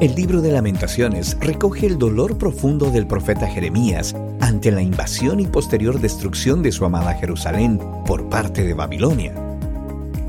El 0.00 0.14
libro 0.14 0.40
de 0.40 0.50
lamentaciones 0.50 1.36
recoge 1.40 1.84
el 1.84 1.98
dolor 1.98 2.38
profundo 2.38 2.90
del 2.90 3.06
profeta 3.06 3.46
Jeremías 3.46 4.16
ante 4.40 4.70
la 4.70 4.80
invasión 4.80 5.40
y 5.40 5.46
posterior 5.46 6.00
destrucción 6.00 6.62
de 6.62 6.72
su 6.72 6.86
amada 6.86 7.12
Jerusalén 7.12 7.78
por 8.06 8.30
parte 8.30 8.64
de 8.64 8.72
Babilonia. 8.72 9.34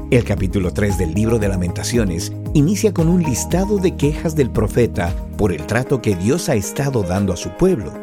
El 0.09 0.25
capítulo 0.25 0.73
3 0.73 0.97
del 0.97 1.13
libro 1.13 1.39
de 1.39 1.47
lamentaciones 1.47 2.33
inicia 2.53 2.93
con 2.93 3.07
un 3.07 3.23
listado 3.23 3.77
de 3.77 3.95
quejas 3.95 4.35
del 4.35 4.49
profeta 4.51 5.15
por 5.37 5.53
el 5.53 5.65
trato 5.65 6.01
que 6.01 6.17
Dios 6.17 6.49
ha 6.49 6.55
estado 6.55 7.01
dando 7.03 7.31
a 7.31 7.37
su 7.37 7.51
pueblo. 7.51 7.93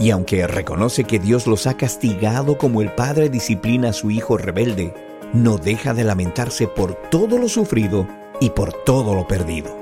Y 0.00 0.10
aunque 0.10 0.48
reconoce 0.48 1.04
que 1.04 1.20
Dios 1.20 1.46
los 1.46 1.68
ha 1.68 1.76
castigado 1.76 2.58
como 2.58 2.82
el 2.82 2.92
padre 2.92 3.28
disciplina 3.28 3.90
a 3.90 3.92
su 3.92 4.10
hijo 4.10 4.36
rebelde, 4.36 4.92
no 5.32 5.58
deja 5.58 5.94
de 5.94 6.02
lamentarse 6.02 6.66
por 6.66 6.96
todo 7.08 7.38
lo 7.38 7.48
sufrido 7.48 8.04
y 8.40 8.50
por 8.50 8.72
todo 8.72 9.14
lo 9.14 9.28
perdido. 9.28 9.77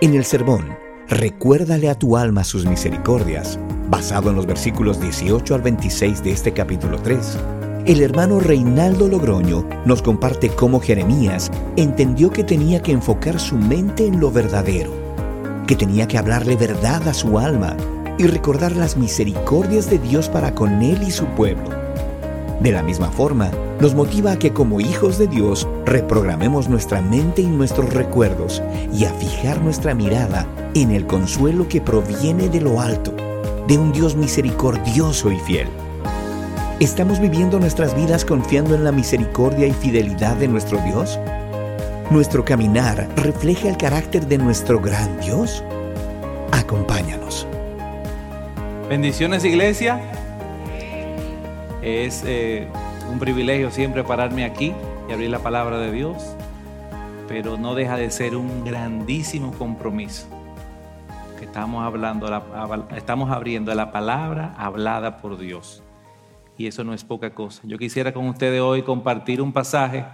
En 0.00 0.14
el 0.14 0.24
sermón, 0.24 0.76
recuérdale 1.08 1.90
a 1.90 1.96
tu 1.96 2.16
alma 2.16 2.44
sus 2.44 2.64
misericordias, 2.64 3.58
basado 3.90 4.30
en 4.30 4.36
los 4.36 4.46
versículos 4.46 5.00
18 5.00 5.56
al 5.56 5.62
26 5.62 6.22
de 6.22 6.30
este 6.30 6.52
capítulo 6.52 7.02
3. 7.02 7.36
El 7.84 8.00
hermano 8.02 8.38
Reinaldo 8.38 9.08
Logroño 9.08 9.68
nos 9.84 10.00
comparte 10.00 10.50
cómo 10.50 10.78
Jeremías 10.78 11.50
entendió 11.74 12.30
que 12.30 12.44
tenía 12.44 12.80
que 12.80 12.92
enfocar 12.92 13.40
su 13.40 13.56
mente 13.56 14.06
en 14.06 14.20
lo 14.20 14.30
verdadero, 14.30 14.92
que 15.66 15.74
tenía 15.74 16.06
que 16.06 16.16
hablarle 16.16 16.54
verdad 16.54 17.08
a 17.08 17.12
su 17.12 17.36
alma 17.36 17.76
y 18.18 18.28
recordar 18.28 18.76
las 18.76 18.96
misericordias 18.96 19.90
de 19.90 19.98
Dios 19.98 20.28
para 20.28 20.54
con 20.54 20.80
él 20.80 21.02
y 21.02 21.10
su 21.10 21.26
pueblo. 21.26 21.70
De 22.60 22.70
la 22.70 22.84
misma 22.84 23.10
forma, 23.10 23.50
nos 23.80 23.94
motiva 23.94 24.32
a 24.32 24.38
que 24.38 24.52
como 24.52 24.80
hijos 24.80 25.18
de 25.18 25.28
Dios 25.28 25.68
reprogramemos 25.84 26.68
nuestra 26.68 27.00
mente 27.00 27.42
y 27.42 27.46
nuestros 27.46 27.92
recuerdos 27.94 28.62
y 28.92 29.04
a 29.04 29.10
fijar 29.10 29.62
nuestra 29.62 29.94
mirada 29.94 30.46
en 30.74 30.90
el 30.90 31.06
consuelo 31.06 31.68
que 31.68 31.80
proviene 31.80 32.48
de 32.48 32.60
lo 32.60 32.80
alto, 32.80 33.14
de 33.68 33.78
un 33.78 33.92
Dios 33.92 34.16
misericordioso 34.16 35.30
y 35.30 35.38
fiel. 35.38 35.68
¿Estamos 36.80 37.20
viviendo 37.20 37.58
nuestras 37.60 37.94
vidas 37.94 38.24
confiando 38.24 38.74
en 38.74 38.84
la 38.84 38.92
misericordia 38.92 39.66
y 39.66 39.72
fidelidad 39.72 40.36
de 40.36 40.48
nuestro 40.48 40.78
Dios? 40.84 41.18
¿Nuestro 42.10 42.44
caminar 42.44 43.08
refleja 43.16 43.68
el 43.68 43.76
carácter 43.76 44.26
de 44.26 44.38
nuestro 44.38 44.80
gran 44.80 45.20
Dios? 45.20 45.62
Acompáñanos. 46.52 47.46
Bendiciones 48.88 49.44
iglesia. 49.44 50.00
Es 51.82 52.22
eh, 52.26 52.66
un 53.10 53.18
privilegio 53.18 53.70
siempre 53.70 54.04
pararme 54.04 54.44
aquí 54.44 54.74
y 55.08 55.12
abrir 55.12 55.30
la 55.30 55.38
palabra 55.38 55.78
de 55.78 55.92
Dios, 55.92 56.22
pero 57.26 57.56
no 57.56 57.74
deja 57.74 57.96
de 57.96 58.10
ser 58.10 58.36
un 58.36 58.64
grandísimo 58.64 59.52
compromiso 59.52 60.26
que 61.38 61.44
estamos 61.44 61.84
hablando, 61.84 62.28
estamos 62.96 63.30
abriendo 63.30 63.74
la 63.74 63.92
palabra 63.92 64.54
hablada 64.58 65.18
por 65.18 65.38
Dios. 65.38 65.82
Y 66.56 66.66
eso 66.66 66.82
no 66.84 66.92
es 66.92 67.04
poca 67.04 67.30
cosa. 67.30 67.62
Yo 67.64 67.78
quisiera 67.78 68.12
con 68.12 68.26
ustedes 68.26 68.60
hoy 68.60 68.82
compartir 68.82 69.40
un 69.40 69.52
pasaje 69.52 70.04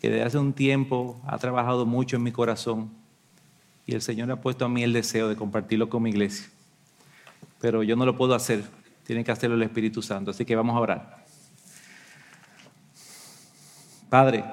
que 0.00 0.08
desde 0.08 0.24
hace 0.24 0.38
un 0.38 0.52
tiempo 0.52 1.20
ha 1.26 1.38
trabajado 1.38 1.84
mucho 1.84 2.16
en 2.16 2.22
mi 2.22 2.32
corazón 2.32 2.90
y 3.86 3.94
el 3.94 4.02
Señor 4.02 4.30
ha 4.30 4.40
puesto 4.40 4.64
a 4.64 4.68
mí 4.68 4.82
el 4.82 4.92
deseo 4.92 5.28
de 5.28 5.36
compartirlo 5.36 5.88
con 5.88 6.02
mi 6.02 6.10
iglesia. 6.10 6.46
Pero 7.60 7.82
yo 7.82 7.96
no 7.96 8.06
lo 8.06 8.16
puedo 8.16 8.34
hacer 8.34 8.64
tiene 9.04 9.22
que 9.22 9.30
hacerlo 9.30 9.56
el 9.56 9.62
Espíritu 9.62 10.02
Santo. 10.02 10.30
Así 10.30 10.44
que 10.44 10.56
vamos 10.56 10.76
a 10.76 10.80
orar. 10.80 11.23
Padre, 14.14 14.44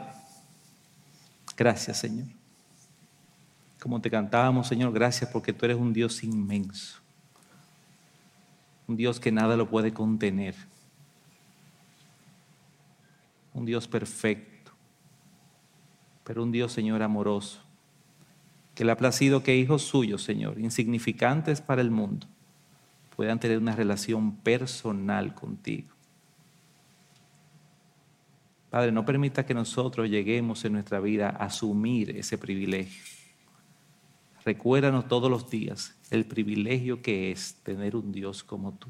gracias 1.56 2.00
Señor. 2.00 2.26
Como 3.80 4.02
te 4.02 4.10
cantábamos, 4.10 4.68
Señor, 4.68 4.92
gracias 4.92 5.30
porque 5.30 5.54
tú 5.54 5.66
eres 5.66 5.78
un 5.78 5.94
Dios 5.94 6.24
inmenso. 6.24 6.98
Un 8.88 8.98
Dios 8.98 9.20
que 9.20 9.32
nada 9.32 9.56
lo 9.56 9.70
puede 9.70 9.94
contener. 9.94 10.56
Un 13.54 13.68
Dios 13.68 13.88
perfecto. 13.88 14.72
Pero 16.24 16.42
un 16.42 16.52
Dios, 16.52 16.74
Señor, 16.74 17.04
amoroso. 17.04 17.62
Que 18.74 18.84
le 18.84 18.94
ha 18.94 18.98
placido 18.98 19.44
que 19.44 19.58
hijos 19.58 19.84
suyos, 19.84 20.24
Señor, 20.24 20.60
insignificantes 20.60 21.62
para 21.62 21.82
el 21.84 21.92
mundo, 21.92 22.26
puedan 23.16 23.40
tener 23.40 23.60
una 23.60 23.76
relación 23.76 24.38
personal 24.38 25.36
contigo. 25.36 26.01
Padre, 28.72 28.94
no 28.94 29.06
permita 29.06 29.46
que 29.46 29.54
nosotros 29.54 30.10
lleguemos 30.10 30.64
en 30.64 30.72
nuestra 30.72 31.02
vida 31.02 31.28
a 31.30 31.46
asumir 31.46 32.16
ese 32.16 32.38
privilegio. 32.38 33.04
Recuérdanos 34.46 35.10
todos 35.10 35.30
los 35.30 35.50
días 35.50 35.94
el 36.10 36.26
privilegio 36.26 37.02
que 37.02 37.32
es 37.32 37.56
tener 37.64 37.98
un 37.98 38.14
Dios 38.14 38.46
como 38.46 38.72
tú. 38.74 38.88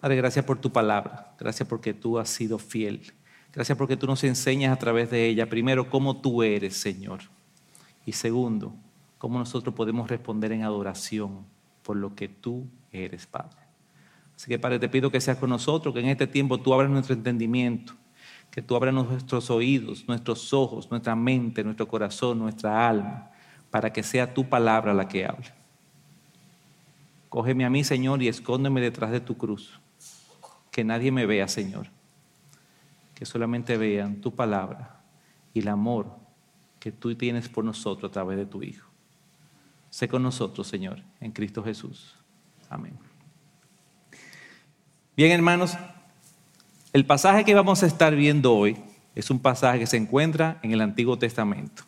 Padre, 0.00 0.16
gracias 0.16 0.44
por 0.44 0.60
tu 0.60 0.70
palabra. 0.70 1.34
Gracias 1.36 1.68
porque 1.68 1.92
tú 1.92 2.16
has 2.16 2.28
sido 2.28 2.60
fiel. 2.60 3.12
Gracias 3.52 3.76
porque 3.76 3.96
tú 3.96 4.06
nos 4.06 4.22
enseñas 4.22 4.72
a 4.72 4.78
través 4.78 5.10
de 5.10 5.26
ella, 5.26 5.48
primero, 5.48 5.90
cómo 5.90 6.20
tú 6.20 6.44
eres, 6.44 6.76
Señor. 6.76 7.22
Y 8.06 8.12
segundo, 8.12 8.72
cómo 9.18 9.40
nosotros 9.40 9.74
podemos 9.74 10.08
responder 10.08 10.52
en 10.52 10.62
adoración 10.62 11.44
por 11.82 11.96
lo 11.96 12.14
que 12.14 12.28
tú 12.28 12.68
eres, 12.92 13.26
Padre. 13.26 13.63
Así 14.36 14.48
que, 14.48 14.58
Padre, 14.58 14.78
te 14.78 14.88
pido 14.88 15.10
que 15.10 15.20
seas 15.20 15.38
con 15.38 15.50
nosotros, 15.50 15.94
que 15.94 16.00
en 16.00 16.08
este 16.08 16.26
tiempo 16.26 16.58
tú 16.58 16.74
abras 16.74 16.90
nuestro 16.90 17.14
entendimiento, 17.14 17.94
que 18.50 18.62
tú 18.62 18.76
abras 18.76 18.94
nuestros 18.94 19.50
oídos, 19.50 20.06
nuestros 20.08 20.52
ojos, 20.52 20.90
nuestra 20.90 21.14
mente, 21.14 21.64
nuestro 21.64 21.88
corazón, 21.88 22.38
nuestra 22.38 22.88
alma, 22.88 23.30
para 23.70 23.92
que 23.92 24.02
sea 24.02 24.32
tu 24.32 24.48
palabra 24.48 24.94
la 24.94 25.08
que 25.08 25.26
hable. 25.26 25.52
Cógeme 27.28 27.64
a 27.64 27.70
mí, 27.70 27.82
Señor, 27.82 28.22
y 28.22 28.28
escóndeme 28.28 28.80
detrás 28.80 29.10
de 29.10 29.20
tu 29.20 29.36
cruz. 29.36 29.80
Que 30.70 30.84
nadie 30.84 31.10
me 31.10 31.26
vea, 31.26 31.48
Señor. 31.48 31.88
Que 33.14 33.26
solamente 33.26 33.76
vean 33.76 34.20
tu 34.20 34.34
palabra 34.34 35.00
y 35.52 35.60
el 35.60 35.68
amor 35.68 36.06
que 36.78 36.92
tú 36.92 37.14
tienes 37.14 37.48
por 37.48 37.64
nosotros 37.64 38.10
a 38.10 38.12
través 38.12 38.36
de 38.36 38.46
tu 38.46 38.62
Hijo. 38.62 38.88
Sé 39.90 40.08
con 40.08 40.22
nosotros, 40.22 40.66
Señor, 40.66 41.02
en 41.20 41.32
Cristo 41.32 41.62
Jesús. 41.62 42.14
Amén. 42.68 43.13
Bien, 45.16 45.30
hermanos, 45.30 45.78
el 46.92 47.06
pasaje 47.06 47.44
que 47.44 47.54
vamos 47.54 47.84
a 47.84 47.86
estar 47.86 48.16
viendo 48.16 48.52
hoy 48.52 48.76
es 49.14 49.30
un 49.30 49.38
pasaje 49.38 49.78
que 49.78 49.86
se 49.86 49.96
encuentra 49.96 50.58
en 50.64 50.72
el 50.72 50.80
Antiguo 50.80 51.16
Testamento. 51.16 51.84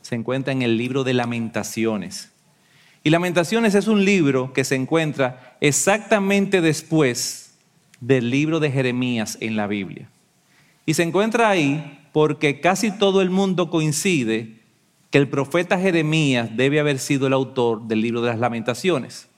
Se 0.00 0.14
encuentra 0.14 0.54
en 0.54 0.62
el 0.62 0.78
libro 0.78 1.04
de 1.04 1.12
lamentaciones. 1.12 2.32
Y 3.04 3.10
lamentaciones 3.10 3.74
es 3.74 3.88
un 3.88 4.06
libro 4.06 4.54
que 4.54 4.64
se 4.64 4.74
encuentra 4.74 5.58
exactamente 5.60 6.62
después 6.62 7.52
del 8.00 8.30
libro 8.30 8.58
de 8.58 8.70
Jeremías 8.70 9.36
en 9.42 9.56
la 9.56 9.66
Biblia. 9.66 10.08
Y 10.86 10.94
se 10.94 11.02
encuentra 11.02 11.50
ahí 11.50 12.08
porque 12.10 12.60
casi 12.60 12.90
todo 12.90 13.20
el 13.20 13.28
mundo 13.28 13.68
coincide 13.68 14.62
que 15.10 15.18
el 15.18 15.28
profeta 15.28 15.78
Jeremías 15.78 16.56
debe 16.56 16.80
haber 16.80 16.98
sido 16.98 17.26
el 17.26 17.34
autor 17.34 17.82
del 17.82 18.00
libro 18.00 18.22
de 18.22 18.30
las 18.30 18.38
lamentaciones. 18.38 19.28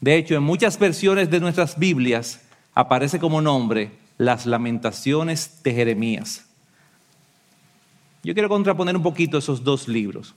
De 0.00 0.16
hecho, 0.16 0.34
en 0.34 0.42
muchas 0.42 0.78
versiones 0.78 1.30
de 1.30 1.40
nuestras 1.40 1.78
Biblias 1.78 2.40
aparece 2.74 3.18
como 3.18 3.40
nombre 3.40 3.92
las 4.16 4.46
lamentaciones 4.46 5.62
de 5.62 5.74
Jeremías. 5.74 6.44
Yo 8.22 8.34
quiero 8.34 8.48
contraponer 8.48 8.96
un 8.96 9.02
poquito 9.02 9.38
esos 9.38 9.64
dos 9.64 9.88
libros. 9.88 10.34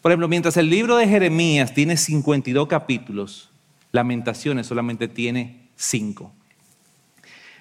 Por 0.00 0.10
ejemplo, 0.10 0.28
mientras 0.28 0.56
el 0.56 0.68
libro 0.68 0.96
de 0.96 1.08
Jeremías 1.08 1.72
tiene 1.72 1.96
52 1.96 2.66
capítulos, 2.68 3.48
Lamentaciones 3.92 4.66
solamente 4.66 5.06
tiene 5.06 5.68
5. 5.76 6.32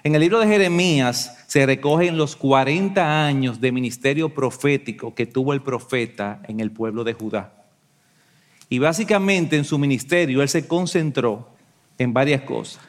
En 0.03 0.15
el 0.15 0.21
libro 0.21 0.39
de 0.39 0.47
Jeremías 0.47 1.37
se 1.47 1.65
recogen 1.65 2.17
los 2.17 2.37
40 2.37 3.25
años 3.25 3.59
de 3.59 3.73
ministerio 3.73 4.33
profético 4.33 5.13
que 5.13 5.25
tuvo 5.25 5.53
el 5.53 5.61
profeta 5.61 6.41
en 6.47 6.61
el 6.61 6.71
pueblo 6.71 7.03
de 7.03 7.13
Judá. 7.13 7.60
Y 8.71 8.79
básicamente 8.79 9.57
en 9.57 9.65
su 9.65 9.77
ministerio 9.77 10.41
él 10.41 10.47
se 10.47 10.65
concentró 10.65 11.49
en 11.97 12.13
varias 12.13 12.43
cosas. 12.43 12.81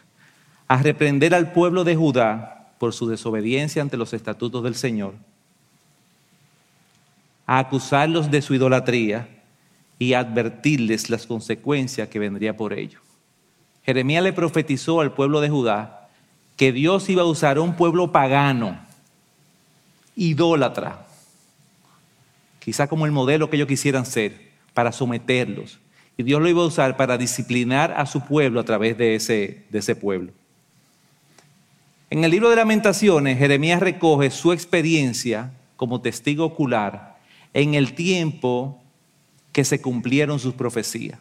A 0.68 0.80
reprender 0.80 1.34
al 1.34 1.50
pueblo 1.50 1.82
de 1.82 1.96
Judá 1.96 2.72
por 2.78 2.92
su 2.92 3.08
desobediencia 3.08 3.82
ante 3.82 3.96
los 3.96 4.14
estatutos 4.14 4.62
del 4.62 4.76
Señor. 4.76 5.14
A 7.48 7.58
acusarlos 7.58 8.30
de 8.30 8.42
su 8.42 8.54
idolatría 8.54 9.28
y 9.98 10.12
advertirles 10.12 11.10
las 11.10 11.26
consecuencias 11.26 12.08
que 12.08 12.20
vendría 12.20 12.56
por 12.56 12.72
ello. 12.72 13.00
Jeremías 13.84 14.22
le 14.22 14.32
profetizó 14.32 15.00
al 15.00 15.12
pueblo 15.12 15.40
de 15.40 15.48
Judá 15.48 16.08
que 16.56 16.70
Dios 16.70 17.10
iba 17.10 17.22
a 17.22 17.26
usar 17.26 17.58
un 17.58 17.74
pueblo 17.74 18.12
pagano, 18.12 18.78
idólatra, 20.14 21.04
quizá 22.60 22.86
como 22.86 23.04
el 23.04 23.10
modelo 23.10 23.50
que 23.50 23.56
ellos 23.56 23.66
quisieran 23.66 24.06
ser, 24.06 24.51
para 24.74 24.92
someterlos. 24.92 25.78
Y 26.16 26.22
Dios 26.22 26.40
lo 26.40 26.48
iba 26.48 26.62
a 26.62 26.66
usar 26.66 26.96
para 26.96 27.18
disciplinar 27.18 27.94
a 27.96 28.06
su 28.06 28.24
pueblo 28.24 28.60
a 28.60 28.64
través 28.64 28.96
de 28.98 29.14
ese, 29.14 29.64
de 29.70 29.78
ese 29.78 29.96
pueblo. 29.96 30.32
En 32.10 32.24
el 32.24 32.30
libro 32.30 32.50
de 32.50 32.56
lamentaciones, 32.56 33.38
Jeremías 33.38 33.80
recoge 33.80 34.30
su 34.30 34.52
experiencia 34.52 35.52
como 35.76 36.02
testigo 36.02 36.44
ocular 36.44 37.16
en 37.54 37.74
el 37.74 37.94
tiempo 37.94 38.82
que 39.52 39.64
se 39.64 39.80
cumplieron 39.80 40.38
sus 40.38 40.54
profecías. 40.54 41.18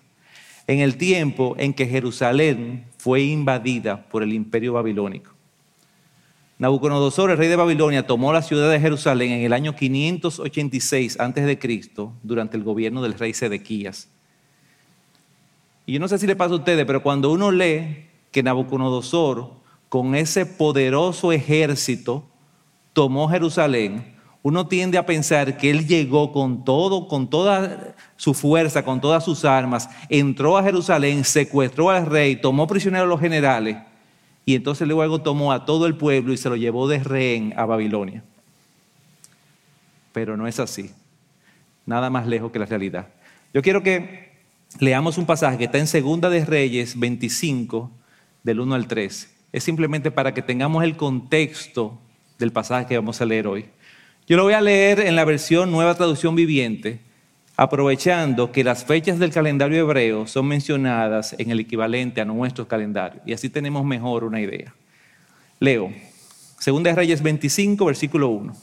En 0.68 0.80
el 0.80 0.98
tiempo 0.98 1.56
en 1.58 1.74
que 1.74 1.88
Jerusalén 1.88 2.86
fue 2.98 3.22
invadida 3.24 4.04
por 4.04 4.24
el 4.24 4.34
imperio 4.34 4.74
babilónico. 4.74 5.31
Nabucodonosor, 6.62 7.32
el 7.32 7.40
rey 7.40 7.48
de 7.50 7.56
Babilonia, 7.56 8.06
tomó 8.06 8.32
la 8.32 8.44
ciudad 8.44 8.70
de 8.70 8.80
Jerusalén 8.80 9.32
en 9.32 9.42
el 9.42 9.52
año 9.52 9.76
586 9.76 11.20
a.C., 11.20 11.60
durante 12.22 12.56
el 12.56 12.64
gobierno 12.64 13.02
del 13.02 13.16
rey 13.16 13.34
Sedequías. 13.34 14.10
Y 15.88 15.94
yo 15.94 16.00
no 16.00 16.08
sé 16.08 16.20
si 16.20 16.28
le 16.28 16.36
pasa 16.36 16.54
a 16.54 16.58
ustedes, 16.58 16.86
pero 16.86 17.02
cuando 17.02 17.32
uno 17.32 17.50
lee 17.50 18.06
que 18.30 18.44
Nabucodonosor, 18.44 19.50
con 19.90 20.14
ese 20.14 20.46
poderoso 20.46 21.32
ejército, 21.32 22.26
tomó 22.94 23.28
Jerusalén, 23.28 24.14
uno 24.44 24.68
tiende 24.68 25.00
a 25.00 25.06
pensar 25.08 25.58
que 25.58 25.72
él 25.72 25.88
llegó 25.88 26.32
con 26.32 26.64
todo, 26.64 27.08
con 27.08 27.28
toda 27.28 27.96
su 28.18 28.36
fuerza, 28.36 28.86
con 28.86 29.02
todas 29.02 29.26
sus 29.26 29.46
armas, 29.46 29.90
entró 30.10 30.60
a 30.60 30.64
Jerusalén, 30.64 31.24
secuestró 31.24 31.90
al 31.90 32.06
rey, 32.06 32.36
tomó 32.36 32.68
prisioneros 32.68 33.08
a 33.08 33.10
los 33.10 33.20
generales 33.20 33.78
y 34.46 34.56
entonces 34.56 34.88
luego 34.88 35.22
tomó 35.22 35.52
a 35.52 35.66
todo 35.66 35.86
el 35.86 35.96
pueblo 35.96 36.34
y 36.34 36.38
se 36.38 36.50
lo 36.50 36.56
llevó 36.56 36.88
de 36.88 37.04
rehén 37.04 37.54
a 37.58 37.66
Babilonia. 37.66 38.24
Pero 40.14 40.36
no 40.36 40.48
es 40.48 40.60
así. 40.60 40.92
Nada 41.86 42.10
más 42.10 42.28
lejos 42.28 42.52
que 42.52 42.60
la 42.60 42.66
realidad. 42.66 43.08
Yo 43.54 43.62
quiero 43.62 43.84
que 43.84 44.32
leamos 44.80 45.18
un 45.18 45.26
pasaje 45.26 45.58
que 45.58 45.66
está 45.66 45.78
en 45.78 45.88
Segunda 45.88 46.30
de 46.30 46.46
Reyes 46.46 47.00
25, 47.00 47.92
del 48.44 48.60
1 48.60 48.76
al 48.76 48.88
3. 48.88 49.36
Es 49.52 49.64
simplemente 49.64 50.12
para 50.12 50.34
que 50.34 50.42
tengamos 50.42 50.84
el 50.84 50.96
contexto 50.96 52.00
del 52.40 52.52
pasaje 52.52 52.88
que 52.88 52.96
vamos 52.96 53.22
a 53.22 53.26
leer 53.26 53.48
hoy. 53.48 53.66
Yo 54.28 54.38
lo 54.38 54.44
voy 54.44 54.54
a 54.54 54.62
leer 54.62 55.02
en 55.02 55.16
la 55.16 55.26
versión 55.26 55.72
Nueva 55.72 55.96
Traducción 55.96 56.36
Viviente, 56.36 57.00
aprovechando 57.62 58.52
que 58.52 58.64
las 58.64 58.84
fechas 58.84 59.20
del 59.20 59.30
calendario 59.30 59.82
hebreo 59.82 60.26
son 60.26 60.48
mencionadas 60.48 61.36
en 61.38 61.52
el 61.52 61.60
equivalente 61.60 62.20
a 62.20 62.26
nuestro 62.26 62.68
calendario. 62.68 63.22
Y 63.24 63.34
así 63.34 63.52
tenemos 63.52 63.86
mejor 63.86 64.24
una 64.24 64.42
idea. 64.42 64.74
Leo, 65.60 65.94
Segunda 66.58 66.90
de 66.90 66.96
Reyes 66.96 67.22
25, 67.22 67.86
versículo 67.86 68.30
1. 68.30 68.56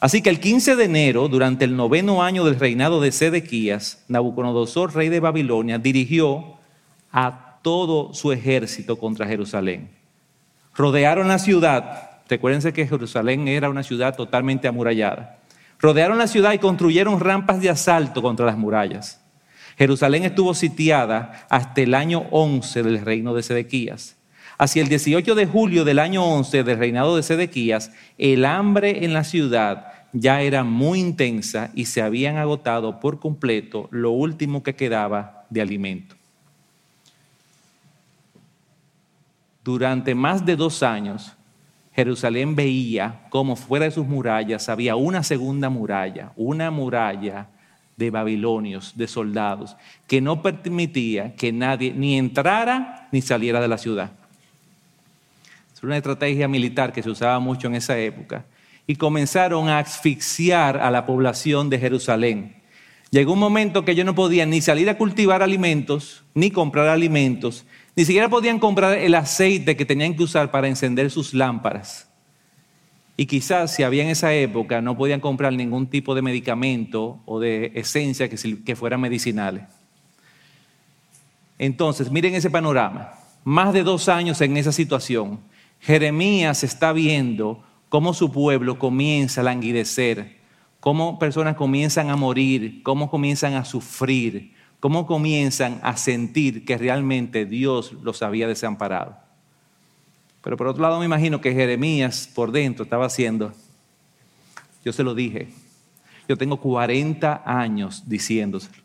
Así 0.00 0.22
que 0.22 0.30
el 0.30 0.40
15 0.40 0.76
de 0.76 0.84
enero, 0.84 1.28
durante 1.28 1.66
el 1.66 1.76
noveno 1.76 2.22
año 2.22 2.46
del 2.46 2.58
reinado 2.58 3.02
de 3.02 3.12
Sedequías, 3.12 4.02
Nabucodonosor, 4.08 4.94
rey 4.94 5.10
de 5.10 5.20
Babilonia, 5.20 5.76
dirigió 5.76 6.56
a 7.12 7.58
todo 7.60 8.14
su 8.14 8.32
ejército 8.32 8.98
contra 8.98 9.26
Jerusalén. 9.26 9.90
Rodearon 10.74 11.28
la 11.28 11.38
ciudad 11.38 12.16
Recuérdense 12.28 12.72
que 12.72 12.86
Jerusalén 12.86 13.46
era 13.46 13.70
una 13.70 13.82
ciudad 13.82 14.16
totalmente 14.16 14.66
amurallada. 14.66 15.38
Rodearon 15.78 16.18
la 16.18 16.26
ciudad 16.26 16.52
y 16.52 16.58
construyeron 16.58 17.20
rampas 17.20 17.60
de 17.60 17.70
asalto 17.70 18.22
contra 18.22 18.46
las 18.46 18.56
murallas. 18.56 19.20
Jerusalén 19.76 20.24
estuvo 20.24 20.54
sitiada 20.54 21.46
hasta 21.50 21.82
el 21.82 21.94
año 21.94 22.26
11 22.30 22.82
del 22.82 23.04
reino 23.04 23.34
de 23.34 23.42
Sedequías. 23.42 24.16
Hacia 24.58 24.82
el 24.82 24.88
18 24.88 25.34
de 25.34 25.46
julio 25.46 25.84
del 25.84 25.98
año 25.98 26.24
11 26.24 26.64
del 26.64 26.78
reinado 26.78 27.14
de 27.16 27.22
Sedequías, 27.22 27.92
el 28.16 28.46
hambre 28.46 29.04
en 29.04 29.12
la 29.12 29.22
ciudad 29.22 29.92
ya 30.14 30.40
era 30.40 30.64
muy 30.64 30.98
intensa 30.98 31.70
y 31.74 31.84
se 31.84 32.00
habían 32.00 32.38
agotado 32.38 33.00
por 33.00 33.20
completo 33.20 33.88
lo 33.90 34.12
último 34.12 34.62
que 34.62 34.74
quedaba 34.74 35.44
de 35.50 35.60
alimento. 35.60 36.16
Durante 39.62 40.14
más 40.14 40.46
de 40.46 40.56
dos 40.56 40.82
años, 40.82 41.35
Jerusalén 41.96 42.54
veía 42.54 43.22
como 43.30 43.56
fuera 43.56 43.86
de 43.86 43.90
sus 43.90 44.06
murallas 44.06 44.68
había 44.68 44.96
una 44.96 45.22
segunda 45.22 45.70
muralla, 45.70 46.32
una 46.36 46.70
muralla 46.70 47.48
de 47.96 48.10
babilonios, 48.10 48.92
de 48.96 49.08
soldados, 49.08 49.76
que 50.06 50.20
no 50.20 50.42
permitía 50.42 51.34
que 51.36 51.52
nadie 51.52 51.94
ni 51.94 52.18
entrara 52.18 53.08
ni 53.12 53.22
saliera 53.22 53.62
de 53.62 53.68
la 53.68 53.78
ciudad. 53.78 54.10
Es 55.74 55.82
una 55.82 55.96
estrategia 55.96 56.48
militar 56.48 56.92
que 56.92 57.02
se 57.02 57.08
usaba 57.08 57.38
mucho 57.38 57.66
en 57.68 57.76
esa 57.76 57.98
época. 57.98 58.44
Y 58.86 58.96
comenzaron 58.96 59.70
a 59.70 59.78
asfixiar 59.78 60.76
a 60.76 60.90
la 60.90 61.06
población 61.06 61.70
de 61.70 61.78
Jerusalén. 61.78 62.56
Llegó 63.10 63.32
un 63.32 63.38
momento 63.38 63.86
que 63.86 63.92
ellos 63.92 64.04
no 64.04 64.14
podían 64.14 64.50
ni 64.50 64.60
salir 64.60 64.90
a 64.90 64.98
cultivar 64.98 65.42
alimentos, 65.42 66.24
ni 66.34 66.50
comprar 66.50 66.88
alimentos, 66.88 67.64
ni 67.96 68.04
siquiera 68.04 68.28
podían 68.28 68.58
comprar 68.58 68.98
el 68.98 69.14
aceite 69.14 69.74
que 69.74 69.86
tenían 69.86 70.14
que 70.14 70.22
usar 70.22 70.50
para 70.50 70.68
encender 70.68 71.10
sus 71.10 71.32
lámparas. 71.32 72.08
Y 73.16 73.24
quizás 73.24 73.74
si 73.74 73.82
había 73.82 74.02
en 74.02 74.10
esa 74.10 74.34
época 74.34 74.82
no 74.82 74.98
podían 74.98 75.20
comprar 75.20 75.54
ningún 75.54 75.86
tipo 75.86 76.14
de 76.14 76.20
medicamento 76.20 77.20
o 77.24 77.40
de 77.40 77.72
esencia 77.74 78.28
que, 78.28 78.36
que 78.62 78.76
fueran 78.76 79.00
medicinales. 79.00 79.64
Entonces, 81.58 82.10
miren 82.10 82.34
ese 82.34 82.50
panorama. 82.50 83.14
Más 83.44 83.72
de 83.72 83.82
dos 83.82 84.10
años 84.10 84.40
en 84.42 84.58
esa 84.58 84.72
situación. 84.72 85.40
Jeremías 85.80 86.64
está 86.64 86.92
viendo 86.92 87.64
cómo 87.88 88.12
su 88.12 88.30
pueblo 88.30 88.78
comienza 88.78 89.40
a 89.40 89.44
languidecer, 89.44 90.36
cómo 90.80 91.18
personas 91.18 91.56
comienzan 91.56 92.10
a 92.10 92.16
morir, 92.16 92.82
cómo 92.82 93.08
comienzan 93.10 93.54
a 93.54 93.64
sufrir, 93.64 94.52
cómo 94.86 95.04
comienzan 95.04 95.80
a 95.82 95.96
sentir 95.96 96.64
que 96.64 96.78
realmente 96.78 97.44
Dios 97.44 97.92
los 98.04 98.22
había 98.22 98.46
desamparado. 98.46 99.16
Pero 100.42 100.56
por 100.56 100.68
otro 100.68 100.80
lado 100.80 101.00
me 101.00 101.06
imagino 101.06 101.40
que 101.40 101.52
Jeremías 101.52 102.30
por 102.32 102.52
dentro 102.52 102.84
estaba 102.84 103.06
haciendo, 103.06 103.52
yo 104.84 104.92
se 104.92 105.02
lo 105.02 105.16
dije, 105.16 105.48
yo 106.28 106.36
tengo 106.38 106.58
40 106.58 107.42
años 107.44 108.04
diciéndoselo. 108.06 108.80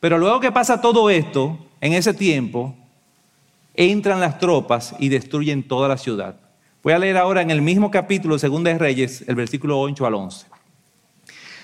Pero 0.00 0.18
luego 0.18 0.40
que 0.40 0.50
pasa 0.50 0.80
todo 0.80 1.08
esto, 1.08 1.56
en 1.80 1.92
ese 1.92 2.12
tiempo, 2.12 2.74
entran 3.74 4.18
las 4.18 4.40
tropas 4.40 4.96
y 4.98 5.08
destruyen 5.08 5.62
toda 5.62 5.86
la 5.86 5.98
ciudad. 5.98 6.34
Voy 6.82 6.94
a 6.94 6.98
leer 6.98 7.16
ahora 7.16 7.42
en 7.42 7.52
el 7.52 7.62
mismo 7.62 7.92
capítulo, 7.92 8.38
de 8.38 8.48
de 8.48 8.76
Reyes, 8.76 9.22
el 9.28 9.36
versículo 9.36 9.78
8 9.78 10.04
al 10.04 10.14
11. 10.14 10.55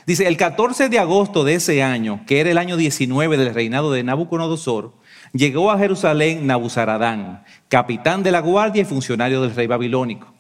Dice, 0.07 0.27
el 0.27 0.37
14 0.37 0.89
de 0.89 0.99
agosto 0.99 1.45
de 1.45 1.55
ese 1.55 1.83
año, 1.83 2.25
que 2.27 2.41
era 2.41 2.51
el 2.51 2.59
año 2.59 2.77
19 2.77 3.37
del 3.37 3.55
reinado 3.55 3.93
de 3.93 4.03
Nabucodonosor, 4.03 4.95
llegó 5.33 5.71
a 5.71 5.79
Jerusalén 5.79 6.47
Nabuzaradán, 6.47 7.45
capitán 7.69 8.25
de 8.25 8.33
la 8.33 8.41
guardia 8.41 8.83
y 8.83 8.85
funcionario 8.85 9.43
del 9.43 9.55
rey 9.55 9.69
babilónico. 9.69 10.35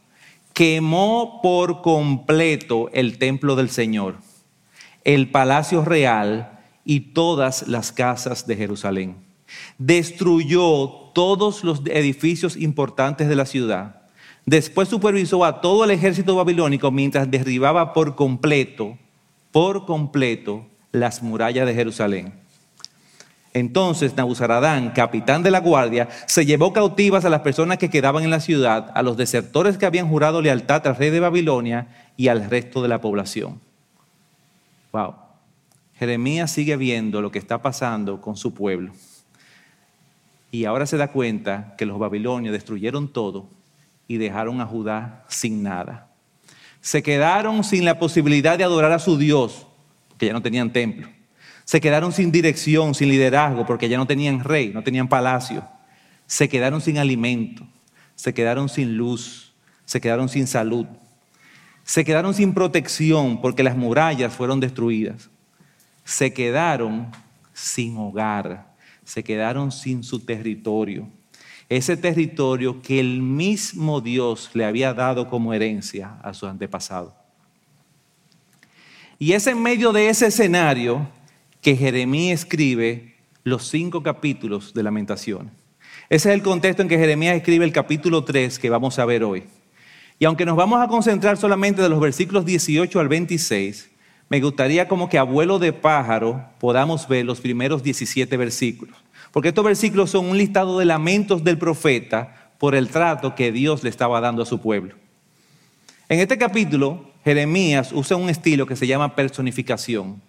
Quemó 0.52 1.40
por 1.42 1.80
completo 1.80 2.90
el 2.92 3.18
templo 3.18 3.54
del 3.54 3.70
Señor, 3.70 4.16
el 5.04 5.30
palacio 5.30 5.84
real 5.84 6.58
y 6.84 7.12
todas 7.12 7.68
las 7.68 7.92
casas 7.92 8.46
de 8.48 8.56
Jerusalén. 8.56 9.16
Destruyó 9.78 10.88
todos 11.14 11.62
los 11.62 11.82
edificios 11.86 12.56
importantes 12.56 13.28
de 13.28 13.36
la 13.36 13.46
ciudad. 13.46 14.02
Después 14.44 14.88
supervisó 14.88 15.44
a 15.44 15.60
todo 15.60 15.84
el 15.84 15.92
ejército 15.92 16.34
babilónico 16.34 16.90
mientras 16.90 17.30
derribaba 17.30 17.92
por 17.92 18.16
completo 18.16 18.98
por 19.52 19.86
completo 19.86 20.66
las 20.90 21.22
murallas 21.22 21.66
de 21.66 21.74
Jerusalén. 21.74 22.42
Entonces 23.54 24.16
Nabuzaradán, 24.16 24.92
capitán 24.92 25.42
de 25.42 25.50
la 25.50 25.60
guardia, 25.60 26.08
se 26.26 26.46
llevó 26.46 26.72
cautivas 26.72 27.24
a 27.26 27.28
las 27.28 27.42
personas 27.42 27.76
que 27.76 27.90
quedaban 27.90 28.24
en 28.24 28.30
la 28.30 28.40
ciudad, 28.40 28.90
a 28.94 29.02
los 29.02 29.18
desertores 29.18 29.76
que 29.76 29.84
habían 29.84 30.08
jurado 30.08 30.40
lealtad 30.40 30.86
al 30.86 30.96
rey 30.96 31.10
de 31.10 31.20
Babilonia 31.20 31.88
y 32.16 32.28
al 32.28 32.48
resto 32.48 32.82
de 32.82 32.88
la 32.88 33.00
población. 33.00 33.60
Wow. 34.92 35.14
Jeremías 35.98 36.50
sigue 36.50 36.76
viendo 36.76 37.20
lo 37.20 37.30
que 37.30 37.38
está 37.38 37.60
pasando 37.60 38.20
con 38.20 38.36
su 38.36 38.54
pueblo. 38.54 38.92
Y 40.50 40.64
ahora 40.64 40.86
se 40.86 40.96
da 40.96 41.08
cuenta 41.08 41.74
que 41.76 41.86
los 41.86 41.98
babilonios 41.98 42.52
destruyeron 42.52 43.08
todo 43.08 43.48
y 44.08 44.16
dejaron 44.16 44.60
a 44.60 44.66
Judá 44.66 45.24
sin 45.28 45.62
nada. 45.62 46.11
Se 46.82 47.02
quedaron 47.02 47.62
sin 47.62 47.84
la 47.84 47.98
posibilidad 47.98 48.58
de 48.58 48.64
adorar 48.64 48.90
a 48.90 48.98
su 48.98 49.16
Dios, 49.16 49.68
porque 50.08 50.26
ya 50.26 50.32
no 50.32 50.42
tenían 50.42 50.72
templo. 50.72 51.08
Se 51.64 51.80
quedaron 51.80 52.12
sin 52.12 52.32
dirección, 52.32 52.94
sin 52.94 53.08
liderazgo, 53.08 53.64
porque 53.64 53.88
ya 53.88 53.96
no 53.96 54.06
tenían 54.06 54.42
rey, 54.42 54.72
no 54.74 54.82
tenían 54.82 55.08
palacio. 55.08 55.64
Se 56.26 56.48
quedaron 56.48 56.80
sin 56.80 56.98
alimento, 56.98 57.64
se 58.16 58.34
quedaron 58.34 58.68
sin 58.68 58.96
luz, 58.96 59.54
se 59.84 60.00
quedaron 60.00 60.28
sin 60.28 60.48
salud. 60.48 60.86
Se 61.84 62.04
quedaron 62.04 62.34
sin 62.34 62.52
protección 62.52 63.40
porque 63.40 63.62
las 63.62 63.76
murallas 63.76 64.34
fueron 64.34 64.58
destruidas. 64.58 65.30
Se 66.04 66.32
quedaron 66.32 67.12
sin 67.52 67.96
hogar, 67.96 68.74
se 69.04 69.22
quedaron 69.22 69.70
sin 69.70 70.02
su 70.02 70.18
territorio. 70.18 71.08
Ese 71.74 71.96
territorio 71.96 72.82
que 72.82 73.00
el 73.00 73.22
mismo 73.22 74.02
Dios 74.02 74.50
le 74.52 74.66
había 74.66 74.92
dado 74.92 75.30
como 75.30 75.54
herencia 75.54 76.18
a 76.22 76.34
su 76.34 76.46
antepasado. 76.46 77.16
Y 79.18 79.32
es 79.32 79.46
en 79.46 79.62
medio 79.62 79.90
de 79.90 80.10
ese 80.10 80.26
escenario 80.26 81.08
que 81.62 81.74
Jeremías 81.74 82.40
escribe 82.40 83.14
los 83.42 83.68
cinco 83.68 84.02
capítulos 84.02 84.74
de 84.74 84.82
Lamentación. 84.82 85.50
Ese 86.10 86.28
es 86.28 86.34
el 86.34 86.42
contexto 86.42 86.82
en 86.82 86.88
que 86.88 86.98
Jeremías 86.98 87.36
escribe 87.36 87.64
el 87.64 87.72
capítulo 87.72 88.22
3 88.22 88.58
que 88.58 88.68
vamos 88.68 88.98
a 88.98 89.06
ver 89.06 89.24
hoy. 89.24 89.44
Y 90.18 90.26
aunque 90.26 90.44
nos 90.44 90.56
vamos 90.56 90.78
a 90.78 90.88
concentrar 90.88 91.38
solamente 91.38 91.80
de 91.80 91.88
los 91.88 92.00
versículos 92.00 92.44
18 92.44 93.00
al 93.00 93.08
26, 93.08 93.90
me 94.28 94.42
gustaría 94.42 94.88
como 94.88 95.08
que 95.08 95.16
abuelo 95.16 95.58
de 95.58 95.72
pájaro 95.72 96.44
podamos 96.60 97.08
ver 97.08 97.24
los 97.24 97.40
primeros 97.40 97.82
17 97.82 98.36
versículos. 98.36 99.01
Porque 99.32 99.48
estos 99.48 99.64
versículos 99.64 100.10
son 100.10 100.26
un 100.26 100.38
listado 100.38 100.78
de 100.78 100.84
lamentos 100.84 101.42
del 101.42 101.58
profeta 101.58 102.52
por 102.58 102.74
el 102.74 102.88
trato 102.88 103.34
que 103.34 103.50
Dios 103.50 103.82
le 103.82 103.90
estaba 103.90 104.20
dando 104.20 104.42
a 104.42 104.46
su 104.46 104.60
pueblo. 104.60 104.94
En 106.08 106.20
este 106.20 106.38
capítulo, 106.38 107.10
Jeremías 107.24 107.92
usa 107.92 108.16
un 108.16 108.28
estilo 108.28 108.66
que 108.66 108.76
se 108.76 108.86
llama 108.86 109.16
personificación. 109.16 110.20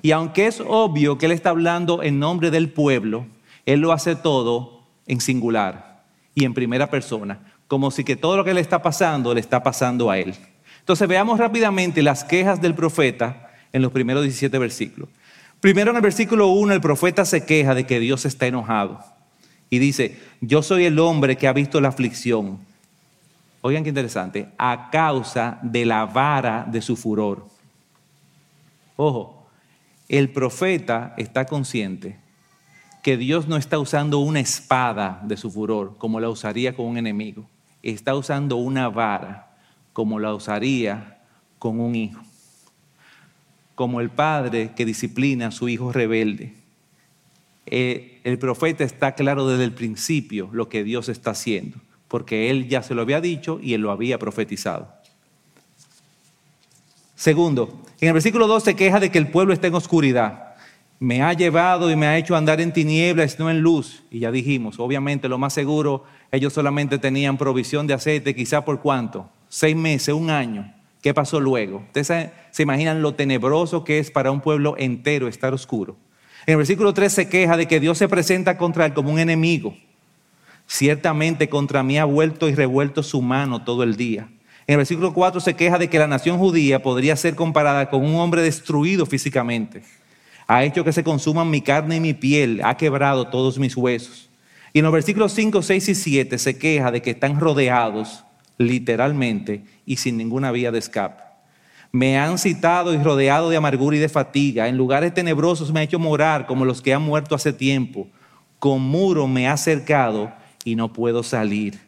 Y 0.00 0.12
aunque 0.12 0.46
es 0.46 0.62
obvio 0.66 1.18
que 1.18 1.26
él 1.26 1.32
está 1.32 1.50
hablando 1.50 2.02
en 2.02 2.18
nombre 2.18 2.50
del 2.50 2.70
pueblo, 2.70 3.26
él 3.66 3.80
lo 3.80 3.92
hace 3.92 4.14
todo 4.14 4.82
en 5.06 5.20
singular 5.20 6.04
y 6.34 6.44
en 6.44 6.54
primera 6.54 6.90
persona, 6.90 7.40
como 7.66 7.90
si 7.90 8.04
que 8.04 8.16
todo 8.16 8.36
lo 8.36 8.44
que 8.44 8.54
le 8.54 8.60
está 8.60 8.82
pasando 8.82 9.34
le 9.34 9.40
está 9.40 9.62
pasando 9.62 10.10
a 10.10 10.18
él. 10.18 10.34
Entonces 10.80 11.08
veamos 11.08 11.38
rápidamente 11.38 12.02
las 12.02 12.24
quejas 12.24 12.60
del 12.60 12.74
profeta 12.74 13.50
en 13.72 13.82
los 13.82 13.90
primeros 13.90 14.22
17 14.22 14.58
versículos. 14.58 15.08
Primero 15.64 15.92
en 15.92 15.96
el 15.96 16.02
versículo 16.02 16.48
1 16.48 16.74
el 16.74 16.82
profeta 16.82 17.24
se 17.24 17.46
queja 17.46 17.74
de 17.74 17.86
que 17.86 17.98
Dios 17.98 18.26
está 18.26 18.46
enojado 18.46 19.02
y 19.70 19.78
dice, 19.78 20.20
yo 20.42 20.60
soy 20.60 20.84
el 20.84 20.98
hombre 20.98 21.38
que 21.38 21.48
ha 21.48 21.54
visto 21.54 21.80
la 21.80 21.88
aflicción. 21.88 22.58
Oigan 23.62 23.82
qué 23.82 23.88
interesante, 23.88 24.50
a 24.58 24.90
causa 24.90 25.58
de 25.62 25.86
la 25.86 26.04
vara 26.04 26.66
de 26.70 26.82
su 26.82 26.96
furor. 26.96 27.48
Ojo, 28.96 29.46
el 30.06 30.28
profeta 30.28 31.14
está 31.16 31.46
consciente 31.46 32.18
que 33.02 33.16
Dios 33.16 33.48
no 33.48 33.56
está 33.56 33.78
usando 33.78 34.18
una 34.18 34.40
espada 34.40 35.22
de 35.24 35.38
su 35.38 35.50
furor 35.50 35.96
como 35.96 36.20
la 36.20 36.28
usaría 36.28 36.76
con 36.76 36.84
un 36.84 36.98
enemigo. 36.98 37.48
Está 37.82 38.14
usando 38.14 38.56
una 38.56 38.90
vara 38.90 39.56
como 39.94 40.18
la 40.18 40.34
usaría 40.34 41.22
con 41.58 41.80
un 41.80 41.94
hijo. 41.94 42.20
Como 43.74 44.00
el 44.00 44.10
padre 44.10 44.72
que 44.76 44.84
disciplina 44.84 45.48
a 45.48 45.50
su 45.50 45.68
hijo 45.68 45.92
rebelde. 45.92 46.54
Eh, 47.66 48.20
el 48.24 48.38
profeta 48.38 48.84
está 48.84 49.14
claro 49.14 49.48
desde 49.48 49.64
el 49.64 49.72
principio 49.72 50.48
lo 50.52 50.68
que 50.68 50.84
Dios 50.84 51.08
está 51.08 51.30
haciendo, 51.30 51.78
porque 52.08 52.50
él 52.50 52.68
ya 52.68 52.82
se 52.82 52.94
lo 52.94 53.02
había 53.02 53.20
dicho 53.20 53.58
y 53.62 53.74
él 53.74 53.80
lo 53.80 53.90
había 53.90 54.18
profetizado. 54.18 54.92
Segundo, 57.14 57.82
en 58.00 58.08
el 58.08 58.14
versículo 58.14 58.46
2 58.46 58.62
se 58.62 58.76
queja 58.76 59.00
de 59.00 59.10
que 59.10 59.18
el 59.18 59.28
pueblo 59.28 59.54
está 59.54 59.66
en 59.66 59.74
oscuridad. 59.74 60.54
Me 61.00 61.22
ha 61.22 61.32
llevado 61.32 61.90
y 61.90 61.96
me 61.96 62.06
ha 62.06 62.18
hecho 62.18 62.36
andar 62.36 62.60
en 62.60 62.72
tinieblas, 62.72 63.38
no 63.38 63.50
en 63.50 63.60
luz. 63.60 64.02
Y 64.10 64.20
ya 64.20 64.30
dijimos, 64.30 64.78
obviamente 64.78 65.28
lo 65.28 65.38
más 65.38 65.52
seguro, 65.52 66.04
ellos 66.30 66.52
solamente 66.52 66.98
tenían 66.98 67.36
provisión 67.36 67.86
de 67.86 67.94
aceite, 67.94 68.34
quizá 68.34 68.64
por 68.64 68.80
cuánto, 68.80 69.30
seis 69.48 69.76
meses, 69.76 70.14
un 70.14 70.30
año. 70.30 70.72
¿Qué 71.04 71.12
pasó 71.12 71.38
luego? 71.38 71.84
Ustedes 71.88 72.30
se 72.50 72.62
imaginan 72.62 73.02
lo 73.02 73.12
tenebroso 73.12 73.84
que 73.84 73.98
es 73.98 74.10
para 74.10 74.30
un 74.30 74.40
pueblo 74.40 74.74
entero 74.78 75.28
estar 75.28 75.52
oscuro. 75.52 75.98
En 76.46 76.52
el 76.52 76.56
versículo 76.56 76.94
3 76.94 77.12
se 77.12 77.28
queja 77.28 77.58
de 77.58 77.68
que 77.68 77.78
Dios 77.78 77.98
se 77.98 78.08
presenta 78.08 78.56
contra 78.56 78.86
él 78.86 78.94
como 78.94 79.12
un 79.12 79.18
enemigo. 79.18 79.76
Ciertamente 80.66 81.50
contra 81.50 81.82
mí 81.82 81.98
ha 81.98 82.06
vuelto 82.06 82.48
y 82.48 82.54
revuelto 82.54 83.02
su 83.02 83.20
mano 83.20 83.64
todo 83.64 83.82
el 83.82 83.96
día. 83.96 84.30
En 84.66 84.72
el 84.72 84.76
versículo 84.78 85.12
4 85.12 85.42
se 85.42 85.52
queja 85.52 85.76
de 85.76 85.90
que 85.90 85.98
la 85.98 86.06
nación 86.06 86.38
judía 86.38 86.80
podría 86.80 87.16
ser 87.16 87.34
comparada 87.34 87.90
con 87.90 88.02
un 88.02 88.14
hombre 88.14 88.40
destruido 88.40 89.04
físicamente. 89.04 89.82
Ha 90.46 90.64
hecho 90.64 90.84
que 90.84 90.92
se 90.94 91.04
consuman 91.04 91.50
mi 91.50 91.60
carne 91.60 91.96
y 91.96 92.00
mi 92.00 92.14
piel, 92.14 92.62
ha 92.64 92.78
quebrado 92.78 93.26
todos 93.26 93.58
mis 93.58 93.76
huesos. 93.76 94.30
Y 94.72 94.78
en 94.78 94.86
los 94.86 94.94
versículos 94.94 95.34
5, 95.34 95.60
6 95.60 95.86
y 95.86 95.94
7 95.96 96.38
se 96.38 96.56
queja 96.56 96.90
de 96.90 97.02
que 97.02 97.10
están 97.10 97.38
rodeados 97.38 98.24
literalmente 98.58 99.64
y 99.86 99.96
sin 99.96 100.16
ninguna 100.16 100.52
vía 100.52 100.70
de 100.70 100.78
escape. 100.78 101.22
Me 101.92 102.18
han 102.18 102.38
citado 102.38 102.92
y 102.92 102.98
rodeado 102.98 103.50
de 103.50 103.56
amargura 103.56 103.96
y 103.96 104.00
de 104.00 104.08
fatiga. 104.08 104.66
En 104.66 104.76
lugares 104.76 105.14
tenebrosos 105.14 105.72
me 105.72 105.80
ha 105.80 105.84
hecho 105.84 105.98
morar 105.98 106.46
como 106.46 106.64
los 106.64 106.82
que 106.82 106.92
han 106.92 107.02
muerto 107.02 107.34
hace 107.34 107.52
tiempo. 107.52 108.08
Con 108.58 108.82
muro 108.82 109.28
me 109.28 109.48
ha 109.48 109.56
cercado 109.56 110.32
y 110.64 110.74
no 110.74 110.92
puedo 110.92 111.22
salir. 111.22 111.78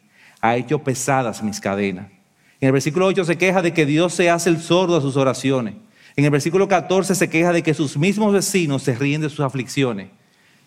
Ha 0.40 0.56
hecho 0.56 0.85
pesadas 0.85 1.42
mis 1.42 1.61
cadenas. 1.61 2.06
En 2.61 2.68
el 2.68 2.73
versículo 2.73 3.06
8 3.06 3.25
se 3.25 3.37
queja 3.37 3.62
de 3.62 3.73
que 3.73 3.85
Dios 3.85 4.14
se 4.14 4.30
hace 4.30 4.49
el 4.49 4.61
sordo 4.61 4.96
a 4.96 5.00
sus 5.00 5.16
oraciones. 5.16 5.75
En 6.14 6.25
el 6.25 6.30
versículo 6.30 6.68
14 6.68 7.14
se 7.14 7.28
queja 7.28 7.52
de 7.52 7.62
que 7.62 7.75
sus 7.75 7.99
mismos 7.99 8.32
vecinos 8.32 8.82
se 8.82 8.94
ríen 8.94 9.20
de 9.20 9.28
sus 9.28 9.40
aflicciones. 9.40 10.08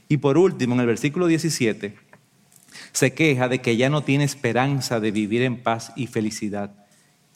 Y 0.08 0.18
por 0.18 0.38
último, 0.38 0.76
en 0.76 0.82
el 0.82 0.88
versículo 0.88 1.28
17, 1.28 1.96
se 2.92 3.14
queja 3.14 3.48
de 3.48 3.62
que 3.62 3.78
ya 3.78 3.90
no 3.90 4.04
tiene 4.04 4.24
esperanza 4.24 5.00
de 5.00 5.12
vivir 5.12 5.42
en 5.42 5.62
paz 5.62 5.92
y 5.96 6.08
felicidad. 6.08 6.72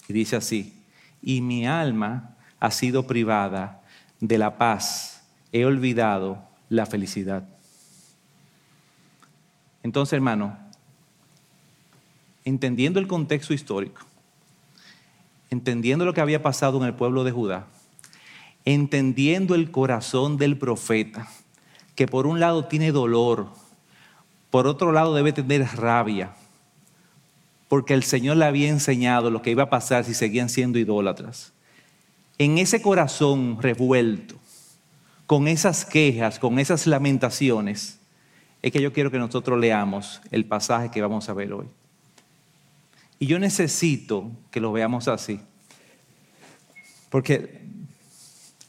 Y 0.08 0.14
dice 0.14 0.36
así, 0.36 0.84
y 1.22 1.42
mi 1.42 1.66
alma 1.66 2.36
ha 2.60 2.72
sido 2.72 3.08
privada 3.08 3.82
de 4.20 4.38
la 4.38 4.58
paz, 4.58 5.24
he 5.52 5.66
olvidado 5.66 6.42
la 6.70 6.86
felicidad. 6.86 7.48
Entonces, 9.84 10.14
hermano, 10.14 10.58
entendiendo 12.46 13.00
el 13.00 13.08
contexto 13.08 13.54
histórico, 13.54 14.02
entendiendo 15.50 16.06
lo 16.06 16.14
que 16.14 16.22
había 16.22 16.42
pasado 16.42 16.78
en 16.80 16.86
el 16.86 16.94
pueblo 16.94 17.24
de 17.24 17.32
Judá, 17.32 17.68
entendiendo 18.66 19.56
el 19.56 19.72
corazón 19.72 20.38
del 20.38 20.58
profeta, 20.58 21.28
que 21.96 22.08
por 22.08 22.28
un 22.28 22.40
lado 22.40 22.66
tiene 22.66 22.92
dolor, 22.92 23.52
por 24.54 24.68
otro 24.68 24.92
lado 24.92 25.16
debe 25.16 25.34
tener 25.34 25.66
rabia, 25.78 26.30
porque 27.70 27.96
el 27.96 28.04
Señor 28.04 28.38
le 28.38 28.46
había 28.46 28.70
enseñado 28.70 29.32
lo 29.32 29.42
que 29.42 29.50
iba 29.50 29.64
a 29.64 29.70
pasar 29.72 30.06
si 30.06 30.14
seguían 30.14 30.48
siendo 30.48 30.78
idólatras. 30.78 31.54
En 32.38 32.60
ese 32.60 32.80
corazón 32.80 33.60
revuelto, 33.60 34.36
con 35.26 35.48
esas 35.48 35.86
quejas, 35.86 36.38
con 36.38 36.60
esas 36.60 36.86
lamentaciones, 36.86 37.98
es 38.62 38.72
que 38.72 38.80
yo 38.80 38.94
quiero 38.94 39.10
que 39.10 39.18
nosotros 39.18 39.60
leamos 39.60 40.22
el 40.30 40.46
pasaje 40.46 40.92
que 40.92 41.02
vamos 41.02 41.28
a 41.30 41.34
ver 41.34 41.52
hoy. 41.52 41.66
Y 43.18 43.26
yo 43.26 43.40
necesito 43.40 44.30
que 44.52 44.60
lo 44.60 44.72
veamos 44.72 45.08
así. 45.08 45.40
Porque 47.10 47.60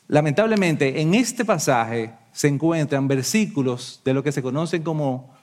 lamentablemente 0.09 1.03
en 1.03 1.13
este 1.13 1.45
pasaje 1.45 2.15
se 2.33 2.49
encuentran 2.49 3.07
versículos 3.07 4.01
de 4.03 4.15
lo 4.15 4.23
que 4.23 4.33
se 4.33 4.41
conocen 4.41 4.83
como 4.83 5.34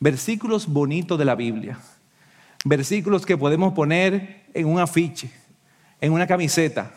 versículos 0.00 0.66
bonitos 0.66 1.18
de 1.18 1.24
la 1.24 1.34
Biblia. 1.34 1.78
Versículos 2.64 3.24
que 3.24 3.36
podemos 3.36 3.72
poner 3.72 4.46
en 4.52 4.66
un 4.66 4.80
afiche, 4.80 5.30
en 6.00 6.12
una 6.12 6.26
camiseta, 6.26 6.90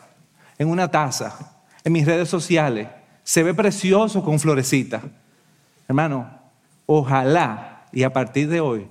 en 0.57 0.67
una 0.69 0.89
taza, 0.89 1.63
en 1.83 1.93
mis 1.93 2.05
redes 2.05 2.29
sociales. 2.29 2.87
Se 3.23 3.43
ve 3.43 3.53
precioso 3.53 4.23
con 4.23 4.39
florecita. 4.39 5.01
Hermano, 5.87 6.29
ojalá 6.85 7.85
y 7.91 8.03
a 8.03 8.13
partir 8.13 8.47
de 8.49 8.59
hoy 8.59 8.87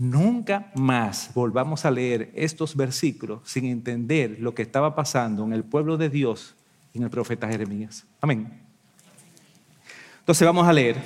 Nunca 0.00 0.72
más 0.76 1.30
volvamos 1.34 1.84
a 1.84 1.90
leer 1.90 2.30
estos 2.34 2.74
versículos 2.74 3.42
sin 3.44 3.66
entender 3.66 4.38
lo 4.40 4.54
que 4.54 4.62
estaba 4.62 4.94
pasando 4.94 5.44
en 5.44 5.52
el 5.52 5.62
pueblo 5.62 5.98
de 5.98 6.08
Dios 6.08 6.54
y 6.94 6.98
en 6.98 7.04
el 7.04 7.10
profeta 7.10 7.46
Jeremías. 7.46 8.06
Amén. 8.18 8.50
Entonces 10.20 10.46
vamos 10.46 10.66
a 10.66 10.72
leer. 10.72 10.96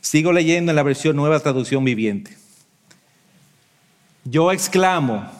Sigo 0.00 0.32
leyendo 0.32 0.72
en 0.72 0.76
la 0.76 0.82
versión 0.82 1.16
nueva 1.16 1.40
traducción 1.40 1.84
viviente. 1.84 2.36
Yo 4.24 4.52
exclamo, 4.52 5.30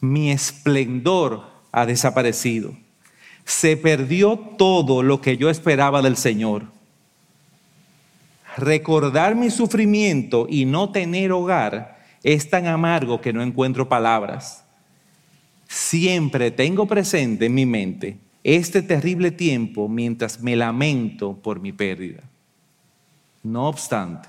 mi 0.00 0.30
esplendor 0.30 1.44
ha 1.72 1.86
desaparecido. 1.86 2.74
Se 3.44 3.76
perdió 3.76 4.38
todo 4.38 5.02
lo 5.02 5.20
que 5.20 5.36
yo 5.36 5.50
esperaba 5.50 6.00
del 6.00 6.16
Señor. 6.16 6.64
Recordar 8.56 9.34
mi 9.34 9.50
sufrimiento 9.50 10.46
y 10.48 10.64
no 10.64 10.90
tener 10.90 11.32
hogar 11.32 11.98
es 12.22 12.48
tan 12.48 12.66
amargo 12.66 13.20
que 13.20 13.32
no 13.32 13.42
encuentro 13.42 13.88
palabras. 13.88 14.64
Siempre 15.68 16.50
tengo 16.50 16.86
presente 16.86 17.46
en 17.46 17.54
mi 17.54 17.66
mente 17.66 18.18
este 18.44 18.82
terrible 18.82 19.30
tiempo 19.30 19.88
mientras 19.88 20.40
me 20.40 20.54
lamento 20.54 21.34
por 21.34 21.60
mi 21.60 21.72
pérdida. 21.72 22.22
No 23.44 23.68
obstante, 23.68 24.28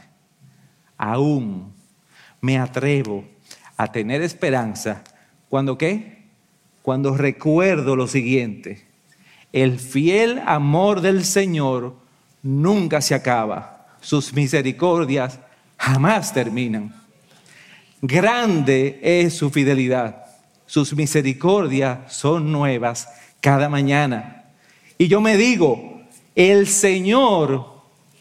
aún 0.98 1.74
me 2.42 2.60
atrevo 2.60 3.24
a 3.78 3.90
tener 3.92 4.22
esperanza 4.22 5.04
cuando 5.50 5.78
qué? 5.78 6.26
Cuando 6.82 7.16
recuerdo 7.16 7.96
lo 7.96 8.08
siguiente, 8.08 8.86
el 9.54 9.80
fiel 9.80 10.42
amor 10.46 11.00
del 11.00 11.24
Señor 11.24 11.96
nunca 12.44 13.00
se 13.00 13.16
acaba, 13.16 13.88
sus 14.02 14.34
misericordias 14.34 15.40
jamás 15.78 16.34
terminan. 16.34 16.94
Grande 18.02 19.00
es 19.02 19.34
su 19.34 19.50
fidelidad, 19.50 20.26
sus 20.66 20.94
misericordias 20.94 22.14
son 22.14 22.52
nuevas 22.52 23.08
cada 23.40 23.70
mañana. 23.70 24.44
Y 24.98 25.08
yo 25.08 25.22
me 25.22 25.38
digo, 25.38 26.02
el 26.36 26.68
Señor 26.68 27.75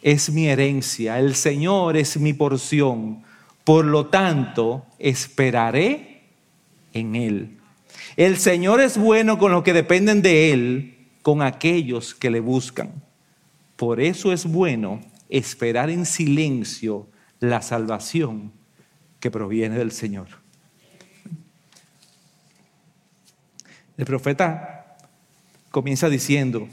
es 0.04 0.28
mi 0.28 0.49
herencia, 0.49 1.18
el 1.18 1.34
Señor 1.34 1.96
es 1.96 2.18
mi 2.18 2.34
porción, 2.34 3.25
por 3.64 3.87
lo 3.87 4.08
tanto 4.08 4.84
esperaré 4.99 6.25
en 6.92 7.16
Él. 7.16 7.56
El 8.14 8.37
Señor 8.37 8.82
es 8.82 8.99
bueno 8.99 9.38
con 9.38 9.50
los 9.50 9.62
que 9.62 9.73
dependen 9.73 10.20
de 10.20 10.52
Él, 10.52 10.99
con 11.23 11.40
aquellos 11.40 12.14
que 12.14 12.28
le 12.28 12.40
buscan. 12.40 12.92
Por 13.76 13.99
eso 13.99 14.30
es 14.30 14.44
bueno 14.44 15.00
esperar 15.30 15.88
en 15.88 16.04
silencio 16.04 17.08
la 17.40 17.62
salvación 17.62 18.52
que 19.20 19.30
proviene 19.30 19.78
del 19.78 19.90
Señor. 19.90 20.28
El 23.96 24.04
profeta 24.04 24.99
comienza 25.70 26.11
diciendo, 26.11 26.68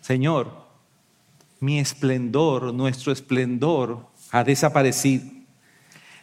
Señor, 0.00 0.65
mi 1.60 1.78
esplendor, 1.78 2.74
nuestro 2.74 3.12
esplendor 3.12 4.06
ha 4.30 4.44
desaparecido. 4.44 5.24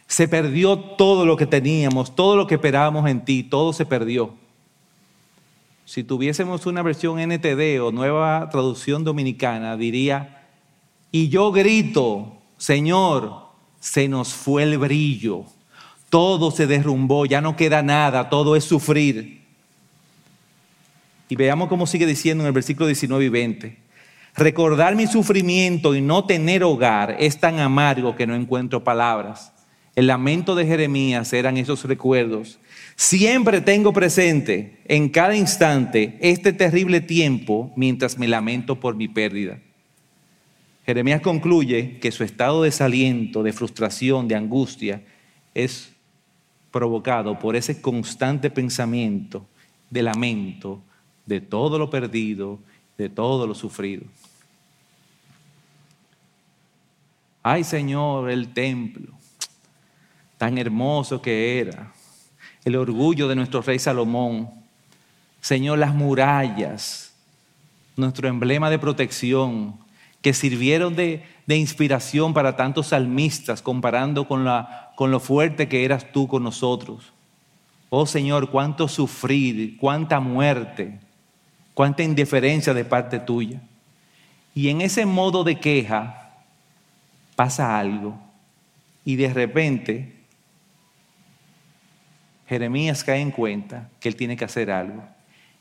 Se 0.06 0.28
perdió 0.28 0.78
todo 0.78 1.26
lo 1.26 1.36
que 1.36 1.46
teníamos, 1.46 2.14
todo 2.14 2.36
lo 2.36 2.46
que 2.46 2.56
esperábamos 2.56 3.08
en 3.08 3.24
ti, 3.24 3.42
todo 3.42 3.72
se 3.72 3.86
perdió. 3.86 4.34
Si 5.86 6.04
tuviésemos 6.04 6.66
una 6.66 6.82
versión 6.82 7.18
NTD 7.18 7.80
o 7.82 7.92
nueva 7.92 8.48
traducción 8.50 9.04
dominicana, 9.04 9.76
diría, 9.76 10.46
y 11.10 11.28
yo 11.28 11.52
grito, 11.52 12.38
Señor, 12.56 13.44
se 13.80 14.08
nos 14.08 14.32
fue 14.32 14.62
el 14.62 14.78
brillo, 14.78 15.44
todo 16.08 16.50
se 16.50 16.66
derrumbó, 16.66 17.26
ya 17.26 17.40
no 17.40 17.56
queda 17.56 17.82
nada, 17.82 18.30
todo 18.30 18.56
es 18.56 18.64
sufrir. 18.64 19.44
Y 21.28 21.36
veamos 21.36 21.68
cómo 21.68 21.86
sigue 21.86 22.06
diciendo 22.06 22.44
en 22.44 22.48
el 22.48 22.52
versículo 22.52 22.86
19 22.86 23.24
y 23.24 23.28
20. 23.28 23.83
Recordar 24.36 24.96
mi 24.96 25.06
sufrimiento 25.06 25.94
y 25.94 26.00
no 26.00 26.24
tener 26.24 26.64
hogar 26.64 27.16
es 27.20 27.38
tan 27.38 27.60
amargo 27.60 28.16
que 28.16 28.26
no 28.26 28.34
encuentro 28.34 28.82
palabras. 28.82 29.52
El 29.94 30.08
lamento 30.08 30.56
de 30.56 30.66
Jeremías 30.66 31.32
eran 31.32 31.56
esos 31.56 31.84
recuerdos. 31.84 32.58
Siempre 32.96 33.60
tengo 33.60 33.92
presente 33.92 34.80
en 34.86 35.08
cada 35.08 35.36
instante 35.36 36.18
este 36.20 36.52
terrible 36.52 37.00
tiempo 37.00 37.72
mientras 37.76 38.18
me 38.18 38.26
lamento 38.26 38.80
por 38.80 38.96
mi 38.96 39.06
pérdida. 39.06 39.60
Jeremías 40.84 41.20
concluye 41.20 41.98
que 42.00 42.10
su 42.10 42.24
estado 42.24 42.62
de 42.62 42.70
desaliento, 42.70 43.44
de 43.44 43.52
frustración, 43.52 44.26
de 44.26 44.34
angustia, 44.34 45.02
es 45.54 45.92
provocado 46.72 47.38
por 47.38 47.54
ese 47.54 47.80
constante 47.80 48.50
pensamiento 48.50 49.46
de 49.90 50.02
lamento 50.02 50.82
de 51.24 51.40
todo 51.40 51.78
lo 51.78 51.88
perdido, 51.88 52.58
de 52.98 53.08
todo 53.08 53.46
lo 53.46 53.54
sufrido. 53.54 54.02
Ay 57.46 57.62
Señor, 57.62 58.30
el 58.30 58.54
templo, 58.54 59.12
tan 60.38 60.56
hermoso 60.56 61.20
que 61.20 61.60
era, 61.60 61.92
el 62.64 62.74
orgullo 62.74 63.28
de 63.28 63.36
nuestro 63.36 63.60
rey 63.60 63.78
Salomón, 63.78 64.48
Señor, 65.42 65.78
las 65.78 65.94
murallas, 65.94 67.14
nuestro 67.96 68.28
emblema 68.28 68.70
de 68.70 68.78
protección, 68.78 69.78
que 70.22 70.32
sirvieron 70.32 70.96
de, 70.96 71.22
inspiración 71.46 72.32
para 72.32 72.56
tantos 72.56 72.86
salmistas 72.86 73.60
comparando 73.60 74.26
con, 74.26 74.46
la, 74.46 74.92
con 74.96 75.10
lo 75.10 75.20
fuerte 75.20 75.68
que 75.68 75.84
eras 75.84 76.12
tú 76.12 76.26
con 76.26 76.44
nosotros. 76.44 77.12
Oh 77.90 78.06
Señor, 78.06 78.48
cuánto 78.48 78.88
sufrir, 78.88 79.76
cuánta 79.76 80.18
muerte, 80.18 80.98
cuánta 81.74 82.02
indiferencia 82.02 82.72
de 82.72 82.86
parte 82.86 83.18
tuya. 83.18 83.60
Y 84.54 84.70
en 84.70 84.80
ese 84.80 85.04
modo 85.04 85.44
de 85.44 85.60
queja 85.60 86.23
pasa 87.34 87.78
algo 87.78 88.18
y 89.04 89.16
de 89.16 89.32
repente 89.32 90.14
Jeremías 92.48 93.04
cae 93.04 93.20
en 93.20 93.30
cuenta 93.30 93.90
que 94.00 94.08
él 94.08 94.16
tiene 94.16 94.36
que 94.36 94.44
hacer 94.44 94.70
algo 94.70 95.02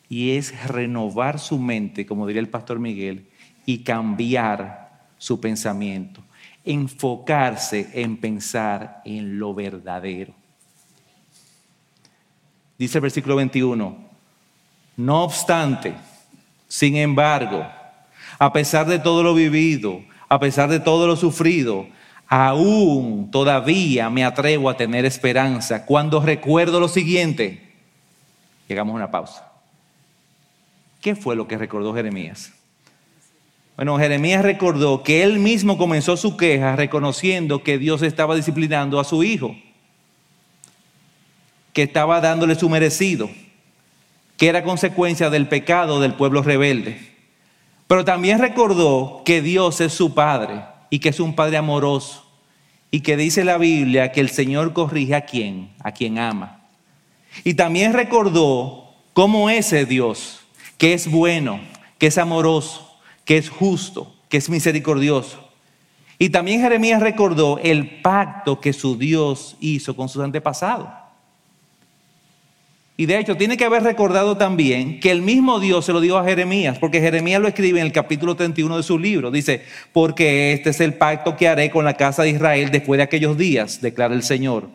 y 0.10 0.32
es 0.38 0.68
renovar 0.68 1.40
su 1.40 1.58
mente, 1.58 2.06
como 2.06 2.28
diría 2.28 2.42
el 2.42 2.50
pastor 2.50 2.80
Miguel, 2.80 3.28
y 3.66 3.80
cambiar 3.80 5.08
su 5.18 5.40
pensamiento, 5.40 6.22
enfocarse 6.66 7.90
en 7.94 8.18
pensar 8.18 9.02
en 9.06 9.40
lo 9.40 9.54
verdadero. 9.54 10.34
Dice 12.78 12.98
el 12.98 13.04
versículo 13.04 13.38
21, 13.38 13.98
no 14.98 15.24
obstante, 15.24 15.94
sin 16.68 16.98
embargo, 16.98 17.66
a 18.38 18.52
pesar 18.52 18.86
de 18.86 19.00
todo 19.00 19.24
lo 19.24 19.34
vivido, 19.34 20.04
a 20.34 20.40
pesar 20.40 20.68
de 20.68 20.80
todo 20.80 21.06
lo 21.06 21.16
sufrido, 21.16 21.86
aún 22.28 23.30
todavía 23.30 24.10
me 24.10 24.26
atrevo 24.26 24.68
a 24.68 24.76
tener 24.76 25.06
esperanza 25.06 25.86
cuando 25.86 26.20
recuerdo 26.22 26.80
lo 26.80 26.88
siguiente. 26.88 27.76
Llegamos 28.68 28.94
a 28.94 28.96
una 28.96 29.12
pausa. 29.12 29.52
¿Qué 31.02 31.16
fue 31.16 31.36
lo 31.36 31.48
que 31.48 31.56
recordó 31.56 31.94
Jeremías? 31.94 32.52
Bueno, 33.76 33.96
Jeremías 34.00 34.42
recordó 34.42 35.04
que 35.04 35.22
él 35.22 35.38
mismo 35.38 35.78
comenzó 35.78 36.18
su 36.18 36.36
queja 36.36 36.76
reconociendo 36.76 37.62
que 37.62 37.78
Dios 37.78 38.02
estaba 38.02 38.36
disciplinando 38.36 39.00
a 39.00 39.04
su 39.04 39.24
hijo, 39.24 39.56
que 41.74 41.84
estaba 41.84 42.22
dándole 42.22 42.56
su 42.56 42.70
merecido, 42.70 43.30
que 44.38 44.48
era 44.48 44.64
consecuencia 44.64 45.30
del 45.30 45.48
pecado 45.48 46.00
del 46.00 46.16
pueblo 46.16 46.42
rebelde. 46.42 47.13
Pero 47.94 48.06
también 48.06 48.40
recordó 48.40 49.22
que 49.24 49.44
Dios 49.44 49.80
es 49.80 49.94
su 49.94 50.16
padre 50.16 50.64
y 50.90 50.98
que 50.98 51.10
es 51.10 51.20
un 51.20 51.36
padre 51.36 51.58
amoroso 51.58 52.26
y 52.90 53.02
que 53.02 53.16
dice 53.16 53.44
la 53.44 53.60
Biblia 53.60 54.12
que 54.12 54.20
el 54.20 54.30
Señor 54.30 54.74
corrige 54.74 55.14
a 55.14 55.28
quien, 55.28 55.70
a 55.84 55.92
quien 55.92 56.18
ama. 56.18 56.62
Y 57.44 57.54
también 57.54 57.94
recordó 57.94 58.96
cómo 59.14 59.52
ese 59.52 59.86
Dios, 59.86 60.40
que 60.80 60.96
es 60.96 61.08
bueno, 61.08 61.60
que 62.00 62.08
es 62.08 62.18
amoroso, 62.18 62.98
que 63.26 63.38
es 63.38 63.52
justo, 63.52 64.12
que 64.28 64.38
es 64.38 64.50
misericordioso. 64.50 65.48
Y 66.18 66.30
también 66.30 66.62
Jeremías 66.62 67.00
recordó 67.00 67.60
el 67.60 68.02
pacto 68.02 68.60
que 68.60 68.74
su 68.74 68.98
Dios 68.98 69.56
hizo 69.60 69.96
con 69.96 70.10
sus 70.10 70.24
antepasados. 70.24 70.90
Y 72.96 73.08
de 73.08 73.18
hecho 73.18 73.36
tiene 73.36 73.58
que 73.58 73.66
haber 73.66 73.82
recordado 73.82 74.38
también 74.38 75.00
que 75.00 75.10
el 75.10 75.24
mismo 75.24 75.60
Dios 75.60 75.86
se 75.86 75.94
lo 75.94 76.00
dio 76.00 76.18
a 76.18 76.24
Jeremías, 76.24 76.78
porque 76.78 77.02
Jeremías 77.02 77.42
lo 77.42 77.48
escribe 77.48 77.80
en 77.80 77.88
el 77.88 77.92
capítulo 77.92 78.36
31 78.36 78.78
de 78.78 78.84
su 78.84 79.00
libro. 79.00 79.32
Dice, 79.32 79.64
porque 79.92 80.54
este 80.54 80.70
es 80.70 80.80
el 80.80 80.94
pacto 80.94 81.36
que 81.36 81.48
haré 81.48 81.72
con 81.72 81.86
la 81.86 81.96
casa 81.96 82.22
de 82.22 82.30
Israel 82.30 82.70
después 82.70 82.98
de 82.98 83.04
aquellos 83.04 83.36
días, 83.36 83.82
declara 83.82 84.14
el 84.14 84.22
Señor. 84.22 84.70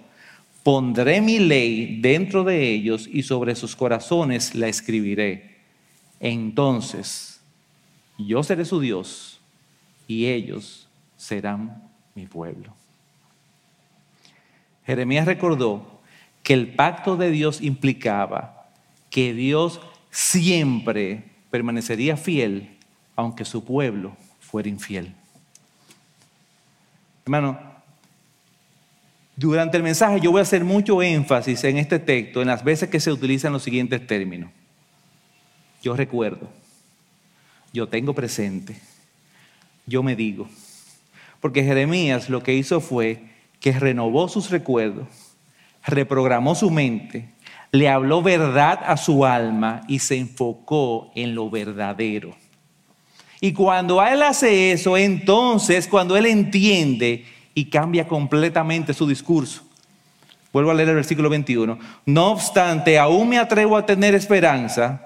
Pondré 0.65 1.21
mi 1.21 1.39
ley 1.39 2.01
dentro 2.01 2.43
de 2.43 2.69
ellos 2.69 3.09
y 3.11 3.23
sobre 3.23 3.55
sus 3.55 3.77
corazones 3.77 4.55
la 4.57 4.67
escribiré. 4.67 5.57
Entonces 6.19 7.41
yo 8.19 8.43
seré 8.43 8.65
su 8.65 8.81
Dios 8.81 9.41
y 10.09 10.27
ellos 10.27 10.89
serán 11.17 11.89
mi 12.17 12.27
pueblo. 12.27 12.75
Jeremías 14.85 15.27
recordó 15.27 15.98
que 16.49 16.55
el 16.55 16.69
pacto 16.69 17.19
de 17.19 17.31
Dios 17.31 17.61
implicaba 17.61 18.71
que 19.11 19.35
Dios 19.35 19.83
siempre 20.11 21.25
permanecería 21.51 22.17
fiel 22.17 22.79
aunque 23.17 23.45
su 23.45 23.67
pueblo 23.67 24.17
fuera 24.41 24.71
infiel. 24.71 25.15
Hermano, 27.27 27.61
durante 29.37 29.77
el 29.77 29.83
mensaje 29.83 30.21
yo 30.23 30.31
voy 30.31 30.39
a 30.39 30.45
hacer 30.45 30.65
mucho 30.65 31.03
énfasis 31.03 31.63
en 31.65 31.77
este 31.77 31.99
texto, 31.99 32.41
en 32.41 32.49
las 32.49 32.65
veces 32.65 32.89
que 32.89 32.99
se 32.99 33.13
utilizan 33.13 33.53
los 33.53 33.63
siguientes 33.63 34.07
términos. 34.07 34.51
yo 35.83 35.95
recuerdo, 35.97 36.49
yo 37.75 37.89
tengo 37.89 38.15
presente, 38.15 38.81
yo 39.85 40.03
me 40.03 40.17
digo. 40.17 40.49
Porque 41.41 41.63
Jeremías 41.63 42.31
lo 42.31 42.43
que 42.43 42.55
hizo 42.55 42.81
fue 42.81 43.23
que 43.61 43.79
renovó 43.79 44.31
sus 44.31 44.49
recuerdos, 44.49 45.28
reprogramó 45.85 46.55
su 46.55 46.71
mente, 46.71 47.31
le 47.73 47.89
habló 47.89 48.23
verdad 48.23 48.81
a 48.85 48.97
su 48.97 49.25
alma 49.25 49.83
y 49.89 49.99
se 49.99 50.17
enfocó 50.17 51.11
en 51.15 51.35
lo 51.35 51.51
verdadero. 51.51 52.35
Y 53.41 53.53
cuando 53.53 54.03
él 54.03 54.23
hace 54.23 54.73
eso, 54.73 54.97
entonces 54.97 55.87
cuando 55.87 56.17
él 56.17 56.27
entiende 56.27 57.25
y 57.55 57.67
cambia 57.67 58.07
completamente 58.07 58.95
su 58.95 59.07
discurso. 59.07 59.63
Vuelvo 60.53 60.71
a 60.71 60.75
leer 60.75 60.89
el 60.89 60.95
versículo 60.97 61.29
21. 61.29 61.79
No 62.07 62.31
obstante, 62.31 62.99
aún 62.99 63.29
me 63.29 63.39
atrevo 63.39 63.77
a 63.77 63.87
tener 63.87 64.15
esperanza 64.15 65.05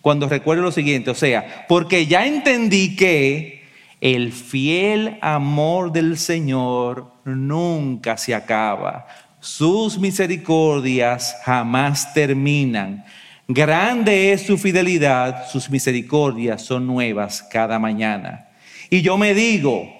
cuando 0.00 0.28
recuerdo 0.28 0.62
lo 0.62 0.72
siguiente, 0.72 1.10
o 1.10 1.14
sea, 1.14 1.66
porque 1.68 2.06
ya 2.06 2.26
entendí 2.26 2.96
que 2.96 3.64
el 4.00 4.32
fiel 4.32 5.18
amor 5.20 5.92
del 5.92 6.18
Señor 6.18 7.12
nunca 7.24 8.16
se 8.16 8.34
acaba. 8.34 9.06
Sus 9.40 9.98
misericordias 9.98 11.36
jamás 11.44 12.12
terminan. 12.12 13.04
Grande 13.46 14.32
es 14.32 14.42
su 14.42 14.58
fidelidad, 14.58 15.48
sus 15.48 15.70
misericordias 15.70 16.62
son 16.62 16.86
nuevas 16.86 17.42
cada 17.42 17.78
mañana. 17.78 18.48
Y 18.90 19.00
yo 19.00 19.16
me 19.16 19.34
digo, 19.34 19.90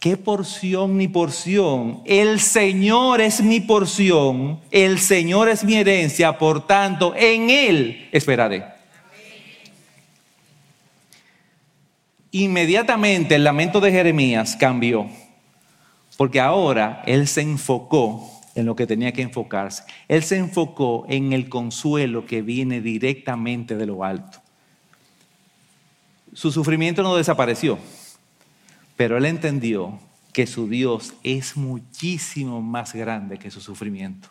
¿qué 0.00 0.16
porción 0.16 0.96
ni 0.96 1.08
porción? 1.08 2.00
El 2.06 2.40
Señor 2.40 3.20
es 3.20 3.42
mi 3.42 3.60
porción, 3.60 4.60
el 4.70 4.98
Señor 4.98 5.48
es 5.48 5.64
mi 5.64 5.74
herencia, 5.74 6.38
por 6.38 6.66
tanto, 6.66 7.14
en 7.16 7.50
Él 7.50 8.08
esperaré. 8.12 8.64
Inmediatamente 12.30 13.36
el 13.36 13.44
lamento 13.44 13.80
de 13.80 13.92
Jeremías 13.92 14.56
cambió, 14.56 15.06
porque 16.16 16.40
ahora 16.40 17.02
él 17.06 17.28
se 17.28 17.42
enfocó 17.42 18.33
en 18.54 18.66
lo 18.66 18.76
que 18.76 18.86
tenía 18.86 19.12
que 19.12 19.22
enfocarse. 19.22 19.84
Él 20.08 20.22
se 20.22 20.36
enfocó 20.36 21.06
en 21.08 21.32
el 21.32 21.48
consuelo 21.48 22.26
que 22.26 22.42
viene 22.42 22.80
directamente 22.80 23.76
de 23.76 23.86
lo 23.86 24.04
alto. 24.04 24.40
Su 26.32 26.50
sufrimiento 26.50 27.02
no 27.02 27.16
desapareció, 27.16 27.78
pero 28.96 29.16
él 29.16 29.24
entendió 29.24 29.98
que 30.32 30.46
su 30.46 30.68
Dios 30.68 31.14
es 31.22 31.56
muchísimo 31.56 32.60
más 32.60 32.92
grande 32.92 33.38
que 33.38 33.50
su 33.50 33.60
sufrimiento. 33.60 34.28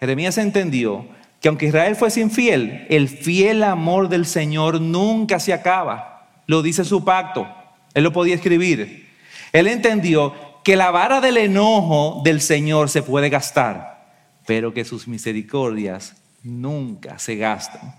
Jeremías 0.00 0.38
entendió 0.38 1.06
que 1.40 1.48
aunque 1.48 1.66
Israel 1.66 1.96
fuese 1.96 2.20
infiel, 2.20 2.86
el 2.88 3.08
fiel 3.08 3.62
amor 3.62 4.08
del 4.08 4.26
Señor 4.26 4.80
nunca 4.80 5.38
se 5.40 5.52
acaba. 5.52 6.30
Lo 6.46 6.62
dice 6.62 6.84
su 6.84 7.04
pacto. 7.04 7.46
Él 7.94 8.04
lo 8.04 8.12
podía 8.12 8.34
escribir. 8.34 9.08
Él 9.52 9.66
entendió 9.66 10.34
que 10.62 10.76
la 10.76 10.90
vara 10.90 11.20
del 11.20 11.36
enojo 11.36 12.22
del 12.24 12.40
Señor 12.40 12.88
se 12.88 13.02
puede 13.02 13.28
gastar, 13.28 14.12
pero 14.46 14.72
que 14.72 14.84
sus 14.84 15.08
misericordias 15.08 16.16
nunca 16.42 17.18
se 17.18 17.36
gastan. 17.36 17.94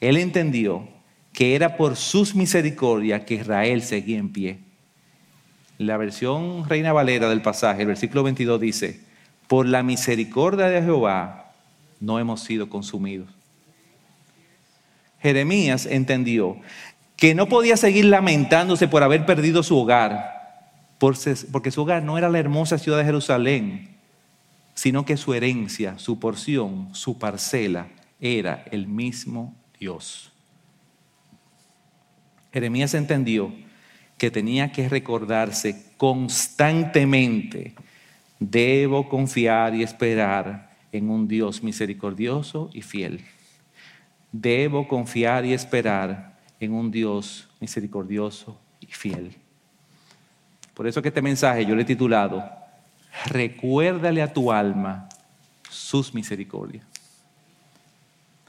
Él 0.00 0.16
entendió 0.16 0.88
que 1.32 1.54
era 1.54 1.76
por 1.76 1.96
sus 1.96 2.34
misericordias 2.34 3.24
que 3.24 3.34
Israel 3.34 3.82
seguía 3.82 4.18
en 4.18 4.32
pie. 4.32 4.58
La 5.78 5.96
versión 5.96 6.68
Reina 6.68 6.92
Valera 6.92 7.28
del 7.28 7.42
pasaje, 7.42 7.82
el 7.82 7.88
versículo 7.88 8.22
22 8.22 8.60
dice, 8.60 9.00
por 9.48 9.66
la 9.66 9.82
misericordia 9.82 10.66
de 10.66 10.82
Jehová 10.82 11.52
no 12.00 12.18
hemos 12.18 12.42
sido 12.42 12.68
consumidos. 12.68 13.28
Jeremías 15.20 15.86
entendió 15.86 16.56
que 17.16 17.34
no 17.34 17.48
podía 17.48 17.76
seguir 17.76 18.06
lamentándose 18.06 18.88
por 18.88 19.04
haber 19.04 19.24
perdido 19.24 19.62
su 19.62 19.78
hogar, 19.78 20.41
porque 21.50 21.72
su 21.72 21.82
hogar 21.82 22.04
no 22.04 22.16
era 22.16 22.28
la 22.28 22.38
hermosa 22.38 22.78
ciudad 22.78 22.98
de 22.98 23.04
Jerusalén, 23.04 23.88
sino 24.74 25.04
que 25.04 25.16
su 25.16 25.34
herencia, 25.34 25.98
su 25.98 26.20
porción, 26.20 26.94
su 26.94 27.18
parcela 27.18 27.88
era 28.20 28.64
el 28.70 28.86
mismo 28.86 29.56
Dios. 29.80 30.32
Jeremías 32.52 32.94
entendió 32.94 33.52
que 34.16 34.30
tenía 34.30 34.70
que 34.70 34.88
recordarse 34.88 35.92
constantemente, 35.96 37.74
debo 38.38 39.08
confiar 39.08 39.74
y 39.74 39.82
esperar 39.82 40.70
en 40.92 41.10
un 41.10 41.26
Dios 41.26 41.64
misericordioso 41.64 42.70
y 42.72 42.82
fiel. 42.82 43.24
Debo 44.30 44.86
confiar 44.86 45.44
y 45.44 45.52
esperar 45.52 46.38
en 46.60 46.72
un 46.72 46.92
Dios 46.92 47.48
misericordioso 47.60 48.56
y 48.78 48.86
fiel. 48.86 49.41
Por 50.82 50.88
eso 50.88 51.00
que 51.00 51.10
este 51.10 51.22
mensaje 51.22 51.64
yo 51.64 51.76
le 51.76 51.82
he 51.82 51.84
titulado, 51.84 52.42
recuérdale 53.26 54.20
a 54.20 54.32
tu 54.32 54.50
alma 54.50 55.08
sus 55.70 56.12
misericordias. 56.12 56.84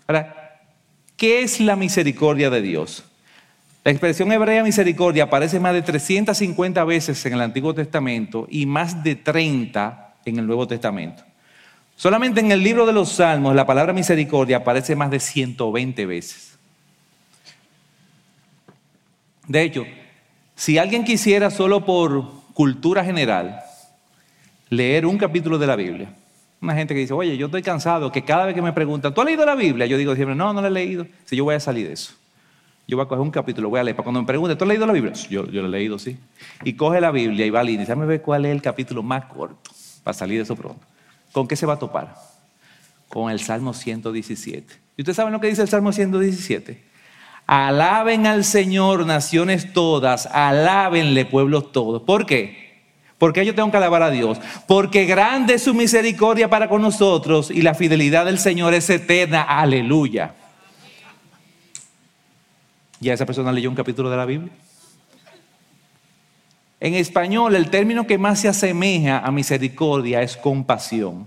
Ahora, 0.08 0.60
¿qué 1.16 1.44
es 1.44 1.60
la 1.60 1.76
misericordia 1.76 2.50
de 2.50 2.64
Dios? 2.64 3.04
La 3.84 3.92
expresión 3.92 4.32
hebrea 4.32 4.64
misericordia 4.64 5.26
aparece 5.26 5.60
más 5.60 5.74
de 5.74 5.84
350 5.84 6.84
veces 6.86 7.24
en 7.28 7.34
el 7.34 7.42
Antiguo 7.42 7.76
Testamento 7.76 8.48
y 8.50 8.66
más 8.66 9.04
de 9.04 9.16
30 9.16 10.16
en 10.26 10.40
el 10.40 10.48
Nuevo 10.48 10.68
Testamento. 10.68 11.24
Solamente 11.96 12.40
en 12.40 12.52
el 12.52 12.64
libro 12.64 12.88
de 12.88 12.94
los 12.94 13.10
Salmos 13.12 13.54
la 13.54 13.68
palabra 13.68 13.94
misericordia 13.94 14.58
aparece 14.58 14.96
más 14.96 15.12
de 15.12 15.20
120 15.20 16.04
veces. 16.08 16.58
De 19.48 19.62
hecho, 19.62 19.86
si 20.56 20.78
alguien 20.78 21.04
quisiera 21.04 21.50
solo 21.50 21.86
por 21.86 22.26
cultura 22.54 23.04
general 23.04 23.60
leer 24.70 25.06
un 25.06 25.18
capítulo 25.18 25.58
de 25.58 25.68
la 25.68 25.76
Biblia, 25.76 26.14
una 26.62 26.76
gente 26.76 26.94
que 26.94 27.02
dice, 27.02 27.14
oye, 27.14 27.36
yo 27.36 27.48
estoy 27.48 27.62
cansado, 27.62 28.12
que 28.12 28.24
cada 28.24 28.46
vez 28.46 28.56
que 28.56 28.62
me 28.62 28.72
preguntan, 28.72 29.14
¿tú 29.14 29.22
has 29.22 29.28
leído 29.28 29.46
la 29.46 29.56
Biblia? 29.56 29.86
Yo 29.86 29.98
digo 29.98 30.16
siempre, 30.16 30.36
no, 30.36 30.54
no 30.54 30.62
la 30.62 30.70
he 30.70 30.72
leído. 30.72 31.06
Si 31.26 31.36
yo 31.36 31.44
voy 31.44 31.56
a 31.56 31.60
salir 31.60 31.88
de 31.88 31.94
eso. 31.94 32.14
Yo 32.88 32.98
voy 32.98 33.06
a 33.06 33.08
coger 33.08 33.22
un 33.22 33.32
capítulo, 33.32 33.70
voy 33.70 33.80
a 33.80 33.84
leer. 33.84 33.96
Para 33.96 34.06
cuando 34.06 34.22
me 34.22 34.28
pregunten, 34.28 34.58
¿tú 34.58 34.64
has 34.64 34.68
leído 34.70 34.86
la 34.86 34.94
Biblia? 34.94 35.14
Yo, 35.30 35.46
yo 35.48 35.62
la 35.62 35.68
he 35.68 35.72
leído, 35.72 36.00
sí. 36.00 36.18
Y 36.64 36.74
coge 36.74 37.02
la 37.02 37.12
Biblia 37.12 37.46
y 37.46 37.50
va 37.50 37.60
a 37.60 37.64
leer. 37.64 37.80
Déjame 37.80 38.06
ver 38.06 38.22
cuál 38.22 38.46
es 38.46 38.52
el 38.52 38.62
capítulo 38.62 39.04
más 39.04 39.26
corto 39.26 39.72
para 40.04 40.14
salir 40.14 40.38
de 40.38 40.44
eso 40.44 40.56
pronto. 40.56 40.86
¿Con 41.32 41.48
qué 41.48 41.56
se 41.56 41.66
va 41.66 41.74
a 41.74 41.80
topar? 41.80 42.16
Con 43.10 43.30
el 43.30 43.40
Salmo 43.40 43.74
117. 43.74 44.74
¿Y 44.96 45.02
ustedes 45.02 45.16
saben 45.16 45.34
lo 45.34 45.42
que 45.42 45.48
dice 45.48 45.62
el 45.62 45.70
Salmo 45.70 45.92
117? 45.92 46.93
Alaben 47.46 48.26
al 48.26 48.46
Señor, 48.46 49.06
naciones 49.06 49.74
todas, 49.74 50.28
alábenle, 50.28 51.26
pueblos 51.26 51.72
todos. 51.72 52.02
¿Por 52.02 52.26
qué? 52.26 52.64
Porque 53.18 53.46
yo 53.46 53.56
tengo 53.56 53.72
que 53.72 53.78
alabar 53.78 54.04
a 54.04 54.10
Dios. 54.10 54.40
Porque 54.68 55.06
grande 55.06 55.56
es 55.56 55.64
su 55.64 55.74
misericordia 55.74 56.50
para 56.50 56.70
con 56.70 56.82
nosotros 56.82 57.52
y 57.52 57.62
la 57.62 57.74
fidelidad 57.74 58.26
del 58.26 58.40
Señor 58.40 58.74
es 58.74 58.90
eterna. 58.90 59.44
Aleluya. 59.44 60.36
¿Ya 63.00 63.14
esa 63.14 63.26
persona 63.26 63.52
leyó 63.52 63.70
un 63.70 63.76
capítulo 63.76 64.10
de 64.10 64.18
la 64.18 64.26
Biblia? 64.26 64.52
En 66.80 66.96
español, 66.96 67.56
el 67.56 67.70
término 67.70 68.06
que 68.06 68.18
más 68.18 68.42
se 68.42 68.50
asemeja 68.50 69.20
a 69.20 69.32
misericordia 69.32 70.22
es 70.22 70.36
compasión. 70.36 71.26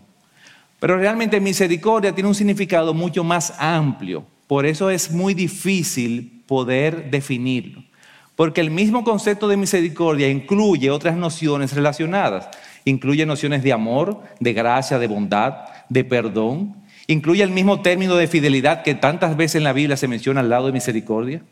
Pero 0.78 0.98
realmente 0.98 1.40
misericordia 1.40 2.14
tiene 2.14 2.28
un 2.28 2.34
significado 2.34 2.92
mucho 2.92 3.24
más 3.24 3.54
amplio. 3.58 4.26
Por 4.46 4.66
eso 4.66 4.90
es 4.90 5.10
muy 5.10 5.34
difícil 5.34 6.42
poder 6.46 7.10
definirlo. 7.10 7.82
Porque 8.36 8.60
el 8.60 8.70
mismo 8.70 9.02
concepto 9.02 9.48
de 9.48 9.56
misericordia 9.56 10.28
incluye 10.28 10.90
otras 10.90 11.16
nociones 11.16 11.72
relacionadas. 11.74 12.48
Incluye 12.84 13.26
nociones 13.26 13.62
de 13.62 13.72
amor, 13.72 14.22
de 14.38 14.52
gracia, 14.52 14.98
de 14.98 15.06
bondad, 15.06 15.54
de 15.88 16.04
perdón. 16.04 16.76
Incluye 17.06 17.42
el 17.42 17.50
mismo 17.50 17.80
término 17.80 18.14
de 18.14 18.28
fidelidad 18.28 18.82
que 18.82 18.94
tantas 18.94 19.36
veces 19.36 19.56
en 19.56 19.64
la 19.64 19.72
Biblia 19.72 19.96
se 19.96 20.06
menciona 20.06 20.40
al 20.40 20.50
lado 20.50 20.66
de 20.66 20.72
misericordia. 20.72 21.42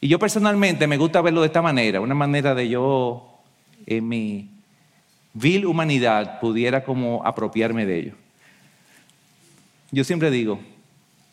Y 0.00 0.08
yo 0.08 0.18
personalmente 0.18 0.86
me 0.86 0.96
gusta 0.96 1.20
verlo 1.20 1.42
de 1.42 1.48
esta 1.48 1.62
manera, 1.62 2.00
una 2.00 2.14
manera 2.14 2.54
de 2.54 2.68
yo 2.68 3.40
en 3.86 4.08
mi 4.08 4.50
vil 5.32 5.66
humanidad 5.66 6.40
pudiera 6.40 6.84
como 6.84 7.24
apropiarme 7.24 7.84
de 7.86 7.98
ello. 7.98 8.12
Yo 9.90 10.04
siempre 10.04 10.30
digo, 10.30 10.58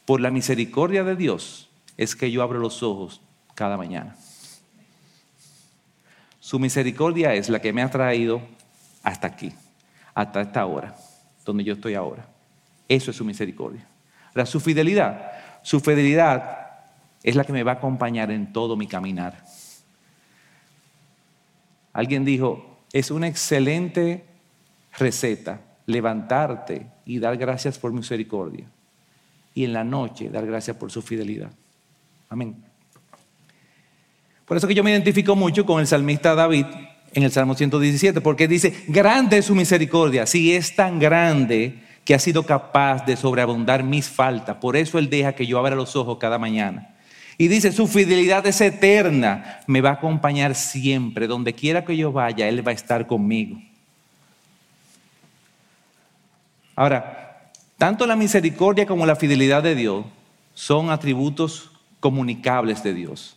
por 0.06 0.20
la 0.20 0.32
misericordia 0.32 1.04
de 1.04 1.16
Dios 1.16 1.70
es 1.98 2.16
que 2.16 2.32
yo 2.32 2.42
abro 2.42 2.60
los 2.60 2.84
ojos 2.84 3.22
cada 3.56 3.78
mañana. 3.78 4.16
Su 6.40 6.60
misericordia 6.60 7.34
es 7.34 7.50
la 7.50 7.62
que 7.62 7.72
me 7.72 7.82
ha 7.82 7.90
traído 7.90 8.42
hasta 9.02 9.28
aquí, 9.28 9.54
hasta 10.14 10.42
esta 10.42 10.66
hora, 10.66 10.96
donde 11.46 11.64
yo 11.64 11.74
estoy 11.74 11.94
ahora. 11.94 12.28
Eso 12.90 13.12
es 13.12 13.18
su 13.18 13.24
misericordia. 13.24 13.88
Ahora, 14.30 14.46
su 14.46 14.60
fidelidad, 14.60 15.32
su 15.62 15.80
fidelidad 15.80 16.58
es 17.22 17.36
la 17.36 17.46
que 17.46 17.54
me 17.54 17.64
va 17.64 17.74
a 17.74 17.76
acompañar 17.76 18.30
en 18.32 18.52
todo 18.52 18.76
mi 18.76 18.88
caminar. 18.88 19.46
Alguien 21.94 22.26
dijo, 22.26 22.82
es 22.92 23.10
una 23.10 23.28
excelente 23.28 24.26
receta 24.98 25.62
levantarte 25.86 26.88
y 27.06 27.20
dar 27.20 27.38
gracias 27.38 27.80
por 27.80 27.94
misericordia 27.94 28.66
y 29.54 29.66
en 29.66 29.74
la 29.74 29.84
noche 29.84 30.30
dar 30.30 30.46
gracias 30.46 30.78
por 30.78 30.92
su 30.92 31.02
fidelidad. 31.02 31.52
Amén. 32.30 32.56
Por 34.46 34.58
eso 34.58 34.68
que 34.68 34.76
yo 34.76 34.84
me 34.84 34.92
identifico 34.92 35.36
mucho 35.36 35.66
con 35.66 35.80
el 35.80 35.88
salmista 35.88 36.36
David 36.36 36.66
en 37.14 37.24
el 37.24 37.32
Salmo 37.32 37.54
117, 37.54 38.22
porque 38.22 38.48
dice, 38.48 38.74
grande 38.88 39.38
es 39.38 39.46
su 39.46 39.56
misericordia, 39.56 40.26
si 40.26 40.54
es 40.54 40.76
tan 40.76 41.00
grande 41.00 41.80
que 42.04 42.16
ha 42.16 42.20
sido 42.20 42.44
capaz 42.44 43.06
de 43.06 43.16
sobreabundar 43.16 43.84
mis 43.84 44.10
faltas, 44.10 44.58
por 44.58 44.76
eso 44.76 44.98
Él 44.98 45.10
deja 45.10 45.34
que 45.34 45.46
yo 45.46 45.60
abra 45.60 45.76
los 45.76 45.96
ojos 45.96 46.18
cada 46.18 46.38
mañana. 46.38 46.90
Y 47.38 47.48
dice, 47.48 47.72
su 47.72 47.88
fidelidad 47.88 48.46
es 48.46 48.62
eterna, 48.62 49.60
me 49.68 49.82
va 49.82 49.92
a 49.92 49.94
acompañar 49.94 50.56
siempre, 50.56 51.28
donde 51.28 51.54
quiera 51.54 51.86
que 51.86 51.96
yo 51.96 52.12
vaya, 52.12 52.48
Él 52.48 52.66
va 52.66 52.72
a 52.72 52.76
estar 52.76 53.08
conmigo. 53.08 53.60
Ahora, 56.76 57.23
tanto 57.84 58.08
la 58.08 58.16
misericordia 58.16 58.86
como 58.86 59.06
la 59.06 59.18
fidelidad 59.18 59.62
de 59.62 59.76
Dios 59.76 60.06
son 60.54 60.90
atributos 60.90 61.70
comunicables 62.00 62.82
de 62.82 62.94
Dios. 62.94 63.36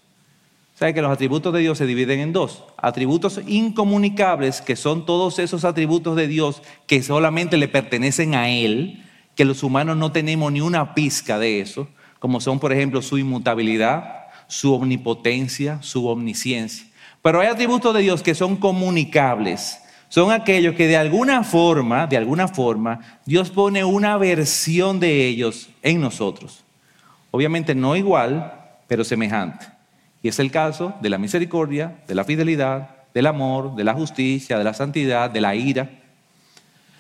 Sabe 0.77 0.95
que 0.95 1.03
los 1.03 1.11
atributos 1.11 1.53
de 1.53 1.59
Dios 1.59 1.79
se 1.79 1.85
dividen 1.85 2.21
en 2.21 2.33
dos. 2.33 2.63
Atributos 2.77 3.41
incomunicables, 3.49 4.61
que 4.61 4.77
son 4.77 5.05
todos 5.05 5.41
esos 5.41 5.65
atributos 5.65 6.15
de 6.15 6.29
Dios 6.29 6.63
que 6.87 7.03
solamente 7.03 7.57
le 7.57 7.67
pertenecen 7.67 8.37
a 8.37 8.49
Él, 8.49 9.03
que 9.35 9.45
los 9.45 9.65
humanos 9.65 9.97
no 9.97 10.13
tenemos 10.13 10.53
ni 10.53 10.61
una 10.61 10.95
pizca 10.95 11.41
de 11.41 11.59
eso, 11.61 11.89
como 12.21 12.41
son, 12.41 12.61
por 12.61 12.73
ejemplo, 12.73 13.03
su 13.03 13.19
inmutabilidad, 13.19 14.29
su 14.47 14.73
omnipotencia, 14.73 15.83
su 15.83 16.07
omnisciencia. 16.07 16.87
Pero 17.21 17.41
hay 17.41 17.49
atributos 17.49 17.93
de 17.93 18.03
Dios 18.03 18.23
que 18.23 18.37
son 18.37 18.55
comunicables. 18.55 19.81
Son 20.09 20.31
aquellos 20.31 20.75
que 20.75 20.87
de 20.87 20.97
alguna 20.97 21.43
forma, 21.43 22.07
de 22.07 22.17
alguna 22.17 22.49
forma, 22.49 23.01
Dios 23.25 23.51
pone 23.51 23.85
una 23.85 24.17
versión 24.17 25.01
de 25.01 25.27
ellos 25.27 25.69
en 25.83 26.01
nosotros. 26.01 26.65
Obviamente 27.31 27.75
no 27.75 27.97
igual, 27.97 28.53
pero 28.87 29.05
semejante. 29.05 29.67
Y 30.23 30.29
es 30.29 30.39
el 30.39 30.51
caso 30.51 30.95
de 31.01 31.11
la 31.11 31.19
misericordia, 31.19 31.99
de 32.07 32.15
la 32.15 32.25
fidelidad, 32.25 32.91
del 33.13 33.27
amor, 33.27 33.75
de 33.75 33.85
la 33.85 33.95
justicia, 33.95 34.59
de 34.59 34.65
la 34.65 34.75
santidad, 34.75 35.31
de 35.31 35.41
la 35.41 35.55
ira. 35.55 35.91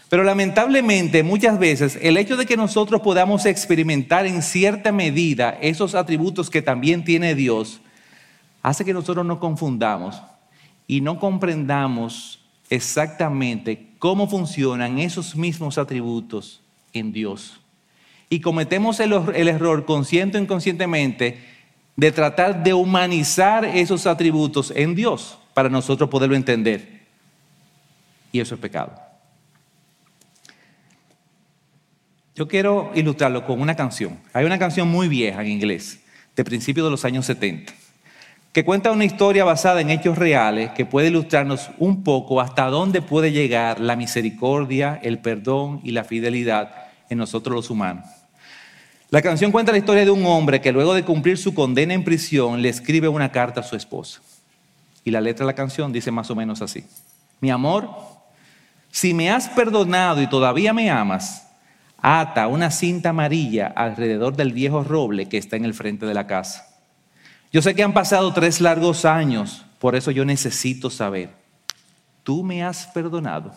Pero 0.08 0.22
lamentablemente 0.22 1.22
muchas 1.22 1.58
veces 1.58 1.98
el 2.00 2.16
hecho 2.16 2.36
de 2.36 2.46
que 2.46 2.56
nosotros 2.56 3.00
podamos 3.00 3.44
experimentar 3.44 4.26
en 4.26 4.42
cierta 4.42 4.92
medida 4.92 5.58
esos 5.60 5.94
atributos 5.94 6.48
que 6.48 6.62
también 6.62 7.04
tiene 7.04 7.34
Dios, 7.34 7.80
hace 8.62 8.84
que 8.84 8.94
nosotros 8.94 9.26
nos 9.26 9.38
confundamos 9.38 10.22
y 10.86 11.00
no 11.00 11.18
comprendamos 11.18 12.45
exactamente 12.70 13.88
cómo 13.98 14.28
funcionan 14.28 14.98
esos 14.98 15.36
mismos 15.36 15.78
atributos 15.78 16.60
en 16.92 17.12
Dios. 17.12 17.60
Y 18.28 18.40
cometemos 18.40 18.98
el, 19.00 19.12
error 19.12 19.84
consciente 19.84 20.38
o 20.38 20.42
inconscientemente 20.42 21.38
de 21.94 22.12
tratar 22.12 22.62
de 22.62 22.74
humanizar 22.74 23.64
esos 23.64 24.06
atributos 24.06 24.72
en 24.74 24.94
Dios 24.94 25.38
para 25.54 25.68
nosotros 25.68 26.10
poderlo 26.10 26.36
entender. 26.36 27.02
Y 28.32 28.40
eso 28.40 28.54
es 28.54 28.60
pecado. 28.60 29.00
Yo 32.34 32.46
quiero 32.46 32.92
ilustrarlo 32.94 33.46
con 33.46 33.60
una 33.60 33.74
canción. 33.74 34.18
Hay 34.34 34.44
una 34.44 34.58
canción 34.58 34.88
muy 34.88 35.08
vieja 35.08 35.40
en 35.40 35.48
inglés, 35.48 36.00
de 36.34 36.44
principios 36.44 36.86
de 36.86 36.90
los 36.90 37.04
años 37.06 37.24
70, 37.24 37.72
que 38.56 38.64
cuenta 38.64 38.90
una 38.90 39.04
historia 39.04 39.44
basada 39.44 39.82
en 39.82 39.90
hechos 39.90 40.16
reales 40.16 40.70
que 40.70 40.86
puede 40.86 41.08
ilustrarnos 41.08 41.68
un 41.76 42.02
poco 42.02 42.40
hasta 42.40 42.64
dónde 42.68 43.02
puede 43.02 43.30
llegar 43.30 43.80
la 43.80 43.96
misericordia, 43.96 44.98
el 45.02 45.18
perdón 45.18 45.82
y 45.84 45.90
la 45.90 46.04
fidelidad 46.04 46.70
en 47.10 47.18
nosotros 47.18 47.54
los 47.54 47.68
humanos. 47.68 48.06
La 49.10 49.20
canción 49.20 49.52
cuenta 49.52 49.72
la 49.72 49.78
historia 49.78 50.06
de 50.06 50.10
un 50.10 50.24
hombre 50.24 50.62
que 50.62 50.72
luego 50.72 50.94
de 50.94 51.04
cumplir 51.04 51.36
su 51.36 51.52
condena 51.52 51.92
en 51.92 52.02
prisión 52.02 52.62
le 52.62 52.70
escribe 52.70 53.08
una 53.08 53.30
carta 53.30 53.60
a 53.60 53.62
su 53.62 53.76
esposa. 53.76 54.22
Y 55.04 55.10
la 55.10 55.20
letra 55.20 55.44
de 55.44 55.52
la 55.52 55.54
canción 55.54 55.92
dice 55.92 56.10
más 56.10 56.30
o 56.30 56.34
menos 56.34 56.62
así. 56.62 56.82
Mi 57.42 57.50
amor, 57.50 57.90
si 58.90 59.12
me 59.12 59.30
has 59.30 59.50
perdonado 59.50 60.22
y 60.22 60.28
todavía 60.28 60.72
me 60.72 60.88
amas, 60.88 61.46
ata 61.98 62.46
una 62.46 62.70
cinta 62.70 63.10
amarilla 63.10 63.66
alrededor 63.66 64.34
del 64.34 64.54
viejo 64.54 64.82
roble 64.82 65.28
que 65.28 65.36
está 65.36 65.56
en 65.56 65.66
el 65.66 65.74
frente 65.74 66.06
de 66.06 66.14
la 66.14 66.26
casa. 66.26 66.65
Yo 67.56 67.62
sé 67.62 67.74
que 67.74 67.82
han 67.82 67.94
pasado 67.94 68.34
tres 68.34 68.60
largos 68.60 69.06
años, 69.06 69.64
por 69.78 69.96
eso 69.96 70.10
yo 70.10 70.26
necesito 70.26 70.90
saber, 70.90 71.30
¿tú 72.22 72.44
me 72.44 72.62
has 72.62 72.86
perdonado? 72.88 73.50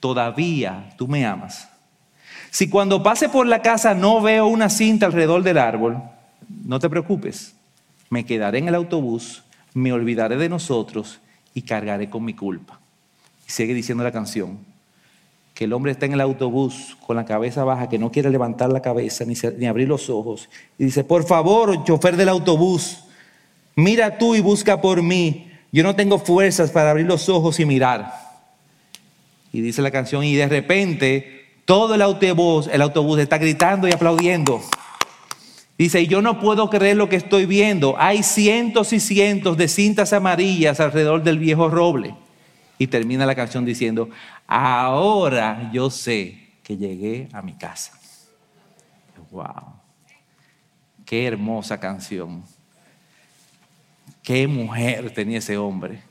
¿Todavía 0.00 0.94
tú 0.96 1.06
me 1.06 1.26
amas? 1.26 1.68
Si 2.50 2.70
cuando 2.70 3.02
pase 3.02 3.28
por 3.28 3.46
la 3.46 3.60
casa 3.60 3.94
no 3.94 4.22
veo 4.22 4.46
una 4.46 4.70
cinta 4.70 5.04
alrededor 5.04 5.42
del 5.42 5.58
árbol, 5.58 6.02
no 6.48 6.78
te 6.78 6.88
preocupes, 6.88 7.54
me 8.08 8.24
quedaré 8.24 8.60
en 8.60 8.68
el 8.68 8.74
autobús, 8.74 9.42
me 9.74 9.92
olvidaré 9.92 10.38
de 10.38 10.48
nosotros 10.48 11.20
y 11.52 11.60
cargaré 11.60 12.08
con 12.08 12.24
mi 12.24 12.32
culpa. 12.32 12.80
Y 13.46 13.50
sigue 13.50 13.74
diciendo 13.74 14.04
la 14.04 14.12
canción, 14.12 14.58
que 15.56 15.64
el 15.64 15.72
hombre 15.72 15.92
está 15.92 16.04
en 16.04 16.12
el 16.12 16.20
autobús 16.20 16.98
con 17.06 17.16
la 17.16 17.24
cabeza 17.24 17.64
baja, 17.64 17.88
que 17.88 17.98
no 17.98 18.12
quiere 18.12 18.28
levantar 18.28 18.70
la 18.70 18.82
cabeza 18.82 19.24
ni, 19.24 19.66
abrir 19.66 19.88
los 19.88 20.10
ojos. 20.10 20.50
Y 20.78 20.84
dice, 20.84 21.02
por 21.02 21.26
favor, 21.26 21.82
chofer 21.82 22.14
del 22.18 22.28
autobús, 22.28 23.04
mira 23.74 24.18
tú 24.18 24.34
y 24.34 24.40
busca 24.40 24.82
por 24.82 25.02
mí. 25.02 25.50
Yo 25.72 25.82
no 25.82 25.96
tengo 25.96 26.18
fuerzas 26.18 26.70
para 26.70 26.90
abrir 26.90 27.06
los 27.06 27.30
ojos 27.30 27.58
y 27.58 27.64
mirar. 27.64 28.12
Y 29.50 29.62
dice 29.62 29.80
la 29.80 29.90
canción, 29.90 30.24
y 30.24 30.34
de 30.34 30.46
repente 30.46 31.46
todo 31.64 31.94
el 31.94 32.02
autobús, 32.02 32.68
el 32.70 32.82
autobús 32.82 33.18
está 33.18 33.38
gritando 33.38 33.88
y 33.88 33.92
aplaudiendo. 33.92 34.60
Dice, 35.78 36.02
y 36.02 36.06
yo 36.06 36.20
no 36.20 36.38
puedo 36.38 36.68
creer 36.68 36.98
lo 36.98 37.08
que 37.08 37.16
estoy 37.16 37.46
viendo. 37.46 37.96
Hay 37.98 38.22
cientos 38.22 38.92
y 38.92 39.00
cientos 39.00 39.56
de 39.56 39.68
cintas 39.68 40.12
amarillas 40.12 40.80
alrededor 40.80 41.22
del 41.22 41.38
viejo 41.38 41.70
roble. 41.70 42.14
Y 42.78 42.88
termina 42.88 43.24
la 43.24 43.34
canción 43.34 43.64
diciendo, 43.64 44.10
ahora 44.46 45.70
yo 45.72 45.90
sé 45.90 46.50
que 46.62 46.76
llegué 46.76 47.28
a 47.32 47.42
mi 47.42 47.54
casa. 47.54 47.98
Wow. 49.30 49.74
Qué 51.04 51.26
hermosa 51.26 51.78
canción. 51.78 52.42
Qué 54.22 54.46
mujer 54.46 55.12
tenía 55.12 55.38
ese 55.38 55.56
hombre. 55.56 56.02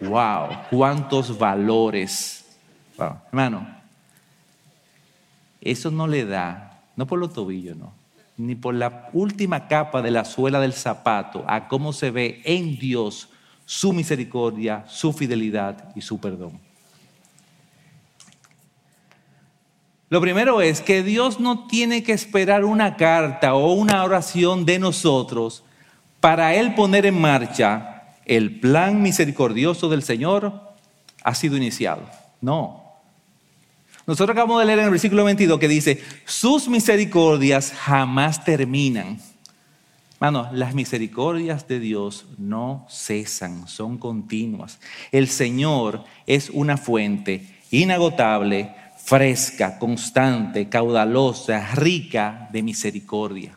Wow. 0.00 0.48
Cuántos 0.70 1.38
valores. 1.38 2.44
Wow. 2.98 3.18
Hermano, 3.28 3.76
eso 5.60 5.90
no 5.90 6.06
le 6.06 6.24
da, 6.24 6.80
no 6.94 7.06
por 7.06 7.18
los 7.18 7.32
tobillos, 7.32 7.76
no, 7.76 7.92
ni 8.36 8.54
por 8.54 8.74
la 8.74 9.08
última 9.12 9.66
capa 9.66 10.02
de 10.02 10.10
la 10.10 10.24
suela 10.24 10.60
del 10.60 10.72
zapato, 10.72 11.44
a 11.48 11.68
cómo 11.68 11.92
se 11.92 12.10
ve 12.10 12.40
en 12.44 12.78
Dios 12.78 13.28
su 13.64 13.92
misericordia, 13.92 14.84
su 14.86 15.12
fidelidad 15.12 15.92
y 15.96 16.02
su 16.02 16.20
perdón. 16.20 16.65
Lo 20.08 20.20
primero 20.20 20.62
es 20.62 20.80
que 20.80 21.02
Dios 21.02 21.40
no 21.40 21.66
tiene 21.66 22.02
que 22.02 22.12
esperar 22.12 22.64
una 22.64 22.96
carta 22.96 23.54
o 23.54 23.72
una 23.72 24.04
oración 24.04 24.64
de 24.64 24.78
nosotros 24.78 25.64
para 26.20 26.54
Él 26.54 26.74
poner 26.74 27.06
en 27.06 27.20
marcha 27.20 28.04
el 28.24 28.60
plan 28.60 29.02
misericordioso 29.02 29.88
del 29.88 30.02
Señor 30.02 30.74
ha 31.22 31.34
sido 31.34 31.56
iniciado. 31.56 32.02
No, 32.40 32.86
nosotros 34.06 34.34
acabamos 34.34 34.60
de 34.60 34.66
leer 34.66 34.78
en 34.78 34.84
el 34.84 34.90
versículo 34.92 35.24
22 35.24 35.58
que 35.58 35.66
dice, 35.66 36.00
sus 36.24 36.68
misericordias 36.68 37.72
jamás 37.72 38.44
terminan. 38.44 39.18
Hermano, 40.14 40.48
las 40.52 40.74
misericordias 40.74 41.66
de 41.66 41.80
Dios 41.80 42.26
no 42.38 42.86
cesan, 42.88 43.66
son 43.66 43.98
continuas. 43.98 44.78
El 45.10 45.26
Señor 45.26 46.04
es 46.26 46.50
una 46.50 46.76
fuente 46.76 47.48
inagotable, 47.72 48.74
fresca, 49.06 49.78
constante, 49.78 50.68
caudalosa, 50.68 51.60
rica 51.74 52.48
de 52.50 52.60
misericordia. 52.60 53.56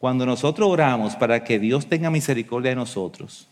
Cuando 0.00 0.24
nosotros 0.24 0.66
oramos 0.66 1.14
para 1.14 1.44
que 1.44 1.58
Dios 1.58 1.86
tenga 1.86 2.08
misericordia 2.10 2.70
de 2.70 2.76
nosotros, 2.76 3.46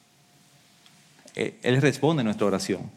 eh, 1.35 1.59
Él 1.63 1.83
responde 1.83 2.25
nuestra 2.25 2.47
oración. 2.47 2.91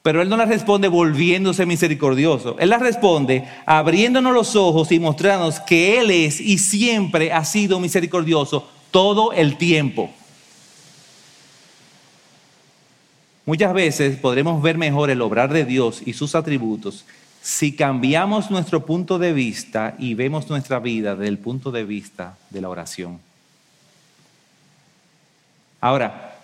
Pero 0.00 0.22
Él 0.22 0.28
no 0.28 0.36
la 0.36 0.44
responde 0.44 0.86
volviéndose 0.86 1.66
misericordioso. 1.66 2.56
Él 2.60 2.70
la 2.70 2.78
responde 2.78 3.48
abriéndonos 3.66 4.32
los 4.32 4.54
ojos 4.54 4.92
y 4.92 5.00
mostrándonos 5.00 5.58
que 5.58 5.98
Él 5.98 6.12
es 6.12 6.40
y 6.40 6.58
siempre 6.58 7.32
ha 7.32 7.44
sido 7.44 7.80
misericordioso 7.80 8.68
todo 8.92 9.32
el 9.32 9.58
tiempo. 9.58 10.08
Muchas 13.44 13.74
veces 13.74 14.18
podremos 14.18 14.62
ver 14.62 14.78
mejor 14.78 15.10
el 15.10 15.20
obrar 15.20 15.52
de 15.52 15.64
Dios 15.64 16.00
y 16.06 16.12
sus 16.12 16.36
atributos 16.36 17.04
si 17.42 17.74
cambiamos 17.74 18.52
nuestro 18.52 18.86
punto 18.86 19.18
de 19.18 19.32
vista 19.32 19.96
y 19.98 20.14
vemos 20.14 20.48
nuestra 20.48 20.78
vida 20.78 21.16
desde 21.16 21.28
el 21.28 21.38
punto 21.38 21.72
de 21.72 21.84
vista 21.84 22.36
de 22.50 22.60
la 22.60 22.68
oración. 22.68 23.18
Ahora, 25.80 26.38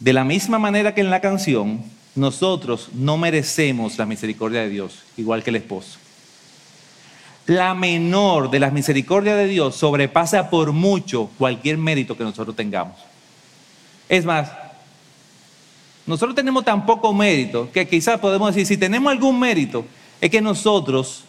de 0.00 0.12
la 0.12 0.24
misma 0.24 0.58
manera 0.58 0.92
que 0.92 1.02
en 1.02 1.10
la 1.10 1.20
canción, 1.20 1.84
nosotros 2.16 2.88
no 2.92 3.16
merecemos 3.16 3.96
la 3.96 4.06
misericordia 4.06 4.62
de 4.62 4.68
Dios, 4.68 5.04
igual 5.16 5.44
que 5.44 5.50
el 5.50 5.56
esposo. 5.56 6.00
La 7.46 7.72
menor 7.74 8.50
de 8.50 8.58
las 8.58 8.72
misericordias 8.72 9.36
de 9.36 9.46
Dios 9.46 9.76
sobrepasa 9.76 10.50
por 10.50 10.72
mucho 10.72 11.30
cualquier 11.38 11.78
mérito 11.78 12.16
que 12.16 12.24
nosotros 12.24 12.56
tengamos. 12.56 12.96
Es 14.08 14.24
más, 14.24 14.50
nosotros 16.06 16.34
tenemos 16.34 16.64
tan 16.64 16.84
poco 16.84 17.14
mérito 17.14 17.70
que 17.70 17.86
quizás 17.86 18.18
podemos 18.18 18.52
decir, 18.52 18.66
si 18.66 18.76
tenemos 18.76 19.12
algún 19.12 19.38
mérito, 19.38 19.84
es 20.20 20.30
que 20.30 20.40
nosotros 20.40 21.24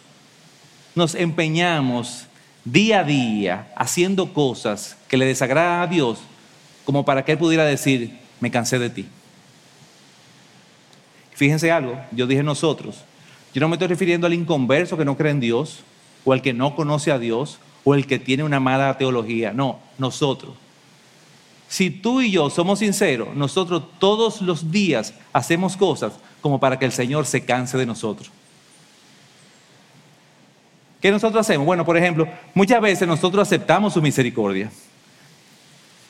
nos 0.94 1.14
empeñamos 1.14 2.26
día 2.64 3.00
a 3.00 3.04
día 3.04 3.72
haciendo 3.76 4.32
cosas 4.32 4.96
que 5.08 5.16
le 5.16 5.26
desagradan 5.26 5.80
a 5.80 5.86
Dios 5.86 6.18
como 6.84 7.04
para 7.04 7.24
que 7.24 7.32
Él 7.32 7.38
pudiera 7.38 7.64
decir, 7.64 8.18
me 8.40 8.50
cansé 8.50 8.78
de 8.78 8.90
ti. 8.90 9.06
Fíjense 11.34 11.70
algo, 11.70 11.98
yo 12.12 12.26
dije 12.26 12.42
nosotros, 12.42 12.98
yo 13.54 13.60
no 13.60 13.68
me 13.68 13.76
estoy 13.76 13.88
refiriendo 13.88 14.26
al 14.26 14.34
inconverso 14.34 14.96
que 14.96 15.04
no 15.04 15.16
cree 15.16 15.32
en 15.32 15.40
Dios, 15.40 15.80
o 16.24 16.32
al 16.32 16.42
que 16.42 16.52
no 16.52 16.76
conoce 16.76 17.10
a 17.10 17.18
Dios, 17.18 17.58
o 17.84 17.94
el 17.94 18.06
que 18.06 18.18
tiene 18.18 18.44
una 18.44 18.60
mala 18.60 18.96
teología, 18.96 19.52
no, 19.52 19.80
nosotros. 19.98 20.54
Si 21.68 21.90
tú 21.90 22.20
y 22.20 22.30
yo 22.30 22.50
somos 22.50 22.80
sinceros, 22.80 23.34
nosotros 23.34 23.84
todos 23.98 24.42
los 24.42 24.70
días 24.70 25.14
hacemos 25.32 25.76
cosas 25.76 26.12
como 26.40 26.60
para 26.60 26.78
que 26.78 26.84
el 26.84 26.92
Señor 26.92 27.24
se 27.26 27.44
canse 27.44 27.78
de 27.78 27.86
nosotros. 27.86 28.30
¿Qué 31.02 31.10
nosotros 31.10 31.40
hacemos? 31.40 31.66
Bueno, 31.66 31.84
por 31.84 31.96
ejemplo, 31.96 32.28
muchas 32.54 32.80
veces 32.80 33.08
nosotros 33.08 33.42
aceptamos 33.48 33.92
su 33.92 34.00
misericordia, 34.00 34.70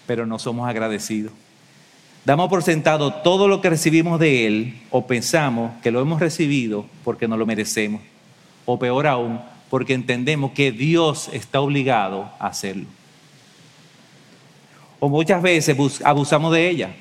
pero 0.07 0.27
no 0.27 0.39
somos 0.39 0.69
agradecidos. 0.69 1.33
Damos 2.27 2.51
por 2.51 2.63
sentado 2.63 3.11
todo 3.11 3.49
lo 3.49 3.63
que 3.63 3.71
recibimos 3.71 4.21
de 4.21 4.47
Él 4.47 4.83
o 4.91 5.07
pensamos 5.07 5.73
que 5.83 5.91
lo 5.91 6.03
hemos 6.03 6.21
recibido 6.21 6.85
porque 7.05 7.27
no 7.27 7.39
lo 7.39 7.47
merecemos. 7.47 8.03
O 8.67 8.79
peor 8.79 9.07
aún, 9.07 9.41
porque 9.71 9.95
entendemos 9.95 10.53
que 10.53 10.71
Dios 10.71 11.31
está 11.33 11.63
obligado 11.63 12.31
a 12.39 12.49
hacerlo. 12.49 12.85
O 15.01 15.09
muchas 15.09 15.41
veces 15.41 15.75
abusamos 16.05 16.53
de 16.53 16.69
ella. 16.69 16.95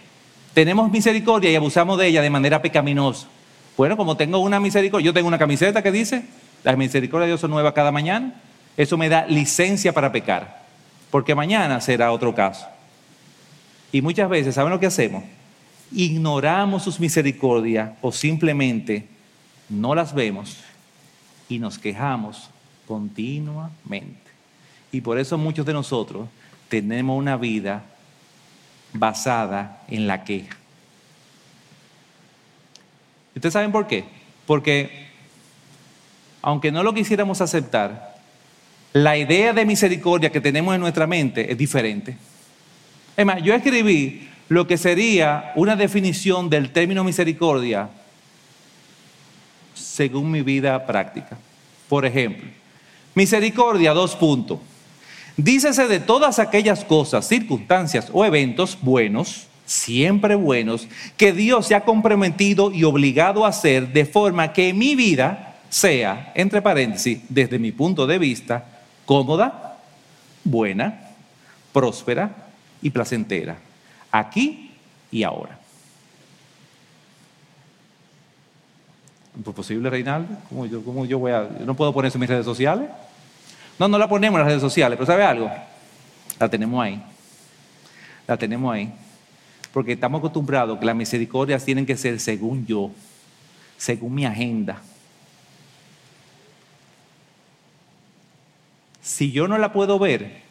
Tenemos 0.54 0.89
misericordia 0.89 1.51
y 1.51 1.56
abusamos 1.56 1.99
de 1.99 2.08
ella 2.08 2.21
de 2.21 2.30
manera 2.30 2.62
pecaminosa. 2.62 3.27
Bueno, 3.75 3.97
como 3.97 4.15
tengo 4.15 4.39
una 4.39 4.62
misericordia, 4.62 5.08
yo 5.08 5.13
tengo 5.13 5.27
una 5.27 5.38
camiseta 5.38 5.84
que 5.84 5.91
dice, 5.91 6.23
la 6.63 6.76
misericordia 6.76 7.26
de 7.26 7.32
Dios 7.32 7.41
son 7.41 7.52
nueva 7.52 7.74
cada 7.74 7.91
mañana. 7.91 8.41
Eso 8.78 8.97
me 8.97 9.10
da 9.10 9.26
licencia 9.26 9.93
para 9.93 10.12
pecar, 10.12 10.63
porque 11.10 11.36
mañana 11.36 11.82
será 11.82 12.12
otro 12.12 12.34
caso. 12.34 12.65
Y 13.91 14.02
muchas 14.02 14.30
veces, 14.30 14.56
¿saben 14.56 14.71
lo 14.71 14.80
que 14.80 14.86
hacemos? 14.86 15.24
Ignoramos 15.91 16.84
sus 16.84 17.00
misericordias 17.00 17.91
o 18.02 18.12
simplemente 18.12 19.08
no 19.69 19.93
las 19.93 20.13
vemos 20.13 20.58
y 21.50 21.60
nos 21.60 21.78
quejamos 21.78 22.50
continuamente. 22.88 24.32
Y 24.91 25.02
por 25.02 25.17
eso 25.19 25.38
muchos 25.38 25.65
de 25.65 25.74
nosotros 25.74 26.28
tenemos 26.69 27.17
una 27.17 27.36
vida 27.36 27.84
basada 28.93 29.82
en 29.88 30.08
la 30.08 30.24
queja. 30.24 30.58
¿Ustedes 33.36 33.54
saben 33.54 33.71
por 33.71 33.88
qué? 33.88 34.06
Porque 34.45 35.01
aunque 36.41 36.71
no 36.71 36.84
lo 36.84 36.93
quisiéramos 36.93 37.41
aceptar, 37.41 38.15
la 38.93 39.17
idea 39.17 39.54
de 39.54 39.65
misericordia 39.65 40.32
que 40.32 40.41
tenemos 40.41 40.75
en 40.75 40.82
nuestra 40.82 41.08
mente 41.08 41.51
es 41.51 41.58
diferente. 41.58 42.17
Es 43.15 43.25
más, 43.25 43.41
yo 43.41 43.54
escribí 43.54 44.27
lo 44.49 44.67
que 44.67 44.77
sería 44.77 45.54
una 45.56 45.75
definición 45.75 46.49
del 46.49 46.71
término 46.71 47.04
misericordia 47.04 47.89
según 49.73 50.30
mi 50.30 50.41
vida 50.41 50.86
práctica. 50.86 51.38
Por 51.88 52.06
ejemplo, 52.06 52.49
misericordia, 53.15 53.93
dos 53.93 54.15
puntos. 54.15 54.60
Dícese 55.38 55.88
de 55.88 55.99
todas 55.99 56.39
aquellas 56.39 56.84
cosas, 56.84 57.27
circunstancias 57.27 58.10
o 58.12 58.25
eventos 58.25 58.77
buenos, 58.82 59.47
siempre 59.65 60.36
buenos, 60.36 60.88
que 61.15 61.32
Dios 61.32 61.67
se 61.67 61.75
ha 61.75 61.86
comprometido 61.86 62.71
y 62.71 62.84
obligado 62.84 63.45
a 63.45 63.49
hacer 63.49 63.93
de 63.93 64.06
forma 64.06 64.51
que 64.51 64.73
mi 64.73 64.95
vida 64.95 65.51
sea, 65.72 66.34
entre 66.36 66.62
paréntesis, 66.62 67.22
desde 67.30 67.58
mi 67.58 67.72
punto 67.72 68.06
de 68.06 68.20
vista, 68.20 68.66
cómoda, 69.06 69.78
buena, 70.44 71.12
próspera 71.72 72.30
y 72.82 72.90
placentera, 72.90 73.58
aquí 74.12 74.72
y 75.10 75.24
ahora. 75.24 75.58
¿Es 79.40 79.54
posible, 79.54 79.90
Reinaldo? 79.90 80.36
¿Cómo 80.50 80.66
yo, 80.66 80.84
cómo 80.84 81.06
yo 81.06 81.18
voy 81.18 81.32
a.? 81.32 81.50
¿No 81.66 81.74
puedo 81.74 81.94
poner 81.94 82.10
eso 82.10 82.18
en 82.18 82.22
mis 82.22 82.30
redes 82.30 82.46
sociales? 82.46 82.90
No, 83.80 83.88
no 83.88 83.98
la 83.98 84.10
ponemos 84.10 84.38
en 84.38 84.42
las 84.42 84.50
redes 84.50 84.62
sociales, 84.62 84.98
pero 84.98 85.08
¿sabe 85.08 85.24
algo? 85.24 85.50
La 86.38 86.50
tenemos 86.50 86.84
ahí. 86.84 87.02
La 88.28 88.36
tenemos 88.36 88.74
ahí. 88.74 88.94
Porque 89.72 89.94
estamos 89.94 90.20
acostumbrados 90.20 90.78
que 90.78 90.86
las 90.86 90.96
misericordias 90.98 91.64
tienen 91.64 91.86
que 91.86 91.96
ser 91.96 92.20
según 92.20 92.66
yo, 92.66 92.92
según 93.78 94.14
mi 94.14 94.26
agenda 94.26 94.82
Si 99.02 99.32
yo 99.32 99.48
no 99.48 99.58
la 99.58 99.74
puedo 99.74 99.98
ver, 99.98 100.42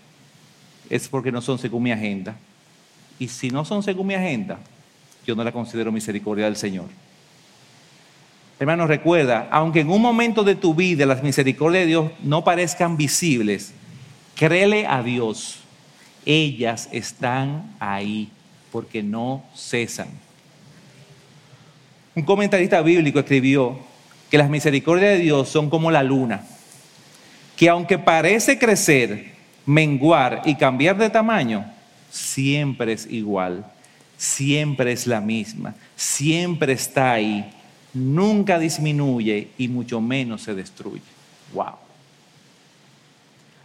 es 0.89 1.09
porque 1.09 1.31
no 1.31 1.41
son 1.41 1.59
según 1.59 1.85
mi 1.85 1.93
agenda. 1.93 2.37
Y 3.19 3.29
si 3.29 3.51
no 3.51 3.65
son 3.65 3.83
según 3.83 4.09
mi 4.09 4.15
agenda, 4.15 4.59
yo 5.27 5.37
no 5.37 5.45
la 5.45 5.53
considero 5.53 5.93
misericordia 5.93 6.47
del 6.47 6.57
Señor. 6.57 6.87
Hermano, 8.59 8.87
recuerda, 8.87 9.49
aunque 9.51 9.81
en 9.81 9.91
un 9.91 10.03
momento 10.03 10.43
de 10.43 10.55
tu 10.55 10.75
vida 10.75 11.07
las 11.07 11.23
misericordias 11.23 11.83
de 11.83 11.87
Dios 11.87 12.13
no 12.23 12.45
parezcan 12.45 12.97
visibles, 12.97 13.73
créele 14.35 14.87
a 14.87 15.03
Dios. 15.03 15.61
Ellas 16.27 16.89
están 16.93 17.75
ahí 17.79 18.31
porque 18.73 19.03
no 19.03 19.45
cesan. 19.55 20.09
Un 22.15 22.25
comentarista 22.25 22.83
bíblico 22.83 23.21
escribió 23.21 23.79
que 24.31 24.39
las 24.39 24.51
misericordias 24.51 25.13
de 25.13 25.21
Dios 25.21 25.49
son 25.49 25.71
como 25.71 25.91
la 25.91 26.03
luna 26.03 26.45
que 27.61 27.69
aunque 27.69 27.99
parece 27.99 28.59
crecer, 28.59 29.35
menguar 29.67 30.41
y 30.47 30.55
cambiar 30.55 30.97
de 30.97 31.11
tamaño, 31.11 31.71
siempre 32.11 32.95
es 32.95 33.07
igual, 33.11 33.67
siempre 34.17 34.93
es 34.93 35.07
la 35.07 35.21
misma, 35.21 35.75
siempre 35.95 36.73
está 36.73 37.13
ahí, 37.13 37.53
nunca 37.93 38.59
disminuye 38.59 39.49
y 39.59 39.69
mucho 39.69 40.01
menos 40.01 40.41
se 40.41 40.55
destruye. 40.55 41.03
Wow. 41.53 41.75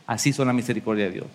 Así 0.06 0.34
son 0.34 0.48
la 0.48 0.54
misericordia 0.54 1.06
de 1.06 1.12
Dios. 1.12 1.28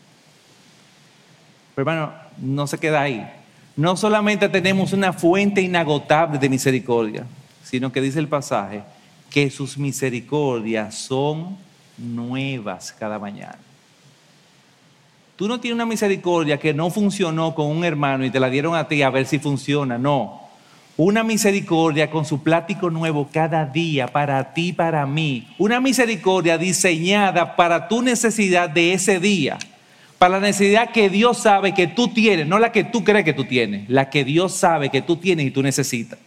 Pero 1.75 1.91
hermano, 1.91 2.13
no 2.43 2.67
se 2.67 2.77
queda 2.77 3.01
ahí. 3.01 3.27
No 3.75 3.97
solamente 3.97 4.51
tenemos 4.51 4.93
una 4.93 5.15
fuente 5.15 5.63
inagotable 5.63 6.39
de 6.39 6.51
misericordia, 6.51 7.25
sino 7.65 7.91
que 7.91 8.03
dice 8.03 8.19
el 8.19 8.29
pasaje 8.29 8.83
que 9.31 9.49
sus 9.49 9.79
misericordias 9.79 10.95
son 10.95 11.70
nuevas 12.01 12.93
cada 12.99 13.19
mañana. 13.19 13.59
Tú 15.37 15.49
no 15.49 15.59
tienes 15.59 15.77
una 15.77 15.87
misericordia 15.87 16.59
que 16.59 16.75
no 16.75 16.91
funcionó 16.91 17.55
con 17.55 17.67
un 17.67 17.85
hermano 17.85 18.25
y 18.25 18.31
te 18.31 18.41
la 18.41 18.51
dieron 18.51 18.75
a 18.75 18.89
ti 18.89 19.03
a 19.03 19.11
ver 19.11 19.27
si 19.27 19.39
funciona. 19.39 19.97
No. 19.97 20.41
Una 20.99 21.25
misericordia 21.25 22.11
con 22.11 22.27
su 22.27 22.43
plático 22.43 22.91
nuevo 22.91 23.29
cada 23.33 23.65
día 23.65 24.07
para 24.07 24.53
ti, 24.53 24.75
para 24.75 25.07
mí. 25.07 25.49
Una 25.57 25.81
misericordia 25.81 26.59
diseñada 26.59 27.57
para 27.57 27.89
tu 27.89 28.03
necesidad 28.03 28.69
de 28.69 28.93
ese 28.93 29.19
día. 29.19 29.59
Para 30.19 30.39
la 30.39 30.49
necesidad 30.49 30.91
que 30.91 31.09
Dios 31.09 31.39
sabe 31.39 31.73
que 31.73 31.87
tú 31.87 32.09
tienes, 32.09 32.47
no 32.47 32.59
la 32.59 32.71
que 32.71 32.85
tú 32.85 33.03
crees 33.03 33.25
que 33.25 33.33
tú 33.33 33.45
tienes, 33.45 33.89
la 33.89 34.11
que 34.11 34.25
Dios 34.25 34.55
sabe 34.55 34.91
que 34.91 35.01
tú 35.01 35.17
tienes 35.17 35.47
y 35.47 35.51
tú 35.51 35.63
necesitas. 35.63 36.19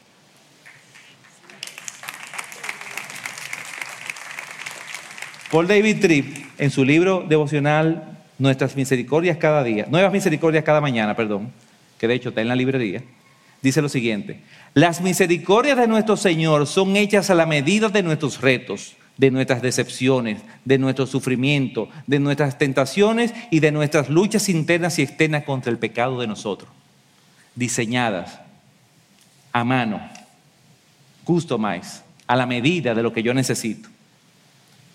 Paul 5.54 5.68
David 5.68 6.02
Tripp, 6.02 6.36
en 6.58 6.72
su 6.72 6.84
libro 6.84 7.24
devocional 7.30 8.18
Nuestras 8.40 8.76
Misericordias 8.76 9.38
cada 9.38 9.64
día, 9.64 9.86
Nuevas 9.88 10.12
Misericordias 10.12 10.64
cada 10.64 10.82
mañana, 10.82 11.16
perdón, 11.16 11.52
que 12.00 12.08
de 12.08 12.16
hecho 12.16 12.30
está 12.30 12.42
en 12.42 12.48
la 12.48 12.56
librería, 12.56 13.04
dice 13.62 13.80
lo 13.80 13.88
siguiente, 13.88 14.42
las 14.74 15.02
misericordias 15.02 15.78
de 15.78 15.88
nuestro 15.88 16.18
Señor 16.18 16.66
son 16.66 16.96
hechas 16.96 17.30
a 17.30 17.36
la 17.36 17.46
medida 17.46 17.90
de 17.90 18.02
nuestros 18.02 18.42
retos, 18.42 18.96
de 19.16 19.30
nuestras 19.30 19.62
decepciones, 19.62 20.42
de 20.66 20.80
nuestro 20.80 21.06
sufrimiento, 21.06 21.88
de 22.08 22.18
nuestras 22.18 22.58
tentaciones 22.58 23.32
y 23.52 23.60
de 23.60 23.72
nuestras 23.72 24.10
luchas 24.10 24.50
internas 24.50 24.98
y 24.98 25.04
externas 25.04 25.44
contra 25.44 25.72
el 25.72 25.78
pecado 25.78 26.20
de 26.20 26.26
nosotros. 26.26 26.72
Diseñadas 27.54 28.40
a 29.52 29.64
mano, 29.64 30.02
customized, 31.24 32.02
a 32.26 32.36
la 32.36 32.48
medida 32.48 32.96
de 32.96 33.04
lo 33.04 33.14
que 33.14 33.22
yo 33.22 33.36
necesito. 33.36 33.93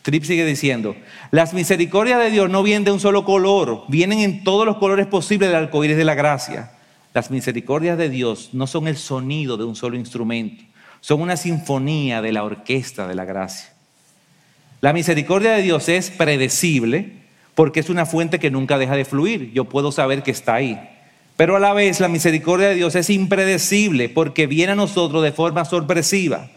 Tripp 0.02 0.24
sigue 0.24 0.44
diciendo, 0.44 0.96
las 1.30 1.52
misericordias 1.52 2.18
de 2.18 2.30
Dios 2.30 2.48
no 2.48 2.62
vienen 2.62 2.84
de 2.84 2.92
un 2.92 3.00
solo 3.00 3.24
color, 3.24 3.84
vienen 3.88 4.20
en 4.20 4.44
todos 4.44 4.64
los 4.64 4.78
colores 4.78 5.06
posibles 5.06 5.48
del 5.48 5.58
arcoíris 5.58 5.96
de 5.96 6.04
la 6.04 6.14
gracia. 6.14 6.72
Las 7.14 7.30
misericordias 7.30 7.98
de 7.98 8.08
Dios 8.08 8.50
no 8.52 8.66
son 8.66 8.88
el 8.88 8.96
sonido 8.96 9.56
de 9.56 9.64
un 9.64 9.76
solo 9.76 9.96
instrumento, 9.96 10.64
son 11.00 11.20
una 11.20 11.36
sinfonía 11.36 12.22
de 12.22 12.32
la 12.32 12.44
orquesta 12.44 13.06
de 13.06 13.14
la 13.14 13.24
gracia. 13.24 13.70
La 14.80 14.92
misericordia 14.92 15.52
de 15.52 15.62
Dios 15.62 15.88
es 15.88 16.10
predecible 16.10 17.12
porque 17.56 17.80
es 17.80 17.90
una 17.90 18.06
fuente 18.06 18.38
que 18.38 18.52
nunca 18.52 18.78
deja 18.78 18.94
de 18.94 19.04
fluir. 19.04 19.50
Yo 19.52 19.64
puedo 19.64 19.90
saber 19.90 20.22
que 20.22 20.30
está 20.30 20.54
ahí. 20.54 20.78
Pero 21.36 21.56
a 21.56 21.60
la 21.60 21.72
vez 21.72 21.98
la 21.98 22.06
misericordia 22.06 22.68
de 22.68 22.76
Dios 22.76 22.94
es 22.94 23.10
impredecible 23.10 24.08
porque 24.08 24.46
viene 24.46 24.72
a 24.72 24.76
nosotros 24.76 25.24
de 25.24 25.32
forma 25.32 25.64
sorpresiva. 25.64 26.48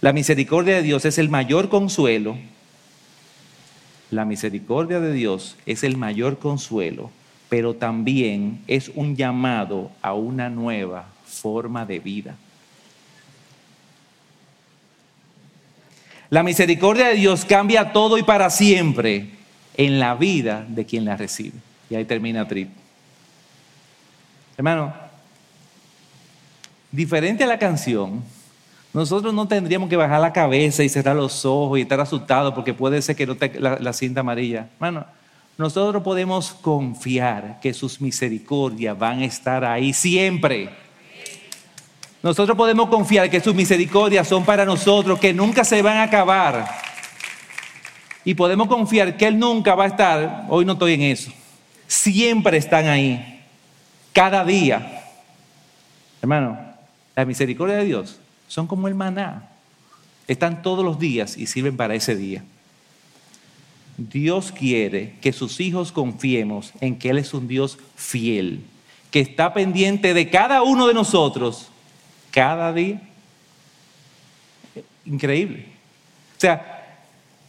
La 0.00 0.12
misericordia 0.12 0.76
de 0.76 0.82
Dios 0.82 1.04
es 1.04 1.18
el 1.18 1.28
mayor 1.28 1.68
consuelo 1.68 2.36
la 4.12 4.26
misericordia 4.26 5.00
de 5.00 5.12
Dios 5.12 5.56
es 5.64 5.82
el 5.82 5.96
mayor 5.96 6.38
consuelo, 6.38 7.10
pero 7.48 7.74
también 7.74 8.60
es 8.66 8.90
un 8.94 9.16
llamado 9.16 9.90
a 10.02 10.12
una 10.12 10.50
nueva 10.50 11.06
forma 11.24 11.86
de 11.86 11.98
vida. 11.98 12.36
La 16.28 16.42
misericordia 16.42 17.08
de 17.08 17.14
Dios 17.14 17.46
cambia 17.46 17.92
todo 17.92 18.18
y 18.18 18.22
para 18.22 18.50
siempre 18.50 19.30
en 19.78 19.98
la 19.98 20.14
vida 20.14 20.66
de 20.68 20.84
quien 20.84 21.06
la 21.06 21.16
recibe. 21.16 21.58
Y 21.88 21.94
ahí 21.94 22.04
termina 22.04 22.46
Trip. 22.46 22.68
Hermano, 24.58 24.94
diferente 26.90 27.44
a 27.44 27.46
la 27.46 27.58
canción, 27.58 28.22
nosotros 28.92 29.32
no 29.32 29.48
tendríamos 29.48 29.88
que 29.88 29.96
bajar 29.96 30.20
la 30.20 30.32
cabeza 30.32 30.82
y 30.82 30.88
cerrar 30.88 31.16
los 31.16 31.46
ojos 31.46 31.78
y 31.78 31.82
estar 31.82 31.98
asustados 32.00 32.52
porque 32.52 32.74
puede 32.74 33.00
ser 33.00 33.16
que 33.16 33.26
no 33.26 33.34
te, 33.36 33.58
la, 33.58 33.92
cinta 33.94 34.20
amarilla. 34.20 34.68
Hermano, 34.74 35.06
nosotros 35.56 36.02
podemos 36.02 36.52
confiar 36.52 37.58
que 37.60 37.72
sus 37.72 38.00
misericordias 38.02 38.98
van 38.98 39.20
a 39.20 39.24
estar 39.24 39.64
ahí 39.64 39.94
siempre. 39.94 40.70
Nosotros 42.22 42.56
podemos 42.56 42.88
confiar 42.88 43.30
que 43.30 43.40
sus 43.40 43.54
misericordias 43.54 44.28
son 44.28 44.44
para 44.44 44.64
nosotros, 44.66 45.18
que 45.18 45.32
nunca 45.32 45.64
se 45.64 45.80
van 45.80 45.96
a 45.96 46.02
acabar. 46.04 46.68
Y 48.24 48.34
podemos 48.34 48.68
confiar 48.68 49.16
que 49.16 49.26
Él 49.26 49.38
nunca 49.38 49.74
va 49.74 49.84
a 49.84 49.88
estar, 49.88 50.44
hoy 50.48 50.64
no 50.64 50.74
estoy 50.74 50.94
en 50.94 51.02
eso, 51.02 51.32
siempre 51.88 52.58
están 52.58 52.86
ahí, 52.86 53.42
cada 54.12 54.44
día. 54.44 55.02
Hermano, 56.20 56.56
la 57.16 57.24
misericordia 57.24 57.76
de 57.76 57.84
Dios 57.86 58.20
son 58.52 58.66
como 58.66 58.86
el 58.86 58.94
maná. 58.94 59.48
Están 60.28 60.60
todos 60.60 60.84
los 60.84 60.98
días 60.98 61.38
y 61.38 61.46
sirven 61.46 61.74
para 61.74 61.94
ese 61.94 62.14
día. 62.14 62.44
Dios 63.96 64.52
quiere 64.52 65.14
que 65.22 65.32
sus 65.32 65.58
hijos 65.58 65.90
confiemos 65.90 66.70
en 66.82 66.98
que 66.98 67.08
Él 67.08 67.16
es 67.16 67.32
un 67.32 67.48
Dios 67.48 67.78
fiel, 67.96 68.62
que 69.10 69.20
está 69.20 69.54
pendiente 69.54 70.12
de 70.12 70.28
cada 70.28 70.60
uno 70.60 70.86
de 70.86 70.92
nosotros 70.92 71.70
cada 72.30 72.74
día. 72.74 73.00
Increíble. 75.06 75.64
O 76.36 76.40
sea, 76.42 76.98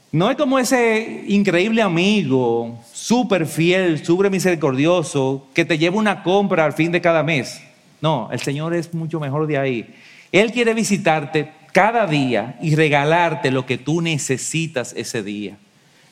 no 0.09 0.31
es 0.31 0.37
como 0.37 0.57
ese 0.57 1.25
increíble 1.27 1.81
amigo, 1.81 2.81
súper 2.93 3.45
fiel, 3.45 4.05
súper 4.05 4.31
misericordioso, 4.31 5.49
que 5.53 5.65
te 5.65 5.77
lleva 5.77 5.97
una 5.97 6.23
compra 6.23 6.63
al 6.63 6.71
fin 6.71 6.93
de 6.93 7.01
cada 7.01 7.23
mes. 7.23 7.61
No, 7.99 8.29
el 8.31 8.39
Señor 8.39 8.73
es 8.73 8.93
mucho 8.93 9.19
mejor 9.19 9.47
de 9.47 9.57
ahí. 9.57 9.93
Él 10.33 10.51
quiere 10.51 10.73
visitarte 10.73 11.53
cada 11.71 12.07
día 12.07 12.57
y 12.61 12.75
regalarte 12.75 13.51
lo 13.51 13.65
que 13.65 13.77
tú 13.77 14.01
necesitas 14.01 14.93
ese 14.97 15.23
día. 15.23 15.57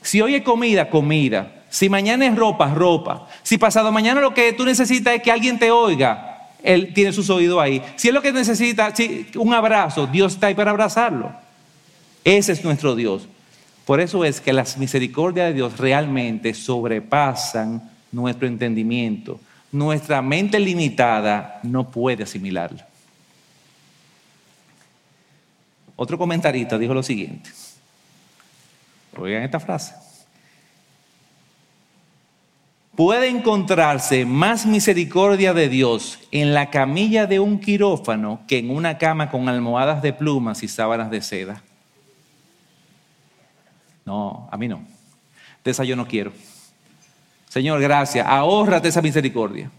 Si 0.01 0.21
hoy 0.21 0.35
es 0.35 0.43
comida, 0.43 0.89
comida. 0.89 1.63
Si 1.69 1.89
mañana 1.89 2.27
es 2.27 2.35
ropa, 2.35 2.73
ropa. 2.73 3.27
Si 3.43 3.57
pasado 3.57 3.91
mañana 3.91 4.21
lo 4.21 4.33
que 4.33 4.53
tú 4.53 4.63
necesitas 4.63 5.15
es 5.15 5.23
que 5.23 5.31
alguien 5.31 5.57
te 5.57 5.71
oiga, 5.71 6.49
Él 6.63 6.93
tiene 6.93 7.11
sus 7.11 7.29
oídos 7.29 7.59
ahí. 7.59 7.81
Si 7.95 8.09
es 8.09 8.13
lo 8.13 8.21
que 8.21 8.31
necesita, 8.31 8.93
un 9.35 9.53
abrazo, 9.53 10.05
Dios 10.05 10.33
está 10.33 10.47
ahí 10.47 10.55
para 10.55 10.71
abrazarlo. 10.71 11.31
Ese 12.23 12.51
es 12.51 12.63
nuestro 12.63 12.95
Dios. 12.95 13.27
Por 13.85 13.99
eso 13.99 14.23
es 14.23 14.39
que 14.39 14.53
las 14.53 14.77
misericordias 14.77 15.47
de 15.47 15.53
Dios 15.55 15.79
realmente 15.79 16.53
sobrepasan 16.53 17.89
nuestro 18.11 18.47
entendimiento. 18.47 19.39
Nuestra 19.71 20.21
mente 20.21 20.59
limitada 20.59 21.59
no 21.63 21.89
puede 21.89 22.23
asimilarlo. 22.23 22.90
Otro 26.03 26.17
comentarista 26.17 26.79
dijo 26.79 26.95
lo 26.95 27.03
siguiente. 27.03 27.51
Oigan 29.15 29.43
esta 29.43 29.59
frase. 29.59 29.93
Puede 32.95 33.27
encontrarse 33.27 34.25
más 34.25 34.65
misericordia 34.65 35.53
de 35.53 35.69
Dios 35.69 36.17
en 36.31 36.55
la 36.55 36.71
camilla 36.71 37.27
de 37.27 37.39
un 37.39 37.59
quirófano 37.59 38.41
que 38.47 38.57
en 38.57 38.71
una 38.71 38.97
cama 38.97 39.29
con 39.29 39.47
almohadas 39.47 40.01
de 40.01 40.11
plumas 40.11 40.63
y 40.63 40.67
sábanas 40.67 41.11
de 41.11 41.21
seda. 41.21 41.61
No, 44.03 44.49
a 44.51 44.57
mí 44.57 44.67
no. 44.67 44.83
De 45.63 45.69
esa 45.69 45.83
yo 45.83 45.95
no 45.95 46.07
quiero. 46.07 46.33
Señor, 47.47 47.79
gracias. 47.79 48.25
Ahórrate 48.27 48.87
esa 48.87 49.03
misericordia. 49.03 49.69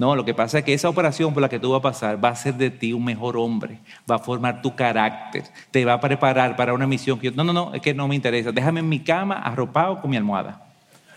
No, 0.00 0.16
lo 0.16 0.24
que 0.24 0.32
pasa 0.32 0.60
es 0.60 0.64
que 0.64 0.72
esa 0.72 0.88
operación 0.88 1.34
por 1.34 1.42
la 1.42 1.50
que 1.50 1.58
tú 1.58 1.72
vas 1.72 1.80
a 1.80 1.82
pasar 1.82 2.24
va 2.24 2.30
a 2.30 2.32
hacer 2.32 2.54
de 2.54 2.70
ti 2.70 2.94
un 2.94 3.04
mejor 3.04 3.36
hombre, 3.36 3.80
va 4.10 4.14
a 4.14 4.18
formar 4.18 4.62
tu 4.62 4.74
carácter, 4.74 5.44
te 5.70 5.84
va 5.84 5.92
a 5.92 6.00
preparar 6.00 6.56
para 6.56 6.72
una 6.72 6.86
misión 6.86 7.18
que 7.18 7.26
yo, 7.26 7.32
no, 7.32 7.44
no, 7.44 7.52
no, 7.52 7.74
es 7.74 7.82
que 7.82 7.92
no 7.92 8.08
me 8.08 8.14
interesa. 8.14 8.50
Déjame 8.50 8.80
en 8.80 8.88
mi 8.88 9.00
cama 9.00 9.34
arropado 9.34 10.00
con 10.00 10.10
mi 10.10 10.16
almohada. 10.16 10.66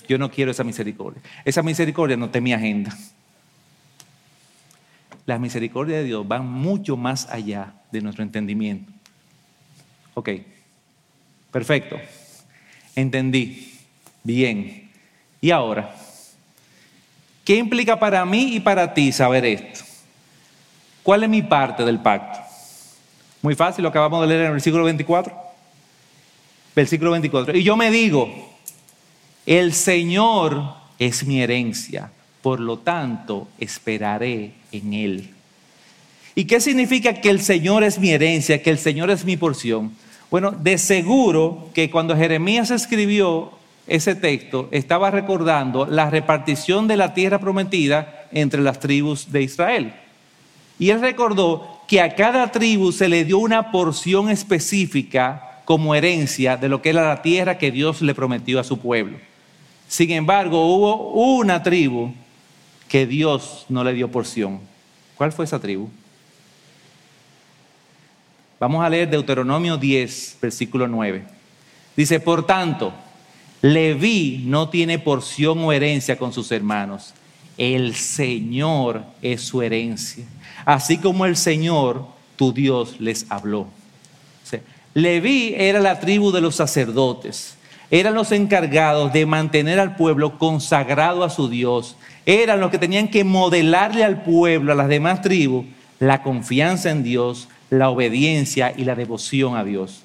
Yo 0.05 0.17
no 0.17 0.29
quiero 0.29 0.51
esa 0.51 0.65
misericordia. 0.65 1.21
Esa 1.45 1.63
misericordia 1.63 2.17
no 2.17 2.25
está 2.25 2.39
en 2.39 2.43
mi 2.43 2.51
agenda. 2.51 2.93
Las 5.25 5.39
misericordias 5.39 5.99
de 5.99 6.03
Dios 6.03 6.27
van 6.27 6.45
mucho 6.45 6.97
más 6.97 7.29
allá 7.29 7.75
de 7.89 8.01
nuestro 8.01 8.21
entendimiento. 8.21 8.91
Ok, 10.13 10.29
perfecto. 11.51 11.97
Entendí. 12.97 13.79
Bien. 14.25 14.91
¿Y 15.39 15.51
ahora? 15.51 16.02
¿Qué 17.43 17.57
implica 17.57 17.99
para 17.99 18.25
mí 18.25 18.55
y 18.55 18.59
para 18.59 18.93
ti 18.93 19.11
saber 19.11 19.45
esto? 19.45 19.83
¿Cuál 21.03 21.23
es 21.23 21.29
mi 21.29 21.41
parte 21.41 21.83
del 21.83 21.99
pacto? 21.99 22.39
Muy 23.41 23.55
fácil, 23.55 23.83
lo 23.83 23.89
acabamos 23.89 24.21
de 24.21 24.27
leer 24.27 24.41
en 24.41 24.47
el 24.47 24.53
versículo 24.53 24.85
24. 24.85 25.35
Versículo 26.75 27.11
24. 27.11 27.57
Y 27.57 27.63
yo 27.63 27.75
me 27.75 27.91
digo, 27.91 28.33
el 29.45 29.73
Señor 29.73 30.75
es 30.97 31.25
mi 31.25 31.41
herencia, 31.41 32.09
por 32.41 32.61
lo 32.61 32.79
tanto 32.79 33.49
esperaré 33.59 34.53
en 34.71 34.93
Él. 34.93 35.29
¿Y 36.35 36.45
qué 36.45 36.61
significa 36.61 37.13
que 37.13 37.29
el 37.29 37.41
Señor 37.41 37.83
es 37.83 37.99
mi 37.99 38.11
herencia, 38.11 38.63
que 38.63 38.69
el 38.69 38.79
Señor 38.79 39.11
es 39.11 39.25
mi 39.25 39.35
porción? 39.35 39.91
Bueno, 40.31 40.51
de 40.51 40.77
seguro 40.77 41.69
que 41.73 41.91
cuando 41.91 42.15
Jeremías 42.15 42.71
escribió 42.71 43.51
ese 43.87 44.15
texto 44.15 44.69
estaba 44.71 45.11
recordando 45.11 45.85
la 45.85 46.09
repartición 46.09 46.87
de 46.87 46.97
la 46.97 47.13
tierra 47.13 47.39
prometida 47.39 48.27
entre 48.31 48.61
las 48.61 48.79
tribus 48.79 49.31
de 49.31 49.43
Israel. 49.43 49.93
Y 50.79 50.89
él 50.89 51.01
recordó 51.01 51.81
que 51.87 52.01
a 52.01 52.15
cada 52.15 52.51
tribu 52.51 52.91
se 52.91 53.09
le 53.09 53.25
dio 53.25 53.37
una 53.37 53.71
porción 53.71 54.29
específica 54.29 55.61
como 55.65 55.95
herencia 55.95 56.57
de 56.57 56.69
lo 56.69 56.81
que 56.81 56.89
era 56.89 57.07
la 57.07 57.21
tierra 57.21 57.57
que 57.57 57.71
Dios 57.71 58.01
le 58.01 58.15
prometió 58.15 58.59
a 58.59 58.63
su 58.63 58.79
pueblo. 58.79 59.17
Sin 59.87 60.11
embargo, 60.11 60.75
hubo 60.75 61.11
una 61.11 61.61
tribu 61.61 62.13
que 62.87 63.05
Dios 63.05 63.65
no 63.69 63.83
le 63.83 63.93
dio 63.93 64.09
porción. 64.09 64.59
¿Cuál 65.15 65.31
fue 65.31 65.45
esa 65.45 65.59
tribu? 65.59 65.89
Vamos 68.59 68.83
a 68.83 68.89
leer 68.89 69.09
Deuteronomio 69.09 69.77
10, 69.77 70.37
versículo 70.41 70.87
9. 70.87 71.23
Dice, 71.95 72.19
por 72.19 72.45
tanto, 72.45 72.93
Leví 73.63 74.43
no 74.45 74.67
tiene 74.67 74.99
porción 74.99 75.59
o 75.59 75.71
herencia 75.71 76.17
con 76.17 76.33
sus 76.33 76.51
hermanos. 76.51 77.13
El 77.57 77.95
Señor 77.95 79.03
es 79.21 79.41
su 79.41 79.61
herencia. 79.61 80.25
Así 80.65 80.97
como 80.97 81.25
el 81.25 81.37
Señor, 81.37 82.05
tu 82.35 82.51
Dios, 82.51 82.99
les 82.99 83.25
habló. 83.29 83.67
Leví 84.93 85.55
era 85.57 85.79
la 85.79 86.01
tribu 86.01 86.33
de 86.33 86.41
los 86.41 86.55
sacerdotes. 86.55 87.55
Eran 87.89 88.15
los 88.15 88.33
encargados 88.33 89.13
de 89.13 89.25
mantener 89.25 89.79
al 89.79 89.95
pueblo 89.95 90.37
consagrado 90.37 91.23
a 91.23 91.29
su 91.29 91.47
Dios. 91.47 91.95
Eran 92.25 92.59
los 92.59 92.69
que 92.69 92.77
tenían 92.77 93.07
que 93.07 93.23
modelarle 93.23 94.03
al 94.03 94.23
pueblo, 94.23 94.73
a 94.73 94.75
las 94.75 94.89
demás 94.89 95.21
tribus, 95.21 95.65
la 95.99 96.21
confianza 96.21 96.91
en 96.91 97.01
Dios, 97.01 97.47
la 97.69 97.89
obediencia 97.89 98.73
y 98.75 98.83
la 98.83 98.95
devoción 98.95 99.55
a 99.55 99.63
Dios. 99.63 100.02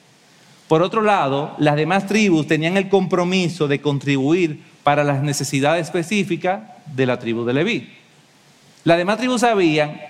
Por 0.68 0.82
otro 0.82 1.02
lado, 1.02 1.54
las 1.58 1.76
demás 1.76 2.06
tribus 2.06 2.46
tenían 2.46 2.76
el 2.76 2.88
compromiso 2.90 3.66
de 3.66 3.80
contribuir 3.80 4.62
para 4.82 5.02
las 5.02 5.22
necesidades 5.22 5.86
específicas 5.86 6.60
de 6.94 7.06
la 7.06 7.18
tribu 7.18 7.44
de 7.44 7.54
Leví. 7.54 7.88
Las 8.84 8.98
demás 8.98 9.18
tribus 9.18 9.40
sabían 9.40 10.00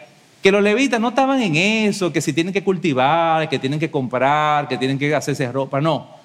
que 0.43 0.53
los 0.53 0.63
levitas 0.63 1.01
no 1.01 1.09
estaban 1.09 1.41
en 1.43 1.57
eso, 1.57 2.13
que 2.13 2.21
si 2.21 2.33
tienen 2.33 2.53
que 2.53 2.63
cultivar, 2.63 3.49
que 3.49 3.59
tienen 3.59 3.81
que 3.81 3.91
comprar, 3.91 4.69
que 4.69 4.79
tienen 4.79 4.99
que 4.99 5.15
hacerse 5.15 5.51
ropa, 5.51 5.81
no. 5.81 6.19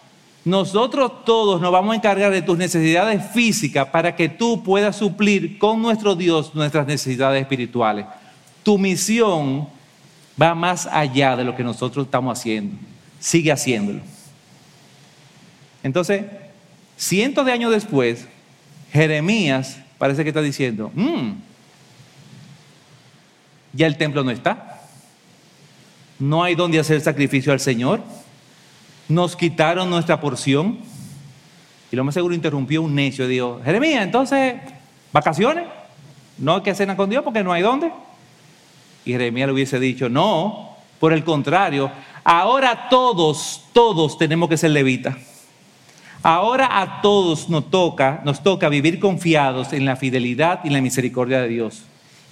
Nosotros 0.46 1.24
todos 1.26 1.62
nos 1.62 1.72
vamos 1.72 1.94
a 1.94 1.96
encargar 1.96 2.32
de 2.32 2.42
tus 2.42 2.58
necesidades 2.58 3.24
físicas 3.32 3.88
para 3.88 4.16
que 4.16 4.30
tú 4.30 4.62
puedas 4.62 4.96
suplir 4.98 5.58
con 5.58 5.82
nuestro 5.82 6.16
Dios 6.16 6.54
nuestras 6.54 6.86
necesidades 6.86 7.42
espirituales. 7.42 8.06
Tu 8.62 8.78
misión 8.78 9.68
va 10.40 10.54
más 10.54 10.86
allá 10.88 11.36
de 11.36 11.46
lo 11.46 11.56
que 11.56 11.64
nosotros 11.64 12.06
estamos 12.06 12.38
haciendo. 12.38 12.76
Sigue 13.20 13.52
haciéndolo. 13.52 14.13
Entonces, 15.84 16.24
cientos 16.98 17.46
de 17.46 17.52
años 17.52 17.72
después, 17.72 18.28
Jeremías 18.92 19.78
parece 19.98 20.24
que 20.24 20.30
está 20.30 20.42
diciendo, 20.42 20.92
mm, 20.94 21.32
ya 23.74 23.88
el 23.88 23.98
templo 23.98 24.24
no 24.24 24.32
está, 24.32 24.82
no 26.20 26.44
hay 26.44 26.56
donde 26.56 26.80
hacer 26.80 27.02
sacrificio 27.02 27.52
al 27.52 27.60
Señor, 27.60 28.02
nos 29.08 29.36
quitaron 29.36 29.90
nuestra 29.90 30.20
porción. 30.20 30.80
Y 31.92 31.96
lo 31.96 32.04
más 32.04 32.14
seguro 32.14 32.34
interrumpió 32.34 32.82
un 32.82 32.96
necio 32.96 33.26
y 33.26 33.30
dijo, 33.30 33.62
Jeremías, 33.64 34.04
entonces, 34.04 34.56
vacaciones, 35.12 35.66
no 36.38 36.56
hay 36.56 36.62
que 36.62 36.74
cenar 36.74 36.96
con 36.96 37.10
Dios 37.10 37.24
porque 37.24 37.44
no 37.44 37.52
hay 37.52 37.62
dónde. 37.62 37.92
Y 39.06 39.12
Jeremías 39.12 39.48
le 39.48 39.54
hubiese 39.54 39.80
dicho, 39.80 40.10
no, 40.10 40.78
por 41.00 41.14
el 41.14 41.24
contrario, 41.24 41.92
ahora 42.24 42.88
todos, 42.90 43.66
todos 43.74 44.18
tenemos 44.18 44.50
que 44.50 44.58
ser 44.58 44.72
levitas. 44.72 45.33
Ahora 46.24 46.82
a 46.82 47.02
todos 47.02 47.50
nos 47.50 47.70
toca, 47.70 48.22
nos 48.24 48.42
toca 48.42 48.70
vivir 48.70 48.98
confiados 48.98 49.74
en 49.74 49.84
la 49.84 49.98
fidelidad 49.98 50.62
y 50.64 50.70
la 50.70 50.80
misericordia 50.80 51.42
de 51.42 51.50
Dios 51.50 51.84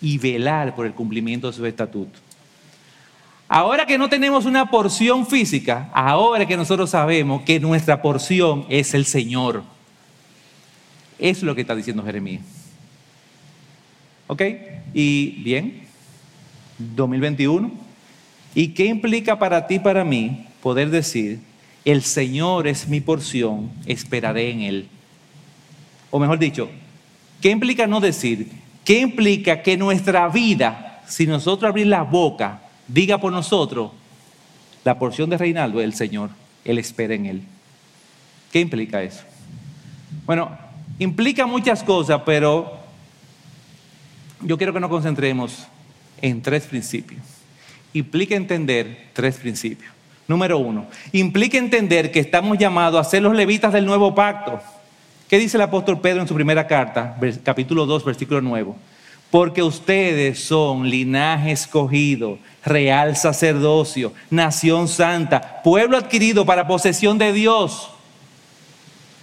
y 0.02 0.18
velar 0.18 0.76
por 0.76 0.86
el 0.86 0.94
cumplimiento 0.94 1.48
de 1.48 1.54
su 1.54 1.66
estatuto. 1.66 2.18
Ahora 3.50 3.86
que 3.86 3.98
no 3.98 4.08
tenemos 4.08 4.46
una 4.46 4.72
porción 4.72 5.28
física, 5.28 5.90
ahora 5.94 6.46
que 6.46 6.56
nosotros 6.56 6.92
sabemos 6.92 7.42
que 7.42 7.60
nuestra 7.60 8.02
porción 8.02 8.66
es 8.70 8.94
el 8.94 9.06
Señor. 9.06 9.64
Es 11.20 11.44
lo 11.44 11.54
que 11.54 11.60
está 11.60 11.76
diciendo 11.76 12.02
Jeremías. 12.02 12.44
¿Ok? 14.28 14.42
Y 14.94 15.44
bien, 15.44 15.82
2021. 16.78 17.70
¿Y 18.56 18.70
qué 18.70 18.86
implica 18.86 19.38
para 19.38 19.68
ti, 19.68 19.80
para 19.80 20.06
mí, 20.06 20.48
poder 20.62 20.90
decir, 20.90 21.42
el 21.86 22.04
Señor 22.04 22.68
es 22.68 22.88
mi 22.88 23.02
porción, 23.02 23.72
esperaré 23.86 24.52
en 24.52 24.62
Él. 24.62 24.88
O 26.12 26.20
mejor 26.20 26.38
dicho, 26.38 26.70
¿qué 27.42 27.50
implica 27.50 27.88
no 27.88 28.00
decir? 28.00 28.52
¿Qué 28.84 29.00
implica 29.00 29.62
que 29.62 29.78
nuestra 29.78 30.28
vida, 30.28 31.04
si 31.08 31.26
nosotros 31.26 31.70
abrir 31.70 31.88
la 31.88 32.04
boca, 32.04 32.62
diga 32.88 33.20
por 33.20 33.32
nosotros, 33.32 33.92
la 34.84 34.98
porción 34.98 35.30
de 35.30 35.38
Reinaldo 35.38 35.82
el 35.82 35.94
Señor, 35.94 36.30
Él 36.66 36.78
espera 36.78 37.16
en 37.16 37.26
Él? 37.26 37.42
¿Qué 38.52 38.60
implica 38.60 39.02
eso? 39.02 39.24
Bueno, 40.26 40.58
implica 41.00 41.46
muchas 41.46 41.84
cosas, 41.84 42.22
pero 42.26 42.80
yo 44.42 44.58
quiero 44.58 44.74
que 44.74 44.80
nos 44.80 44.90
concentremos 44.90 45.68
en 46.22 46.42
tres 46.42 46.64
principios. 46.64 47.22
Implica 47.94 48.36
entender 48.36 49.10
tres 49.14 49.38
principios. 49.38 49.92
Número 50.32 50.60
uno, 50.60 50.86
implica 51.12 51.58
entender 51.58 52.10
que 52.10 52.22
estamos 52.22 52.58
llamados 52.58 53.06
a 53.06 53.10
ser 53.10 53.22
los 53.22 53.36
levitas 53.36 53.74
del 53.74 53.86
nuevo 53.86 54.16
pacto. 54.16 54.62
¿Qué 55.28 55.38
dice 55.38 55.58
el 55.58 55.64
apóstol 55.64 56.00
Pedro 56.00 56.22
en 56.22 56.28
su 56.30 56.34
primera 56.34 56.66
carta, 56.66 57.18
capítulo 57.44 57.86
2, 57.86 58.06
versículo 58.06 58.40
9? 58.40 58.72
Porque 59.30 59.62
ustedes 59.62 60.42
son 60.42 60.90
linaje 60.90 61.52
escogido, 61.52 62.40
real 62.64 63.18
sacerdocio, 63.18 64.14
nación 64.30 64.88
santa, 64.88 65.62
pueblo 65.66 65.98
adquirido 65.98 66.46
para 66.46 66.66
posesión 66.66 67.18
de 67.18 67.34
Dios. 67.34 67.90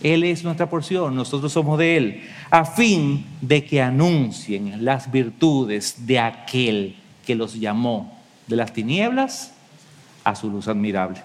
Él 0.03 0.25
es 0.25 0.45
nuestra 0.45 0.69
porción, 0.69 1.17
nosotros 1.17 1.51
somos 1.51 1.79
de 1.79 1.97
Él, 1.97 2.23
a 2.51 2.67
fin 2.67 3.25
de 3.41 3.65
que 3.65 3.81
anuncien 3.81 4.85
las 4.85 5.11
virtudes 5.11 6.07
de 6.07 6.19
aquel 6.19 6.97
que 7.25 7.35
los 7.35 7.55
llamó 7.55 8.15
de 8.47 8.57
las 8.57 8.75
tinieblas 8.75 9.55
a 10.29 10.35
su 10.35 10.51
luz 10.51 10.68
admirable. 10.68 11.22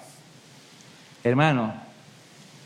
Hermano, 1.25 1.73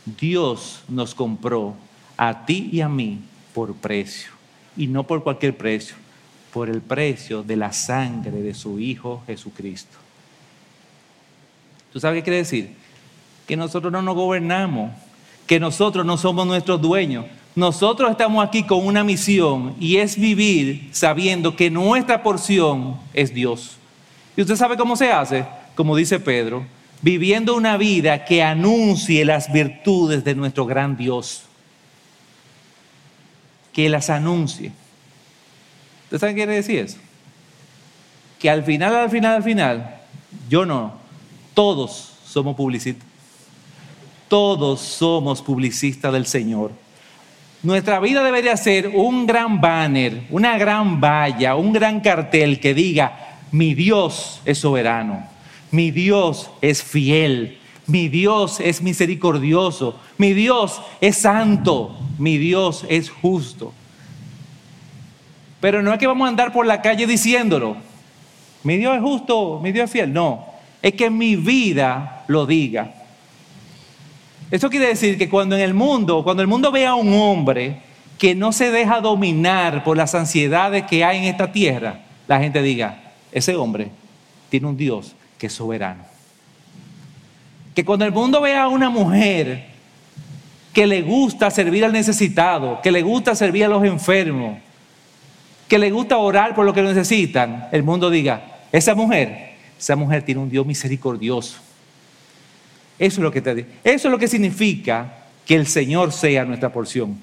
Dios 0.06 0.84
nos 0.88 1.16
compró 1.16 1.74
a 2.16 2.46
ti 2.46 2.70
y 2.72 2.82
a 2.82 2.88
mí 2.88 3.22
por 3.56 3.74
precio, 3.74 4.30
y 4.76 4.86
no 4.86 5.04
por 5.04 5.24
cualquier 5.24 5.58
precio, 5.58 5.96
por 6.54 6.70
el 6.70 6.82
precio 6.82 7.42
de 7.42 7.56
la 7.56 7.74
sangre 7.74 8.44
de 8.44 8.54
su 8.54 8.80
Hijo 8.80 9.24
Jesucristo. 9.26 9.98
¿Tú 11.92 12.00
sabes 12.00 12.20
qué 12.20 12.24
quiere 12.24 12.38
decir? 12.38 12.76
Que 13.48 13.58
nosotros 13.58 13.92
no 13.92 14.04
nos 14.04 14.14
gobernamos, 14.14 14.92
que 15.48 15.60
nosotros 15.60 16.06
no 16.06 16.18
somos 16.18 16.46
nuestros 16.46 16.80
dueños. 16.80 17.26
Nosotros 17.56 18.12
estamos 18.12 18.46
aquí 18.46 18.62
con 18.62 18.86
una 18.86 19.04
misión 19.04 19.76
y 19.80 19.98
es 19.98 20.16
vivir 20.16 20.90
sabiendo 20.92 21.56
que 21.56 21.72
nuestra 21.72 22.22
porción 22.22 22.98
es 23.12 23.34
Dios. 23.34 23.78
¿Y 24.36 24.42
usted 24.42 24.56
sabe 24.56 24.78
cómo 24.78 24.96
se 24.96 25.12
hace? 25.12 25.57
Como 25.78 25.96
dice 25.96 26.20
Pedro, 26.20 26.66
viviendo 27.04 27.56
una 27.56 27.78
vida 27.78 28.26
que 28.26 28.42
anuncie 28.42 29.24
las 29.24 29.54
virtudes 29.54 30.24
de 30.24 30.34
nuestro 30.34 30.66
gran 30.66 30.98
Dios. 30.98 31.44
Que 33.72 33.88
las 33.88 34.10
anuncie. 34.10 34.72
¿Usted 36.06 36.18
sabe 36.18 36.32
qué 36.34 36.38
quiere 36.38 36.56
decir 36.56 36.80
eso? 36.80 36.98
Que 38.40 38.50
al 38.50 38.64
final, 38.64 38.96
al 38.96 39.10
final, 39.12 39.36
al 39.36 39.44
final, 39.44 40.00
yo 40.50 40.66
no, 40.66 40.94
todos 41.54 42.14
somos 42.26 42.56
publicistas. 42.56 43.08
Todos 44.28 44.82
somos 44.82 45.44
publicistas 45.44 46.12
del 46.12 46.26
Señor. 46.26 46.72
Nuestra 47.62 48.00
vida 48.00 48.24
debería 48.24 48.58
ser 48.58 48.88
un 48.88 49.28
gran 49.28 49.62
banner, 49.62 50.24
una 50.32 50.58
gran 50.58 51.00
valla, 51.00 51.56
un 51.56 51.72
gran 51.72 52.00
cartel 52.00 52.60
que 52.60 52.74
diga, 52.74 53.38
mi 53.52 53.76
Dios 53.76 54.42
es 54.44 54.58
soberano 54.58 55.37
mi 55.72 55.92
Dios 55.92 56.50
es 56.62 56.84
fiel, 56.84 57.58
mi 57.88 58.10
Dios 58.10 58.60
es 58.60 58.82
misericordioso, 58.82 60.00
mi 60.18 60.34
Dios 60.34 60.82
es 61.02 61.18
santo, 61.18 61.98
mi 62.18 62.38
Dios 62.38 62.86
es 62.90 63.10
justo. 63.10 63.74
Pero 65.60 65.82
no 65.82 65.92
es 65.92 66.00
que 66.00 66.08
vamos 66.08 66.26
a 66.26 66.30
andar 66.30 66.54
por 66.54 66.66
la 66.66 66.82
calle 66.82 67.08
diciéndolo, 67.08 67.78
mi 68.64 68.78
Dios 68.78 68.96
es 68.96 69.02
justo, 69.02 69.60
mi 69.62 69.72
Dios 69.72 69.86
es 69.86 69.92
fiel, 69.92 70.14
no, 70.14 70.46
es 70.82 70.94
que 70.94 71.10
mi 71.10 71.36
vida 71.36 72.24
lo 72.28 72.46
diga. 72.46 72.94
Eso 74.50 74.70
quiere 74.70 74.88
decir 74.88 75.18
que 75.18 75.30
cuando 75.30 75.56
en 75.56 75.62
el 75.62 75.74
mundo, 75.74 76.24
cuando 76.24 76.42
el 76.42 76.48
mundo 76.48 76.72
vea 76.72 76.92
a 76.92 76.96
un 76.96 77.14
hombre 77.14 77.82
que 78.18 78.34
no 78.34 78.52
se 78.54 78.72
deja 78.72 79.02
dominar 79.02 79.84
por 79.84 79.98
las 79.98 80.16
ansiedades 80.16 80.84
que 80.86 81.04
hay 81.04 81.18
en 81.18 81.24
esta 81.26 81.52
tierra, 81.52 82.00
la 82.28 82.40
gente 82.40 82.62
diga, 82.62 83.14
ese 83.32 83.56
hombre 83.56 83.90
tiene 84.50 84.68
un 84.68 84.78
Dios 84.78 85.17
que 85.38 85.48
es 85.48 85.54
soberano. 85.54 86.04
Que 87.76 87.86
cuando 87.86 88.06
el 88.06 88.12
mundo 88.12 88.42
vea 88.42 88.64
a 88.64 88.68
una 88.68 88.90
mujer 88.90 89.66
que 90.74 90.88
le 90.88 91.02
gusta 91.02 91.50
servir 91.50 91.86
al 91.86 91.92
necesitado, 91.92 92.82
que 92.82 92.92
le 92.92 93.02
gusta 93.02 93.36
servir 93.36 93.66
a 93.66 93.68
los 93.68 93.84
enfermos, 93.84 94.60
que 95.68 95.78
le 95.78 95.92
gusta 95.92 96.18
orar 96.18 96.56
por 96.56 96.66
lo 96.66 96.74
que 96.74 96.82
necesitan, 96.82 97.68
el 97.72 97.84
mundo 97.84 98.10
diga, 98.10 98.60
esa 98.72 98.96
mujer, 98.96 99.56
esa 99.78 99.96
mujer 99.96 100.24
tiene 100.24 100.42
un 100.42 100.50
Dios 100.50 100.66
misericordioso. 100.66 101.58
Eso 103.00 103.20
es 103.20 103.24
lo 103.24 103.32
que 103.32 103.42
te 103.42 103.54
digo. 103.54 103.68
Eso 103.84 104.08
es 104.08 104.12
lo 104.12 104.18
que 104.18 104.28
significa 104.28 105.26
que 105.46 105.56
el 105.56 105.68
Señor 105.68 106.12
sea 106.12 106.46
nuestra 106.46 106.72
porción. 106.72 107.18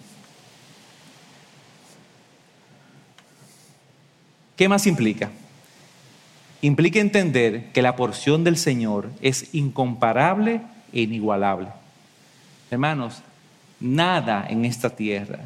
¿Qué 4.56 4.68
más 4.68 4.86
implica? 4.86 5.30
Implica 6.64 6.98
entender 6.98 7.72
que 7.74 7.82
la 7.82 7.94
porción 7.94 8.42
del 8.42 8.56
Señor 8.56 9.10
es 9.20 9.54
incomparable 9.54 10.62
e 10.94 11.02
inigualable. 11.02 11.68
Hermanos, 12.70 13.20
nada 13.80 14.46
en 14.48 14.64
esta 14.64 14.88
tierra, 14.88 15.40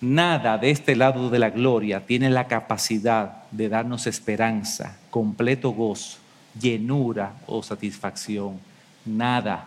nada 0.00 0.58
de 0.58 0.70
este 0.70 0.94
lado 0.94 1.30
de 1.30 1.40
la 1.40 1.50
gloria 1.50 2.06
tiene 2.06 2.30
la 2.30 2.46
capacidad 2.46 3.42
de 3.50 3.68
darnos 3.68 4.06
esperanza, 4.06 4.96
completo 5.10 5.72
gozo, 5.72 6.18
llenura 6.60 7.32
o 7.48 7.60
satisfacción. 7.64 8.60
Nada. 9.04 9.66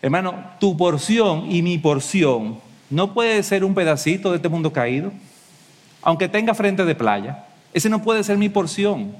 Hermano, 0.00 0.34
tu 0.58 0.78
porción 0.78 1.52
y 1.52 1.60
mi 1.60 1.76
porción 1.76 2.58
no 2.88 3.12
puede 3.12 3.42
ser 3.42 3.64
un 3.64 3.74
pedacito 3.74 4.30
de 4.30 4.36
este 4.36 4.48
mundo 4.48 4.72
caído, 4.72 5.12
aunque 6.00 6.26
tenga 6.26 6.54
frente 6.54 6.86
de 6.86 6.94
playa. 6.94 7.49
Ese 7.72 7.88
no 7.88 8.02
puede 8.02 8.24
ser 8.24 8.36
mi 8.36 8.48
porción. 8.48 9.12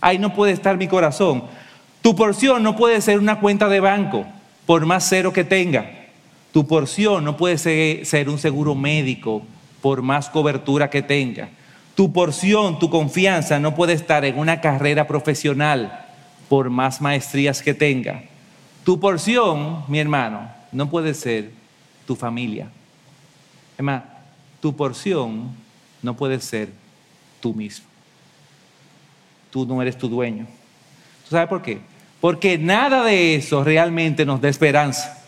Ahí 0.00 0.18
no 0.18 0.34
puede 0.34 0.52
estar 0.52 0.76
mi 0.76 0.88
corazón. 0.88 1.44
Tu 2.02 2.16
porción 2.16 2.62
no 2.62 2.76
puede 2.76 3.00
ser 3.00 3.18
una 3.18 3.40
cuenta 3.40 3.68
de 3.68 3.80
banco, 3.80 4.24
por 4.64 4.86
más 4.86 5.06
cero 5.08 5.32
que 5.32 5.44
tenga. 5.44 5.90
Tu 6.52 6.66
porción 6.66 7.24
no 7.24 7.36
puede 7.36 7.58
ser, 7.58 8.28
un 8.28 8.38
seguro 8.38 8.74
médico, 8.74 9.42
por 9.82 10.02
más 10.02 10.28
cobertura 10.30 10.88
que 10.88 11.02
tenga. 11.02 11.50
Tu 11.94 12.12
porción, 12.12 12.78
tu 12.78 12.88
confianza 12.88 13.60
no 13.60 13.74
puede 13.74 13.92
estar 13.92 14.24
en 14.24 14.38
una 14.38 14.60
carrera 14.60 15.06
profesional, 15.06 16.06
por 16.48 16.70
más 16.70 17.00
maestrías 17.00 17.60
que 17.62 17.74
tenga. 17.74 18.22
Tu 18.84 18.98
porción, 18.98 19.84
mi 19.88 19.98
hermano, 19.98 20.50
no 20.72 20.88
puede 20.88 21.12
ser 21.12 21.50
tu 22.06 22.16
familia. 22.16 22.68
Es 23.76 23.84
tu 24.60 24.74
porción 24.76 25.50
no 26.02 26.16
puede 26.16 26.40
ser 26.40 26.79
tú 27.40 27.54
mismo. 27.54 27.86
Tú 29.50 29.66
no 29.66 29.80
eres 29.82 29.98
tu 29.98 30.08
dueño. 30.08 30.46
¿Tú 31.24 31.30
sabes 31.30 31.48
por 31.48 31.62
qué? 31.62 31.80
Porque 32.20 32.58
nada 32.58 33.04
de 33.04 33.36
eso 33.36 33.64
realmente 33.64 34.24
nos 34.24 34.40
da 34.40 34.48
esperanza. 34.48 35.24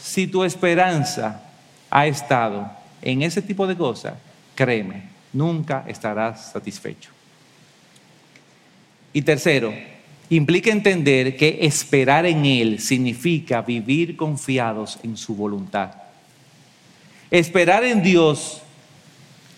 Si 0.00 0.26
tu 0.26 0.42
esperanza 0.42 1.42
ha 1.90 2.06
estado 2.06 2.70
en 3.02 3.22
ese 3.22 3.42
tipo 3.42 3.66
de 3.66 3.76
cosas, 3.76 4.14
créeme, 4.54 5.04
nunca 5.32 5.84
estarás 5.86 6.52
satisfecho. 6.52 7.10
Y 9.12 9.22
tercero, 9.22 9.74
implica 10.30 10.70
entender 10.70 11.36
que 11.36 11.58
esperar 11.62 12.24
en 12.26 12.46
Él 12.46 12.80
significa 12.80 13.62
vivir 13.62 14.16
confiados 14.16 14.98
en 15.02 15.16
su 15.16 15.34
voluntad. 15.34 15.92
Esperar 17.30 17.84
en 17.84 18.02
Dios 18.02 18.62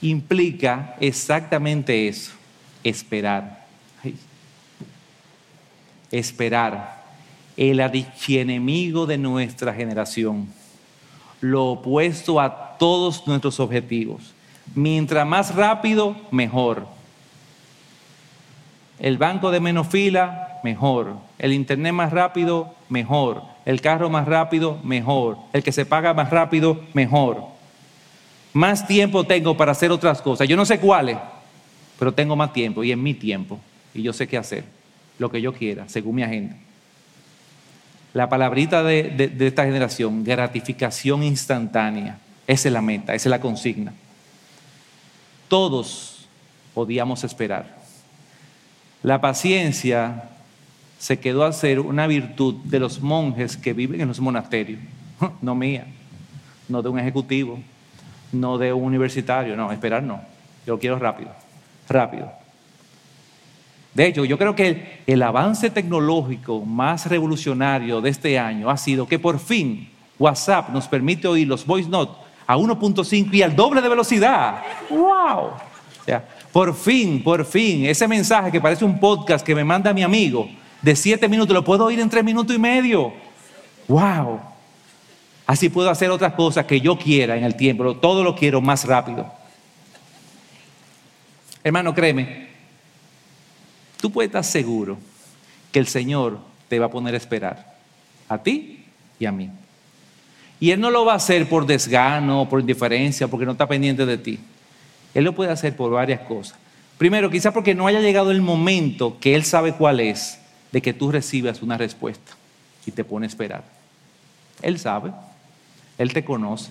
implica 0.02 0.96
exactamente 1.00 2.08
eso, 2.08 2.32
esperar. 2.84 3.66
Esperar, 6.10 7.02
el 7.56 7.80
archienemigo 7.80 9.06
de 9.06 9.16
nuestra 9.16 9.72
generación, 9.72 10.48
lo 11.40 11.70
opuesto 11.70 12.38
a 12.38 12.76
todos 12.78 13.26
nuestros 13.26 13.58
objetivos. 13.60 14.34
Mientras 14.74 15.26
más 15.26 15.54
rápido, 15.54 16.16
mejor. 16.30 16.86
El 18.98 19.18
banco 19.18 19.50
de 19.50 19.60
menos 19.60 19.88
fila, 19.88 20.60
mejor. 20.62 21.16
El 21.38 21.52
internet 21.52 21.92
más 21.92 22.12
rápido, 22.12 22.74
mejor. 22.88 23.42
El 23.64 23.80
carro 23.80 24.10
más 24.10 24.26
rápido, 24.26 24.78
mejor. 24.82 25.38
El 25.52 25.62
que 25.62 25.72
se 25.72 25.86
paga 25.86 26.14
más 26.14 26.30
rápido, 26.30 26.80
mejor. 26.92 27.51
Más 28.52 28.86
tiempo 28.86 29.24
tengo 29.24 29.56
para 29.56 29.72
hacer 29.72 29.90
otras 29.90 30.20
cosas. 30.20 30.48
Yo 30.48 30.56
no 30.56 30.64
sé 30.64 30.78
cuáles, 30.78 31.16
pero 31.98 32.12
tengo 32.12 32.36
más 32.36 32.52
tiempo 32.52 32.84
y 32.84 32.92
en 32.92 33.02
mi 33.02 33.14
tiempo. 33.14 33.58
Y 33.94 34.02
yo 34.02 34.12
sé 34.12 34.26
qué 34.26 34.36
hacer, 34.36 34.64
lo 35.18 35.30
que 35.30 35.40
yo 35.40 35.52
quiera, 35.52 35.88
según 35.88 36.16
mi 36.16 36.22
agenda. 36.22 36.56
La 38.14 38.28
palabrita 38.28 38.82
de, 38.82 39.04
de 39.04 39.46
esta 39.46 39.64
generación, 39.64 40.22
gratificación 40.22 41.22
instantánea. 41.22 42.18
Esa 42.46 42.68
es 42.68 42.72
la 42.72 42.82
meta, 42.82 43.14
esa 43.14 43.28
es 43.28 43.30
la 43.30 43.40
consigna. 43.40 43.94
Todos 45.48 46.26
podíamos 46.74 47.24
esperar 47.24 47.82
la 49.02 49.20
paciencia 49.20 50.28
se 50.98 51.18
quedó 51.18 51.44
a 51.44 51.52
ser 51.52 51.80
una 51.80 52.06
virtud 52.06 52.54
de 52.64 52.78
los 52.78 53.00
monjes 53.00 53.56
que 53.56 53.72
viven 53.72 54.00
en 54.00 54.08
los 54.08 54.20
monasterios, 54.20 54.80
no 55.42 55.54
mía, 55.54 55.86
no 56.68 56.82
de 56.82 56.88
un 56.88 56.98
ejecutivo, 56.98 57.58
no 58.32 58.58
de 58.58 58.72
un 58.72 58.84
universitario, 58.84 59.56
no, 59.56 59.70
esperar 59.72 60.02
no, 60.02 60.20
yo 60.66 60.78
quiero 60.78 60.98
rápido, 60.98 61.30
rápido. 61.88 62.30
De 63.94 64.06
hecho, 64.06 64.24
yo 64.24 64.38
creo 64.38 64.54
que 64.54 65.02
el, 65.06 65.22
avance 65.22 65.68
tecnológico 65.68 66.64
más 66.64 67.06
revolucionario 67.06 68.00
de 68.00 68.10
este 68.10 68.38
año 68.38 68.70
ha 68.70 68.76
sido 68.78 69.06
que 69.06 69.18
por 69.18 69.38
fin 69.38 69.90
WhatsApp 70.18 70.70
nos 70.70 70.88
permite 70.88 71.28
oír 71.28 71.46
los 71.46 71.66
voice 71.66 71.90
notes 71.90 72.16
a 72.46 72.56
1.5 72.56 73.34
y 73.34 73.42
al 73.42 73.54
doble 73.54 73.82
de 73.82 73.88
velocidad. 73.88 74.62
¡Wow! 74.88 75.50
Por 76.52 76.74
fin, 76.74 77.22
por 77.22 77.44
fin, 77.44 77.86
ese 77.86 78.06
mensaje 78.06 78.50
que 78.50 78.60
parece 78.60 78.84
un 78.84 78.98
podcast 78.98 79.44
que 79.44 79.54
me 79.54 79.64
manda 79.64 79.92
mi 79.92 80.02
amigo 80.02 80.48
de 80.82 80.96
siete 80.96 81.28
minutos, 81.28 81.54
lo 81.54 81.64
puedo 81.64 81.84
oír 81.84 82.00
en 82.00 82.10
tres 82.10 82.24
minutos 82.24 82.54
y 82.54 82.58
medio. 82.58 83.12
¡Wow! 83.88 84.40
Así 85.52 85.68
puedo 85.68 85.90
hacer 85.90 86.08
otras 86.08 86.32
cosas 86.32 86.64
que 86.64 86.80
yo 86.80 86.96
quiera 86.96 87.36
en 87.36 87.44
el 87.44 87.56
tiempo, 87.56 87.94
todo 87.96 88.24
lo 88.24 88.34
quiero 88.34 88.62
más 88.62 88.86
rápido. 88.86 89.30
Hermano, 91.62 91.94
créeme, 91.94 92.48
tú 94.00 94.10
puedes 94.10 94.30
estar 94.30 94.44
seguro 94.44 94.96
que 95.70 95.78
el 95.78 95.86
Señor 95.86 96.38
te 96.70 96.78
va 96.78 96.86
a 96.86 96.90
poner 96.90 97.12
a 97.12 97.18
esperar, 97.18 97.76
a 98.30 98.38
ti 98.38 98.86
y 99.18 99.26
a 99.26 99.30
mí. 99.30 99.50
Y 100.58 100.70
Él 100.70 100.80
no 100.80 100.90
lo 100.90 101.04
va 101.04 101.12
a 101.12 101.16
hacer 101.16 101.46
por 101.46 101.66
desgano, 101.66 102.48
por 102.48 102.60
indiferencia, 102.60 103.28
porque 103.28 103.44
no 103.44 103.52
está 103.52 103.68
pendiente 103.68 104.06
de 104.06 104.16
ti. 104.16 104.40
Él 105.12 105.24
lo 105.24 105.34
puede 105.34 105.52
hacer 105.52 105.76
por 105.76 105.90
varias 105.90 106.20
cosas. 106.20 106.56
Primero, 106.96 107.28
quizá 107.28 107.52
porque 107.52 107.74
no 107.74 107.86
haya 107.86 108.00
llegado 108.00 108.30
el 108.30 108.40
momento 108.40 109.18
que 109.20 109.34
Él 109.34 109.44
sabe 109.44 109.74
cuál 109.74 110.00
es 110.00 110.38
de 110.72 110.80
que 110.80 110.94
tú 110.94 111.12
recibas 111.12 111.60
una 111.60 111.76
respuesta 111.76 112.32
y 112.86 112.90
te 112.90 113.04
pone 113.04 113.26
a 113.26 113.28
esperar. 113.28 113.64
Él 114.62 114.78
sabe, 114.78 115.12
Él 116.02 116.12
te 116.12 116.24
conoce. 116.24 116.70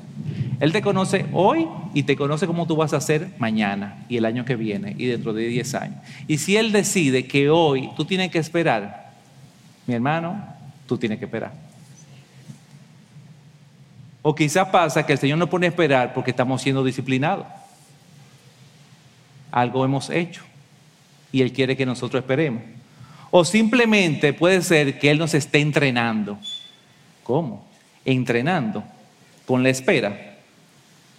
Él 0.59 0.71
te 0.71 0.81
conoce 0.81 1.25
hoy 1.33 1.67
y 1.93 2.03
te 2.03 2.15
conoce 2.15 2.45
cómo 2.45 2.67
tú 2.67 2.75
vas 2.75 2.93
a 2.93 2.97
hacer 2.97 3.29
mañana 3.39 4.05
y 4.09 4.17
el 4.17 4.25
año 4.25 4.45
que 4.45 4.55
viene 4.55 4.95
y 4.97 5.07
dentro 5.07 5.33
de 5.33 5.47
10 5.47 5.75
años. 5.75 5.97
Y 6.27 6.37
si 6.37 6.57
Él 6.57 6.71
decide 6.71 7.25
que 7.25 7.49
hoy 7.49 7.89
tú 7.95 8.05
tienes 8.05 8.29
que 8.29 8.39
esperar, 8.39 9.13
mi 9.87 9.95
hermano, 9.95 10.43
tú 10.85 10.97
tienes 10.97 11.17
que 11.17 11.25
esperar. 11.25 11.53
O 14.21 14.35
quizás 14.35 14.67
pasa 14.67 15.05
que 15.05 15.13
el 15.13 15.19
Señor 15.19 15.37
nos 15.37 15.49
pone 15.49 15.65
a 15.65 15.69
esperar 15.69 16.13
porque 16.13 16.31
estamos 16.31 16.61
siendo 16.61 16.83
disciplinados 16.83 17.47
algo 19.51 19.83
hemos 19.83 20.09
hecho 20.09 20.43
y 21.31 21.41
Él 21.41 21.51
quiere 21.53 21.75
que 21.77 21.85
nosotros 21.85 22.21
esperemos. 22.21 22.63
O 23.29 23.45
simplemente 23.45 24.33
puede 24.33 24.61
ser 24.61 24.99
que 24.99 25.09
Él 25.11 25.17
nos 25.17 25.33
esté 25.33 25.59
entrenando. 25.59 26.37
¿Cómo? 27.23 27.65
Entrenando 28.03 28.83
con 29.51 29.63
la 29.63 29.69
espera. 29.69 30.37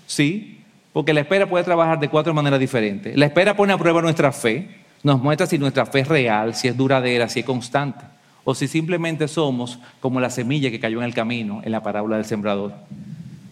Sí, 0.06 0.60
porque 0.94 1.12
la 1.12 1.20
espera 1.20 1.46
puede 1.46 1.64
trabajar 1.64 2.00
de 2.00 2.08
cuatro 2.08 2.32
maneras 2.32 2.58
diferentes. 2.58 3.14
La 3.14 3.26
espera 3.26 3.54
pone 3.54 3.74
a 3.74 3.76
prueba 3.76 4.00
nuestra 4.00 4.32
fe, 4.32 4.70
nos 5.02 5.20
muestra 5.20 5.46
si 5.46 5.58
nuestra 5.58 5.84
fe 5.84 6.00
es 6.00 6.08
real, 6.08 6.54
si 6.54 6.66
es 6.66 6.74
duradera, 6.74 7.28
si 7.28 7.40
es 7.40 7.44
constante, 7.44 8.02
o 8.42 8.54
si 8.54 8.68
simplemente 8.68 9.28
somos 9.28 9.78
como 10.00 10.18
la 10.18 10.30
semilla 10.30 10.70
que 10.70 10.80
cayó 10.80 11.00
en 11.00 11.04
el 11.04 11.12
camino 11.12 11.60
en 11.62 11.72
la 11.72 11.82
parábola 11.82 12.16
del 12.16 12.24
sembrador. 12.24 12.72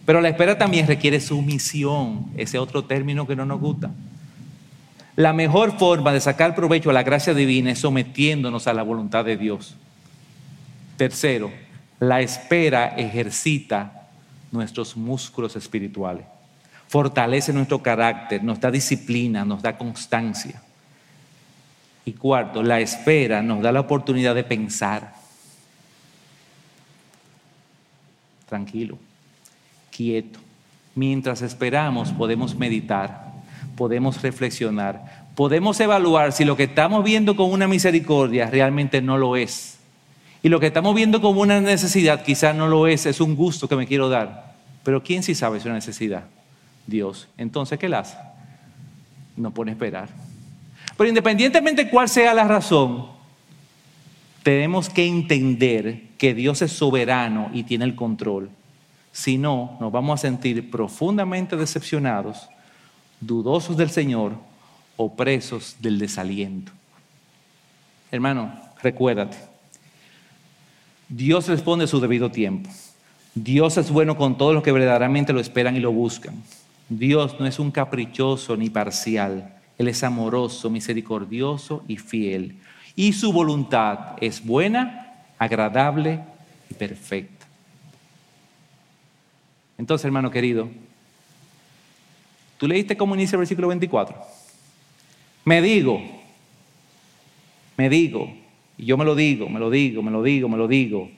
Pero 0.03 0.19
la 0.19 0.29
espera 0.29 0.57
también 0.57 0.87
requiere 0.87 1.19
sumisión, 1.19 2.31
ese 2.35 2.57
otro 2.57 2.83
término 2.83 3.27
que 3.27 3.35
no 3.35 3.45
nos 3.45 3.59
gusta. 3.59 3.91
La 5.15 5.31
mejor 5.31 5.77
forma 5.77 6.11
de 6.11 6.21
sacar 6.21 6.55
provecho 6.55 6.89
a 6.89 6.93
la 6.93 7.03
gracia 7.03 7.35
divina 7.35 7.69
es 7.69 7.77
sometiéndonos 7.77 8.65
a 8.65 8.73
la 8.73 8.81
voluntad 8.81 9.25
de 9.25 9.37
Dios. 9.37 9.75
Tercero, 10.97 11.51
la 11.99 12.21
espera 12.21 12.95
ejercita 12.97 13.99
nuestros 14.51 14.95
músculos 14.97 15.55
espirituales, 15.55 16.25
fortalece 16.87 17.53
nuestro 17.53 17.81
carácter, 17.81 18.43
nos 18.43 18.59
da 18.59 18.69
disciplina, 18.69 19.45
nos 19.45 19.61
da 19.61 19.77
constancia. 19.77 20.61
Y 22.03 22.13
cuarto, 22.13 22.63
la 22.63 22.79
espera 22.79 23.41
nos 23.41 23.61
da 23.61 23.71
la 23.71 23.79
oportunidad 23.79 24.35
de 24.35 24.43
pensar. 24.43 25.13
Tranquilo, 28.47 28.97
quieto. 29.89 30.39
Mientras 30.93 31.41
esperamos 31.41 32.11
podemos 32.11 32.53
meditar 32.55 33.31
podemos 33.75 34.21
reflexionar, 34.21 35.25
podemos 35.35 35.79
evaluar 35.79 36.33
si 36.33 36.45
lo 36.45 36.55
que 36.55 36.63
estamos 36.65 37.03
viendo 37.03 37.35
con 37.35 37.51
una 37.51 37.67
misericordia 37.67 38.47
realmente 38.47 39.01
no 39.01 39.17
lo 39.17 39.35
es. 39.35 39.79
Y 40.43 40.49
lo 40.49 40.59
que 40.59 40.67
estamos 40.67 40.95
viendo 40.95 41.21
como 41.21 41.41
una 41.41 41.61
necesidad 41.61 42.23
quizás 42.23 42.55
no 42.55 42.67
lo 42.67 42.87
es, 42.87 43.05
es 43.05 43.21
un 43.21 43.35
gusto 43.35 43.67
que 43.67 43.75
me 43.75 43.87
quiero 43.87 44.09
dar. 44.09 44.55
Pero 44.83 45.03
¿quién 45.03 45.21
sí 45.23 45.35
sabe 45.35 45.57
si 45.57 45.61
es 45.61 45.65
una 45.65 45.75
necesidad? 45.75 46.23
Dios. 46.87 47.27
Entonces, 47.37 47.77
¿qué 47.77 47.87
la 47.87 47.99
hace? 47.99 48.17
nos 49.37 49.53
pone 49.53 49.71
a 49.71 49.73
esperar. 49.73 50.09
Pero 50.97 51.09
independientemente 51.09 51.89
cuál 51.89 52.09
sea 52.09 52.33
la 52.33 52.43
razón, 52.43 53.07
tenemos 54.43 54.89
que 54.89 55.05
entender 55.05 56.09
que 56.17 56.33
Dios 56.33 56.61
es 56.61 56.71
soberano 56.71 57.49
y 57.53 57.63
tiene 57.63 57.85
el 57.85 57.95
control. 57.95 58.49
Si 59.11 59.37
no, 59.37 59.77
nos 59.79 59.91
vamos 59.91 60.19
a 60.19 60.21
sentir 60.21 60.69
profundamente 60.69 61.57
decepcionados, 61.57 62.49
dudosos 63.19 63.77
del 63.77 63.89
Señor 63.89 64.33
o 64.97 65.15
presos 65.15 65.77
del 65.79 65.99
desaliento. 65.99 66.71
Hermano, 68.11 68.53
recuérdate, 68.81 69.37
Dios 71.11 71.49
responde 71.49 71.83
a 71.83 71.87
su 71.87 71.99
debido 71.99 72.31
tiempo. 72.31 72.69
Dios 73.35 73.77
es 73.77 73.91
bueno 73.91 74.15
con 74.15 74.37
todos 74.37 74.53
los 74.53 74.63
que 74.63 74.71
verdaderamente 74.71 75.33
lo 75.33 75.41
esperan 75.41 75.75
y 75.75 75.81
lo 75.81 75.91
buscan. 75.91 76.41
Dios 76.87 77.37
no 77.37 77.45
es 77.45 77.59
un 77.59 77.69
caprichoso 77.69 78.55
ni 78.55 78.69
parcial. 78.69 79.57
Él 79.77 79.89
es 79.89 80.03
amoroso, 80.03 80.69
misericordioso 80.69 81.83
y 81.85 81.97
fiel. 81.97 82.59
Y 82.95 83.11
su 83.11 83.33
voluntad 83.33 84.15
es 84.21 84.45
buena, 84.45 85.25
agradable 85.37 86.21
y 86.69 86.75
perfecta. 86.75 87.45
Entonces, 89.77 90.05
hermano 90.05 90.31
querido, 90.31 90.69
¿tú 92.57 92.69
leíste 92.69 92.95
cómo 92.95 93.15
inicia 93.15 93.35
el 93.35 93.39
versículo 93.39 93.67
24? 93.67 94.15
Me 95.43 95.61
digo, 95.61 96.01
me 97.75 97.89
digo, 97.89 98.40
y 98.77 98.85
yo 98.85 98.97
me 98.97 99.05
lo 99.05 99.15
digo, 99.15 99.49
me 99.49 99.59
lo 99.59 99.69
digo, 99.69 100.01
me 100.01 100.11
lo 100.11 100.23
digo, 100.23 100.49
me 100.49 100.57
lo 100.57 100.67
digo. 100.67 101.09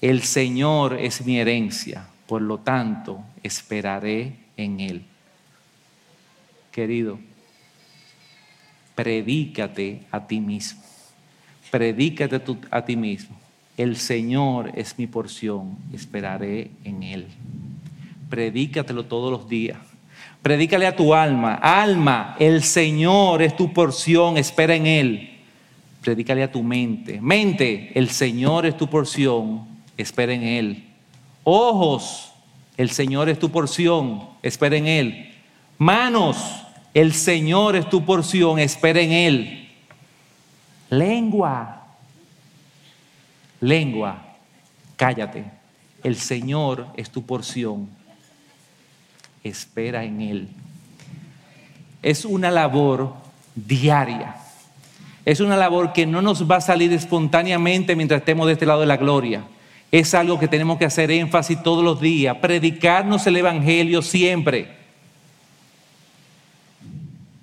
El 0.00 0.22
Señor 0.22 0.94
es 0.94 1.24
mi 1.24 1.38
herencia, 1.38 2.06
por 2.26 2.42
lo 2.42 2.58
tanto 2.58 3.22
esperaré 3.42 4.36
en 4.56 4.80
Él. 4.80 5.02
Querido, 6.72 7.18
predícate 8.94 10.02
a 10.10 10.26
ti 10.26 10.40
mismo. 10.40 10.82
Predícate 11.70 12.40
a 12.70 12.84
ti 12.84 12.96
mismo. 12.96 13.36
El 13.76 13.96
Señor 13.96 14.72
es 14.74 14.98
mi 14.98 15.06
porción, 15.06 15.76
esperaré 15.92 16.70
en 16.84 17.02
Él. 17.02 17.26
Predícatelo 18.30 19.04
todos 19.04 19.30
los 19.30 19.48
días. 19.48 19.78
Predícale 20.42 20.86
a 20.86 20.96
tu 20.96 21.12
alma, 21.12 21.54
alma, 21.54 22.36
el 22.38 22.62
Señor 22.62 23.42
es 23.42 23.56
tu 23.56 23.72
porción, 23.72 24.36
espera 24.36 24.74
en 24.74 24.86
Él. 24.86 25.35
Predícale 26.06 26.44
a 26.44 26.52
tu 26.52 26.62
mente, 26.62 27.20
mente, 27.20 27.90
el 27.98 28.10
Señor 28.10 28.64
es 28.64 28.76
tu 28.76 28.88
porción, 28.88 29.66
espera 29.96 30.32
en 30.34 30.44
Él. 30.44 30.84
Ojos, 31.42 32.32
el 32.76 32.90
Señor 32.90 33.28
es 33.28 33.40
tu 33.40 33.50
porción, 33.50 34.22
espera 34.40 34.76
en 34.76 34.86
Él. 34.86 35.34
Manos, 35.78 36.36
el 36.94 37.12
Señor 37.12 37.74
es 37.74 37.90
tu 37.90 38.04
porción, 38.04 38.60
espera 38.60 39.00
en 39.00 39.10
Él. 39.10 39.68
Lengua, 40.90 41.88
lengua, 43.60 44.36
cállate. 44.94 45.44
El 46.04 46.14
Señor 46.14 46.86
es 46.96 47.10
tu 47.10 47.26
porción, 47.26 47.88
espera 49.42 50.04
en 50.04 50.20
Él. 50.20 50.48
Es 52.00 52.24
una 52.24 52.52
labor 52.52 53.12
diaria. 53.56 54.45
Es 55.26 55.40
una 55.40 55.56
labor 55.56 55.92
que 55.92 56.06
no 56.06 56.22
nos 56.22 56.48
va 56.48 56.56
a 56.56 56.60
salir 56.60 56.92
espontáneamente 56.92 57.96
mientras 57.96 58.20
estemos 58.20 58.46
de 58.46 58.52
este 58.52 58.64
lado 58.64 58.80
de 58.80 58.86
la 58.86 58.96
gloria. 58.96 59.42
Es 59.90 60.14
algo 60.14 60.38
que 60.38 60.46
tenemos 60.46 60.78
que 60.78 60.84
hacer 60.84 61.10
énfasis 61.10 61.64
todos 61.64 61.82
los 61.82 62.00
días, 62.00 62.36
predicarnos 62.36 63.26
el 63.26 63.36
Evangelio 63.36 64.02
siempre. 64.02 64.68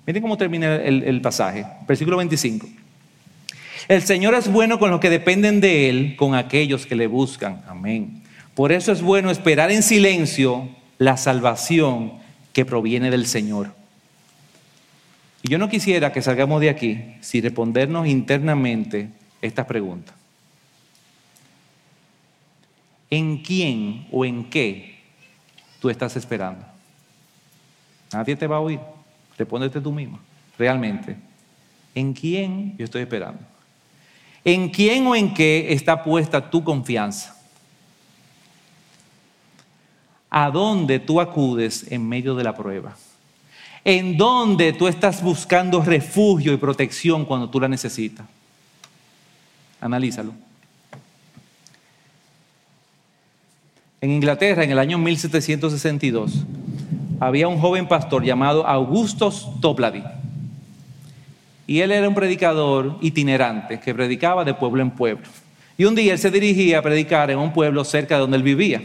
Miren 0.06 0.22
cómo 0.22 0.38
termina 0.38 0.76
el, 0.76 1.20
pasaje, 1.20 1.66
versículo 1.86 2.16
25. 2.16 2.66
El 3.88 4.00
Señor 4.00 4.34
es 4.34 4.50
bueno 4.50 4.78
con 4.78 4.90
los 4.90 4.98
que 4.98 5.10
dependen 5.10 5.60
de 5.60 5.90
Él, 5.90 6.16
con 6.16 6.34
aquellos 6.34 6.86
que 6.86 6.96
le 6.96 7.06
buscan. 7.06 7.62
Amén. 7.68 8.22
Por 8.54 8.72
eso 8.72 8.92
es 8.92 9.02
bueno 9.02 9.30
esperar 9.30 9.70
en 9.70 9.82
silencio 9.82 10.70
la 10.96 11.18
salvación 11.18 12.14
que 12.54 12.64
proviene 12.64 13.10
del 13.10 13.26
Señor. 13.26 13.83
Y 15.44 15.50
yo 15.50 15.58
no 15.58 15.68
quisiera 15.68 16.10
que 16.10 16.22
salgamos 16.22 16.58
de 16.62 16.70
aquí 16.70 17.16
sin 17.20 17.42
respondernos 17.42 18.06
internamente 18.06 19.10
estas 19.42 19.66
preguntas. 19.66 20.14
¿En 23.10 23.42
quién 23.42 24.06
o 24.10 24.24
en 24.24 24.48
qué 24.48 25.00
tú 25.80 25.90
estás 25.90 26.16
esperando? 26.16 26.64
Nadie 28.10 28.36
te 28.36 28.46
va 28.46 28.56
a 28.56 28.60
oír. 28.60 28.80
Respóndete 29.36 29.82
tú 29.82 29.92
mismo. 29.92 30.18
Realmente. 30.58 31.14
¿En 31.94 32.14
quién 32.14 32.74
yo 32.78 32.86
estoy 32.86 33.02
esperando? 33.02 33.42
¿En 34.46 34.70
quién 34.70 35.06
o 35.06 35.14
en 35.14 35.34
qué 35.34 35.74
está 35.74 36.02
puesta 36.02 36.48
tu 36.48 36.64
confianza? 36.64 37.36
¿A 40.30 40.50
dónde 40.50 41.00
tú 41.00 41.20
acudes 41.20 41.92
en 41.92 42.08
medio 42.08 42.34
de 42.34 42.44
la 42.44 42.56
prueba? 42.56 42.96
¿En 43.84 44.16
dónde 44.16 44.72
tú 44.72 44.88
estás 44.88 45.22
buscando 45.22 45.82
refugio 45.82 46.54
y 46.54 46.56
protección 46.56 47.26
cuando 47.26 47.50
tú 47.50 47.60
la 47.60 47.68
necesitas? 47.68 48.26
Analízalo. 49.80 50.32
En 54.00 54.10
Inglaterra, 54.10 54.64
en 54.64 54.70
el 54.70 54.78
año 54.78 54.96
1762, 54.96 56.44
había 57.20 57.48
un 57.48 57.60
joven 57.60 57.86
pastor 57.86 58.24
llamado 58.24 58.66
Augustus 58.66 59.46
Toplady. 59.60 60.02
Y 61.66 61.80
él 61.80 61.92
era 61.92 62.08
un 62.08 62.14
predicador 62.14 62.98
itinerante 63.02 63.80
que 63.80 63.94
predicaba 63.94 64.44
de 64.44 64.54
pueblo 64.54 64.82
en 64.82 64.90
pueblo. 64.90 65.26
Y 65.76 65.84
un 65.84 65.94
día 65.94 66.12
él 66.12 66.18
se 66.18 66.30
dirigía 66.30 66.78
a 66.78 66.82
predicar 66.82 67.30
en 67.30 67.38
un 67.38 67.52
pueblo 67.52 67.84
cerca 67.84 68.14
de 68.14 68.20
donde 68.22 68.36
él 68.36 68.42
vivía. 68.42 68.82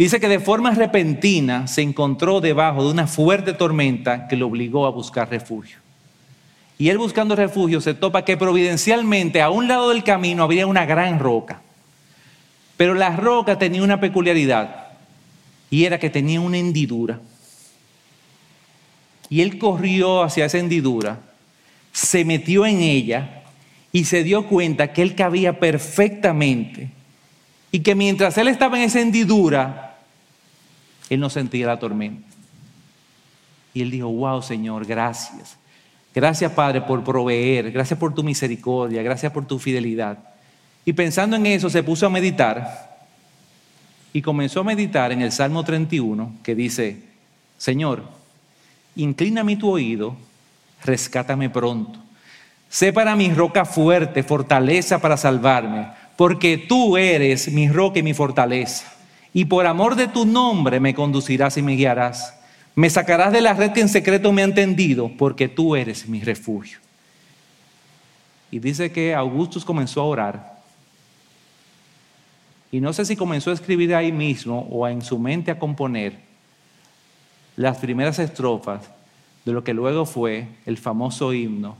Dice 0.00 0.18
que 0.18 0.28
de 0.28 0.40
forma 0.40 0.70
repentina 0.70 1.66
se 1.66 1.82
encontró 1.82 2.40
debajo 2.40 2.82
de 2.82 2.90
una 2.90 3.06
fuerte 3.06 3.52
tormenta 3.52 4.28
que 4.28 4.36
lo 4.36 4.46
obligó 4.46 4.86
a 4.86 4.90
buscar 4.90 5.28
refugio. 5.28 5.76
Y 6.78 6.88
él 6.88 6.96
buscando 6.96 7.36
refugio 7.36 7.82
se 7.82 7.92
topa 7.92 8.24
que 8.24 8.38
providencialmente 8.38 9.42
a 9.42 9.50
un 9.50 9.68
lado 9.68 9.90
del 9.90 10.02
camino 10.02 10.42
había 10.42 10.66
una 10.66 10.86
gran 10.86 11.18
roca. 11.18 11.60
Pero 12.78 12.94
la 12.94 13.14
roca 13.14 13.58
tenía 13.58 13.82
una 13.82 14.00
peculiaridad 14.00 14.86
y 15.68 15.84
era 15.84 15.98
que 15.98 16.08
tenía 16.08 16.40
una 16.40 16.56
hendidura. 16.56 17.20
Y 19.28 19.42
él 19.42 19.58
corrió 19.58 20.22
hacia 20.22 20.46
esa 20.46 20.56
hendidura, 20.56 21.18
se 21.92 22.24
metió 22.24 22.64
en 22.64 22.80
ella 22.80 23.42
y 23.92 24.04
se 24.04 24.24
dio 24.24 24.46
cuenta 24.46 24.94
que 24.94 25.02
él 25.02 25.14
cabía 25.14 25.60
perfectamente 25.60 26.88
y 27.70 27.80
que 27.80 27.94
mientras 27.94 28.38
él 28.38 28.48
estaba 28.48 28.78
en 28.78 28.84
esa 28.84 29.02
hendidura, 29.02 29.88
él 31.10 31.20
no 31.20 31.28
sentía 31.28 31.66
la 31.66 31.78
tormenta. 31.78 32.26
Y 33.74 33.82
él 33.82 33.90
dijo, 33.90 34.08
wow 34.08 34.40
Señor, 34.42 34.86
gracias. 34.86 35.56
Gracias 36.14 36.50
Padre 36.52 36.80
por 36.80 37.04
proveer, 37.04 37.70
gracias 37.70 37.98
por 37.98 38.14
tu 38.14 38.24
misericordia, 38.24 39.02
gracias 39.02 39.30
por 39.32 39.46
tu 39.46 39.58
fidelidad. 39.58 40.18
Y 40.84 40.92
pensando 40.92 41.36
en 41.36 41.46
eso 41.46 41.68
se 41.68 41.82
puso 41.82 42.06
a 42.06 42.10
meditar 42.10 42.98
y 44.12 44.22
comenzó 44.22 44.60
a 44.60 44.64
meditar 44.64 45.12
en 45.12 45.22
el 45.22 45.30
Salmo 45.30 45.62
31 45.62 46.38
que 46.42 46.54
dice, 46.54 47.02
Señor, 47.58 48.04
inclíname 48.96 49.56
tu 49.56 49.70
oído, 49.70 50.16
rescátame 50.84 51.50
pronto. 51.50 51.98
Sé 52.68 52.92
para 52.92 53.16
mi 53.16 53.32
roca 53.32 53.64
fuerte, 53.64 54.22
fortaleza 54.22 55.00
para 55.00 55.16
salvarme, 55.16 55.88
porque 56.16 56.58
tú 56.58 56.96
eres 56.96 57.50
mi 57.52 57.68
roca 57.68 57.98
y 57.98 58.02
mi 58.02 58.14
fortaleza. 58.14 58.99
Y 59.32 59.44
por 59.44 59.66
amor 59.66 59.96
de 59.96 60.08
tu 60.08 60.26
nombre 60.26 60.80
me 60.80 60.94
conducirás 60.94 61.56
y 61.56 61.62
me 61.62 61.76
guiarás. 61.76 62.34
Me 62.74 62.90
sacarás 62.90 63.32
de 63.32 63.40
la 63.40 63.54
red 63.54 63.72
que 63.72 63.80
en 63.80 63.88
secreto 63.88 64.32
me 64.32 64.42
ha 64.42 64.46
entendido, 64.46 65.10
porque 65.16 65.48
tú 65.48 65.76
eres 65.76 66.08
mi 66.08 66.20
refugio. 66.20 66.78
Y 68.50 68.58
dice 68.58 68.90
que 68.90 69.14
Augustus 69.14 69.64
comenzó 69.64 70.00
a 70.00 70.04
orar 70.04 70.60
y 72.72 72.80
no 72.80 72.92
sé 72.92 73.04
si 73.04 73.16
comenzó 73.16 73.50
a 73.50 73.54
escribir 73.54 73.94
ahí 73.94 74.12
mismo 74.12 74.68
o 74.70 74.86
en 74.86 75.02
su 75.02 75.18
mente 75.18 75.50
a 75.50 75.58
componer 75.58 76.18
las 77.56 77.78
primeras 77.78 78.18
estrofas 78.18 78.82
de 79.44 79.52
lo 79.52 79.64
que 79.64 79.74
luego 79.74 80.06
fue 80.06 80.46
el 80.66 80.78
famoso 80.78 81.32
himno 81.32 81.76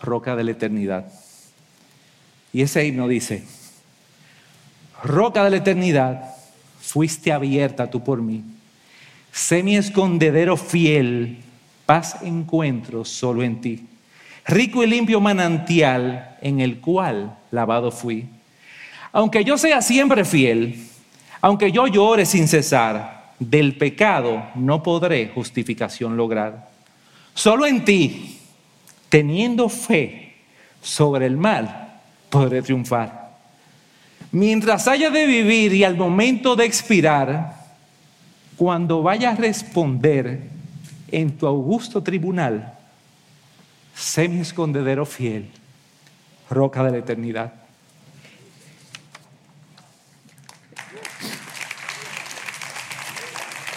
Roca 0.00 0.36
de 0.36 0.44
la 0.44 0.52
Eternidad. 0.52 1.12
Y 2.52 2.62
ese 2.62 2.86
himno 2.86 3.08
dice, 3.08 3.44
Roca 5.02 5.44
de 5.44 5.50
la 5.50 5.56
Eternidad, 5.56 6.36
fuiste 6.92 7.32
abierta 7.32 7.90
tú 7.90 8.02
por 8.02 8.20
mí. 8.20 8.42
Sé 9.32 9.62
mi 9.62 9.76
escondedero 9.76 10.56
fiel, 10.56 11.38
paz 11.86 12.16
encuentro 12.22 13.04
solo 13.04 13.42
en 13.42 13.60
ti. 13.60 13.86
Rico 14.46 14.82
y 14.82 14.86
limpio 14.86 15.20
manantial 15.20 16.36
en 16.40 16.60
el 16.60 16.80
cual 16.80 17.38
lavado 17.50 17.90
fui 17.90 18.26
aunque 19.12 19.44
yo 19.44 19.58
sea 19.58 19.82
siempre 19.82 20.24
fiel, 20.24 20.86
aunque 21.40 21.72
yo 21.72 21.86
llore 21.86 22.26
sin 22.26 22.46
cesar, 22.46 23.32
del 23.38 23.76
pecado 23.76 24.44
no 24.54 24.82
podré 24.82 25.30
justificación 25.34 26.16
lograr. 26.16 26.68
Solo 27.34 27.66
en 27.66 27.84
ti, 27.84 28.38
teniendo 29.08 29.68
fe 29.68 30.34
sobre 30.82 31.26
el 31.26 31.36
mal, 31.36 32.00
podré 32.28 32.62
triunfar. 32.62 33.19
Mientras 34.32 34.86
haya 34.86 35.10
de 35.10 35.26
vivir 35.26 35.72
y 35.74 35.82
al 35.82 35.96
momento 35.96 36.54
de 36.54 36.64
expirar, 36.64 37.56
cuando 38.56 39.02
vaya 39.02 39.30
a 39.30 39.34
responder 39.34 40.42
en 41.10 41.36
tu 41.36 41.46
augusto 41.46 42.02
tribunal, 42.02 42.74
sé 43.94 44.28
mi 44.28 44.40
escondedero 44.40 45.04
fiel, 45.04 45.50
roca 46.48 46.84
de 46.84 46.90
la 46.92 46.98
eternidad. 46.98 47.52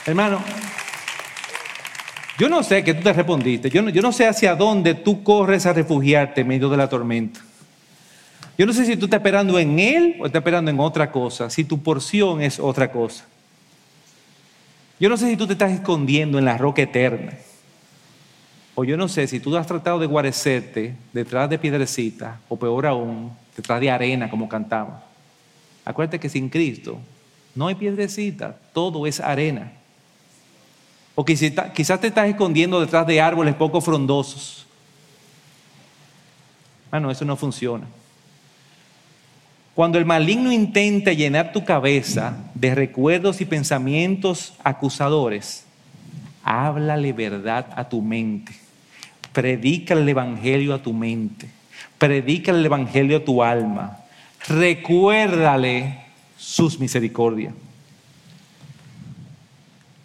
Hermano, 0.05 0.43
yo 2.37 2.49
no 2.49 2.61
sé 2.61 2.83
qué 2.83 2.93
tú 2.93 3.03
te 3.03 3.13
respondiste, 3.13 3.69
yo 3.69 3.81
no, 3.81 3.89
yo 3.89 4.01
no 4.01 4.11
sé 4.11 4.27
hacia 4.27 4.53
dónde 4.53 4.95
tú 4.95 5.23
corres 5.23 5.65
a 5.65 5.73
refugiarte 5.73 6.41
en 6.41 6.47
medio 6.47 6.69
de 6.69 6.77
la 6.77 6.89
tormenta. 6.89 7.39
Yo 8.57 8.65
no 8.65 8.73
sé 8.73 8.85
si 8.85 8.95
tú 8.95 9.05
estás 9.05 9.19
esperando 9.19 9.57
en 9.57 9.79
Él 9.79 10.17
o 10.19 10.25
estás 10.25 10.39
esperando 10.39 10.69
en 10.69 10.79
otra 10.79 11.11
cosa, 11.11 11.49
si 11.49 11.63
tu 11.63 11.81
porción 11.81 12.41
es 12.41 12.59
otra 12.59 12.91
cosa. 12.91 13.25
Yo 14.99 15.09
no 15.09 15.17
sé 15.17 15.27
si 15.27 15.35
tú 15.35 15.47
te 15.47 15.53
estás 15.53 15.71
escondiendo 15.71 16.37
en 16.37 16.45
la 16.45 16.57
roca 16.57 16.83
eterna. 16.83 17.33
O 18.75 18.83
yo 18.83 18.95
no 18.95 19.07
sé 19.07 19.27
si 19.27 19.39
tú 19.39 19.55
has 19.57 19.67
tratado 19.67 19.99
de 19.99 20.05
guarecerte 20.05 20.95
detrás 21.11 21.49
de 21.49 21.59
piedrecita, 21.59 22.39
o 22.47 22.57
peor 22.57 22.85
aún, 22.85 23.31
detrás 23.55 23.79
de 23.81 23.91
arena, 23.91 24.29
como 24.29 24.47
cantamos. 24.49 25.01
Acuérdate 25.85 26.19
que 26.19 26.29
sin 26.29 26.49
Cristo 26.49 26.99
no 27.55 27.67
hay 27.67 27.75
piedrecita, 27.75 28.57
todo 28.71 29.05
es 29.05 29.19
arena. 29.19 29.73
O 31.15 31.25
quizás 31.25 31.99
te 31.99 32.07
estás 32.07 32.27
escondiendo 32.27 32.79
detrás 32.79 33.05
de 33.05 33.19
árboles 33.21 33.53
poco 33.55 33.81
frondosos. 33.81 34.65
Ah, 36.91 36.99
no, 36.99 37.11
eso 37.11 37.25
no 37.25 37.35
funciona. 37.35 37.85
Cuando 39.75 39.97
el 39.97 40.05
maligno 40.05 40.51
intenta 40.51 41.13
llenar 41.13 41.51
tu 41.51 41.65
cabeza 41.65 42.37
de 42.53 42.75
recuerdos 42.75 43.41
y 43.41 43.45
pensamientos 43.45 44.53
acusadores, 44.63 45.65
háblale 46.43 47.11
verdad 47.11 47.67
a 47.75 47.89
tu 47.89 48.01
mente. 48.01 48.53
Predica 49.31 49.95
el 49.95 50.07
evangelio 50.07 50.75
a 50.75 50.83
tu 50.83 50.93
mente. 50.93 51.49
Predica 51.97 52.51
el 52.51 52.63
evangelio 52.63 53.17
a 53.17 53.25
tu 53.25 53.41
alma. 53.41 53.97
Recuérdale 54.47 56.01
sus 56.37 56.79
misericordias. 56.79 57.55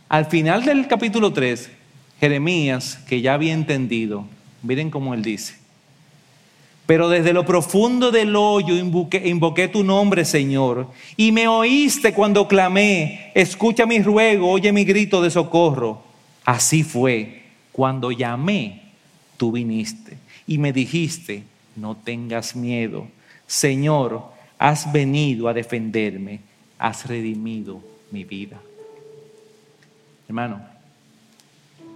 Al 0.08 0.24
final 0.24 0.64
del 0.64 0.88
capítulo 0.88 1.34
3, 1.34 1.70
Jeremías, 2.18 3.00
que 3.06 3.20
ya 3.20 3.34
había 3.34 3.52
entendido, 3.52 4.24
miren 4.62 4.90
cómo 4.90 5.12
él 5.12 5.22
dice, 5.22 5.57
pero 6.88 7.10
desde 7.10 7.34
lo 7.34 7.44
profundo 7.44 8.10
del 8.10 8.34
hoyo 8.34 8.74
invoqué, 8.74 9.68
tu 9.68 9.84
nombre, 9.84 10.24
Señor, 10.24 10.88
y 11.18 11.32
me 11.32 11.46
oíste 11.46 12.14
cuando 12.14 12.48
clamé, 12.48 13.30
escucha 13.34 13.84
mi 13.84 14.00
ruego, 14.00 14.50
oye 14.50 14.72
mi 14.72 14.86
grito 14.86 15.20
de 15.20 15.30
socorro. 15.30 16.02
Así 16.46 16.84
fue, 16.84 17.42
cuando 17.72 18.10
llamé, 18.10 18.84
tú 19.36 19.52
viniste 19.52 20.16
y 20.46 20.56
me 20.56 20.72
dijiste, 20.72 21.42
no 21.76 21.94
tengas 21.94 22.56
miedo, 22.56 23.06
Señor, 23.46 24.22
has 24.58 24.90
venido 24.90 25.48
a 25.48 25.52
defenderme, 25.52 26.40
has 26.78 27.06
redimido 27.06 27.82
mi 28.10 28.24
vida. 28.24 28.62
Hermano, 30.26 30.62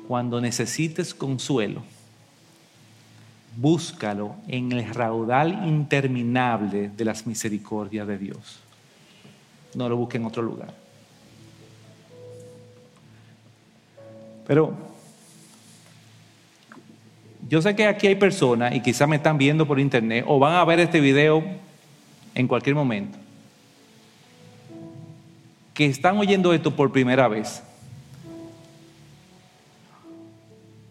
cuando 0.07 0.39
necesites 0.39 1.15
consuelo, 1.15 1.83
búscalo 3.57 4.37
en 4.49 4.73
el 4.73 4.95
raudal 4.95 5.67
interminable 5.67 6.91
de 6.91 7.05
las 7.05 7.27
misericordias 7.27 8.07
de 8.07 8.19
Dios. 8.19 8.61
No 9.75 9.89
lo 9.89 9.97
busque 9.97 10.17
en 10.17 10.27
otro 10.27 10.43
lugar. 10.43 10.75
Pero 14.47 14.75
yo 17.49 17.61
sé 17.61 17.77
que 17.77 17.87
aquí 17.87 18.07
hay 18.07 18.15
personas, 18.15 18.75
y 18.75 18.81
quizás 18.81 19.09
me 19.09 19.17
están 19.17 19.39
viendo 19.39 19.67
por 19.67 19.79
internet, 19.79 20.25
o 20.27 20.39
van 20.39 20.55
a 20.55 20.65
ver 20.65 20.81
este 20.81 21.01
video 21.01 21.45
en 22.35 22.49
cualquier 22.49 22.75
momento, 22.75 23.19
que 25.75 25.87
están 25.87 26.19
oyendo 26.19 26.53
esto 26.53 26.75
por 26.75 26.91
primera 26.91 27.29
vez. 27.29 27.63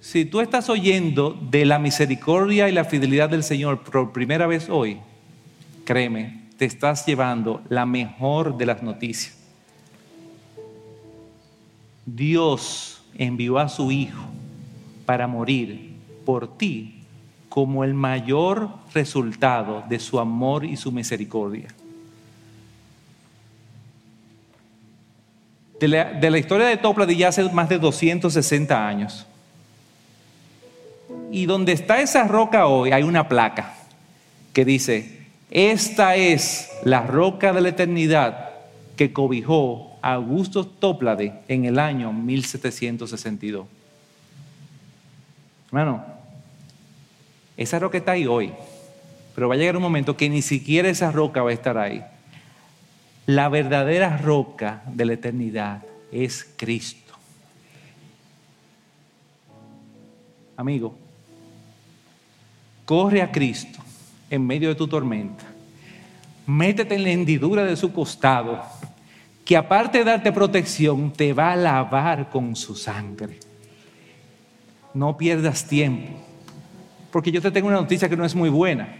Si 0.01 0.25
tú 0.25 0.41
estás 0.41 0.67
oyendo 0.67 1.39
de 1.51 1.63
la 1.63 1.77
misericordia 1.77 2.67
y 2.67 2.71
la 2.71 2.85
fidelidad 2.85 3.29
del 3.29 3.43
Señor 3.43 3.83
por 3.83 4.11
primera 4.11 4.47
vez 4.47 4.67
hoy, 4.67 4.97
créeme, 5.85 6.41
te 6.57 6.65
estás 6.65 7.05
llevando 7.05 7.61
la 7.69 7.85
mejor 7.85 8.57
de 8.57 8.65
las 8.65 8.81
noticias. 8.81 9.37
Dios 12.03 13.03
envió 13.15 13.59
a 13.59 13.69
su 13.69 13.91
Hijo 13.91 14.23
para 15.05 15.27
morir 15.27 15.93
por 16.25 16.57
ti 16.57 17.03
como 17.47 17.83
el 17.83 17.93
mayor 17.93 18.69
resultado 18.95 19.83
de 19.87 19.99
su 19.99 20.19
amor 20.19 20.65
y 20.65 20.77
su 20.77 20.91
misericordia. 20.91 21.67
De 25.79 25.87
la, 25.87 26.37
historia 26.39 26.67
de 26.67 26.77
Topla 26.77 27.05
de 27.05 27.15
ya 27.15 27.27
hace 27.27 27.47
más 27.51 27.69
de 27.69 27.77
260 27.77 28.87
años 28.87 29.27
y 31.31 31.45
donde 31.45 31.71
está 31.71 32.01
esa 32.01 32.25
roca 32.27 32.67
hoy 32.67 32.91
hay 32.91 33.03
una 33.03 33.27
placa 33.27 33.73
que 34.53 34.65
dice, 34.65 35.27
esta 35.49 36.15
es 36.15 36.69
la 36.83 37.03
roca 37.03 37.53
de 37.53 37.61
la 37.61 37.69
eternidad 37.69 38.49
que 38.97 39.13
cobijó 39.13 39.97
a 40.01 40.13
Augusto 40.13 40.65
Toplade 40.65 41.41
en 41.47 41.65
el 41.65 41.79
año 41.79 42.11
1762. 42.11 43.65
Hermano, 45.67 46.03
esa 47.55 47.79
roca 47.79 47.97
está 47.97 48.11
ahí 48.11 48.27
hoy, 48.27 48.51
pero 49.33 49.47
va 49.47 49.55
a 49.55 49.57
llegar 49.57 49.77
un 49.77 49.83
momento 49.83 50.17
que 50.17 50.29
ni 50.29 50.41
siquiera 50.41 50.89
esa 50.89 51.11
roca 51.11 51.41
va 51.41 51.51
a 51.51 51.53
estar 51.53 51.77
ahí. 51.77 52.03
La 53.25 53.47
verdadera 53.47 54.17
roca 54.17 54.81
de 54.87 55.05
la 55.05 55.13
eternidad 55.13 55.83
es 56.11 56.53
Cristo. 56.57 57.13
Amigo, 60.57 61.00
corre 62.91 63.21
a 63.21 63.31
Cristo 63.31 63.79
en 64.29 64.45
medio 64.45 64.67
de 64.67 64.75
tu 64.75 64.85
tormenta. 64.85 65.45
Métete 66.45 66.95
en 66.95 67.03
la 67.03 67.11
hendidura 67.11 67.63
de 67.63 67.77
su 67.77 67.93
costado, 67.93 68.61
que 69.45 69.55
aparte 69.55 69.99
de 69.99 70.03
darte 70.03 70.33
protección, 70.33 71.09
te 71.13 71.31
va 71.31 71.53
a 71.53 71.55
lavar 71.55 72.29
con 72.29 72.53
su 72.53 72.75
sangre. 72.75 73.39
No 74.93 75.15
pierdas 75.15 75.65
tiempo, 75.65 76.09
porque 77.13 77.31
yo 77.31 77.41
te 77.41 77.49
tengo 77.49 77.69
una 77.69 77.77
noticia 77.77 78.09
que 78.09 78.17
no 78.17 78.25
es 78.25 78.35
muy 78.35 78.49
buena. 78.49 78.93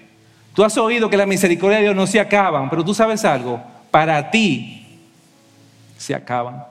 Tú 0.54 0.64
has 0.64 0.78
oído 0.78 1.10
que 1.10 1.18
la 1.18 1.26
misericordia 1.26 1.80
de 1.80 1.84
Dios 1.84 1.96
no 1.98 2.08
se 2.08 2.22
acaban, 2.22 2.70
pero 2.70 2.86
tú 2.86 2.94
sabes 2.94 3.26
algo, 3.26 3.62
para 3.92 4.32
ti 4.32 5.02
se 5.98 6.16
acaban. 6.16 6.64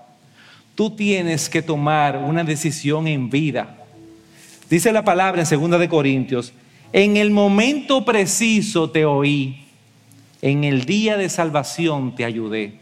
Tú 0.74 0.88
tienes 0.88 1.50
que 1.50 1.60
tomar 1.60 2.16
una 2.16 2.44
decisión 2.44 3.06
en 3.06 3.28
vida. 3.28 3.76
Dice 4.70 4.90
la 4.90 5.04
palabra 5.04 5.42
en 5.42 5.70
2 5.70 5.80
de 5.80 5.88
Corintios 5.90 6.54
en 6.92 7.16
el 7.16 7.30
momento 7.30 8.04
preciso 8.04 8.90
te 8.90 9.04
oí, 9.04 9.64
en 10.42 10.64
el 10.64 10.84
día 10.84 11.16
de 11.16 11.28
salvación 11.28 12.14
te 12.14 12.24
ayudé. 12.24 12.78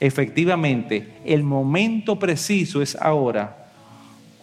Efectivamente, 0.00 1.14
el 1.24 1.42
momento 1.42 2.18
preciso 2.18 2.82
es 2.82 2.96
ahora. 2.96 3.70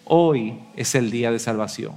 Hoy 0.05 0.59
es 0.75 0.95
el 0.95 1.11
día 1.11 1.31
de 1.31 1.39
salvación. 1.39 1.93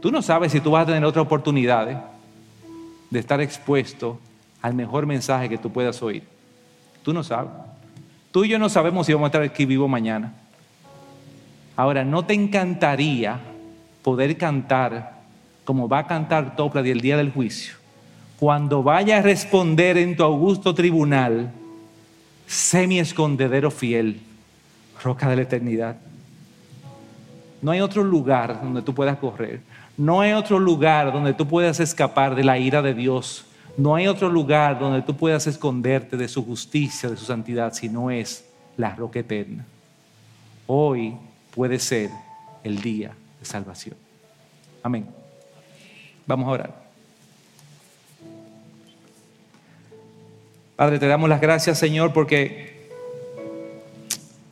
Tú 0.00 0.10
no 0.10 0.20
sabes 0.20 0.52
si 0.52 0.60
tú 0.60 0.72
vas 0.72 0.82
a 0.82 0.86
tener 0.86 1.04
otra 1.04 1.22
oportunidad 1.22 2.04
de 3.10 3.18
estar 3.18 3.40
expuesto 3.40 4.20
al 4.60 4.74
mejor 4.74 5.06
mensaje 5.06 5.48
que 5.48 5.56
tú 5.56 5.72
puedas 5.72 6.02
oír. 6.02 6.24
Tú 7.02 7.12
no 7.12 7.24
sabes. 7.24 7.52
Tú 8.30 8.44
y 8.44 8.48
yo 8.48 8.58
no 8.58 8.68
sabemos 8.68 9.06
si 9.06 9.12
vamos 9.14 9.26
a 9.26 9.28
estar 9.28 9.42
aquí 9.42 9.64
vivo 9.64 9.88
mañana. 9.88 10.34
Ahora, 11.76 12.04
¿no 12.04 12.24
te 12.24 12.34
encantaría 12.34 13.53
poder 14.04 14.36
cantar 14.36 15.14
como 15.64 15.88
va 15.88 16.00
a 16.00 16.06
cantar 16.06 16.54
Topla 16.54 16.82
el 16.82 17.00
día 17.00 17.16
del 17.16 17.32
juicio. 17.32 17.74
Cuando 18.38 18.82
vaya 18.82 19.18
a 19.18 19.22
responder 19.22 19.96
en 19.96 20.14
tu 20.14 20.22
augusto 20.22 20.74
tribunal, 20.74 21.50
sé 22.46 22.86
mi 22.86 22.98
escondedero 22.98 23.70
fiel, 23.70 24.20
roca 25.02 25.28
de 25.30 25.36
la 25.36 25.42
eternidad. 25.42 25.96
No 27.62 27.70
hay 27.70 27.80
otro 27.80 28.04
lugar 28.04 28.60
donde 28.62 28.82
tú 28.82 28.94
puedas 28.94 29.16
correr. 29.16 29.60
No 29.96 30.20
hay 30.20 30.32
otro 30.32 30.58
lugar 30.58 31.10
donde 31.10 31.32
tú 31.32 31.48
puedas 31.48 31.80
escapar 31.80 32.34
de 32.34 32.44
la 32.44 32.58
ira 32.58 32.82
de 32.82 32.92
Dios. 32.92 33.46
No 33.78 33.94
hay 33.94 34.06
otro 34.06 34.28
lugar 34.28 34.78
donde 34.78 35.00
tú 35.00 35.16
puedas 35.16 35.46
esconderte 35.46 36.18
de 36.18 36.28
su 36.28 36.44
justicia, 36.44 37.08
de 37.08 37.16
su 37.16 37.24
santidad, 37.24 37.72
si 37.72 37.88
no 37.88 38.10
es 38.10 38.44
la 38.76 38.94
roca 38.94 39.20
eterna. 39.20 39.64
Hoy 40.66 41.16
puede 41.54 41.78
ser 41.78 42.10
el 42.64 42.82
día 42.82 43.12
salvación. 43.44 43.96
Amén. 44.82 45.06
Vamos 46.26 46.48
a 46.48 46.50
orar. 46.50 46.84
Padre, 50.76 50.98
te 50.98 51.06
damos 51.06 51.28
las 51.28 51.40
gracias, 51.40 51.78
Señor, 51.78 52.12
porque 52.12 52.88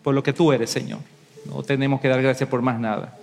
por 0.02 0.14
lo 0.14 0.22
que 0.22 0.32
tú 0.32 0.52
eres, 0.52 0.70
Señor. 0.70 1.00
No 1.46 1.62
tenemos 1.62 2.00
que 2.00 2.08
dar 2.08 2.22
gracias 2.22 2.48
por 2.48 2.62
más 2.62 2.78
nada. 2.78 3.18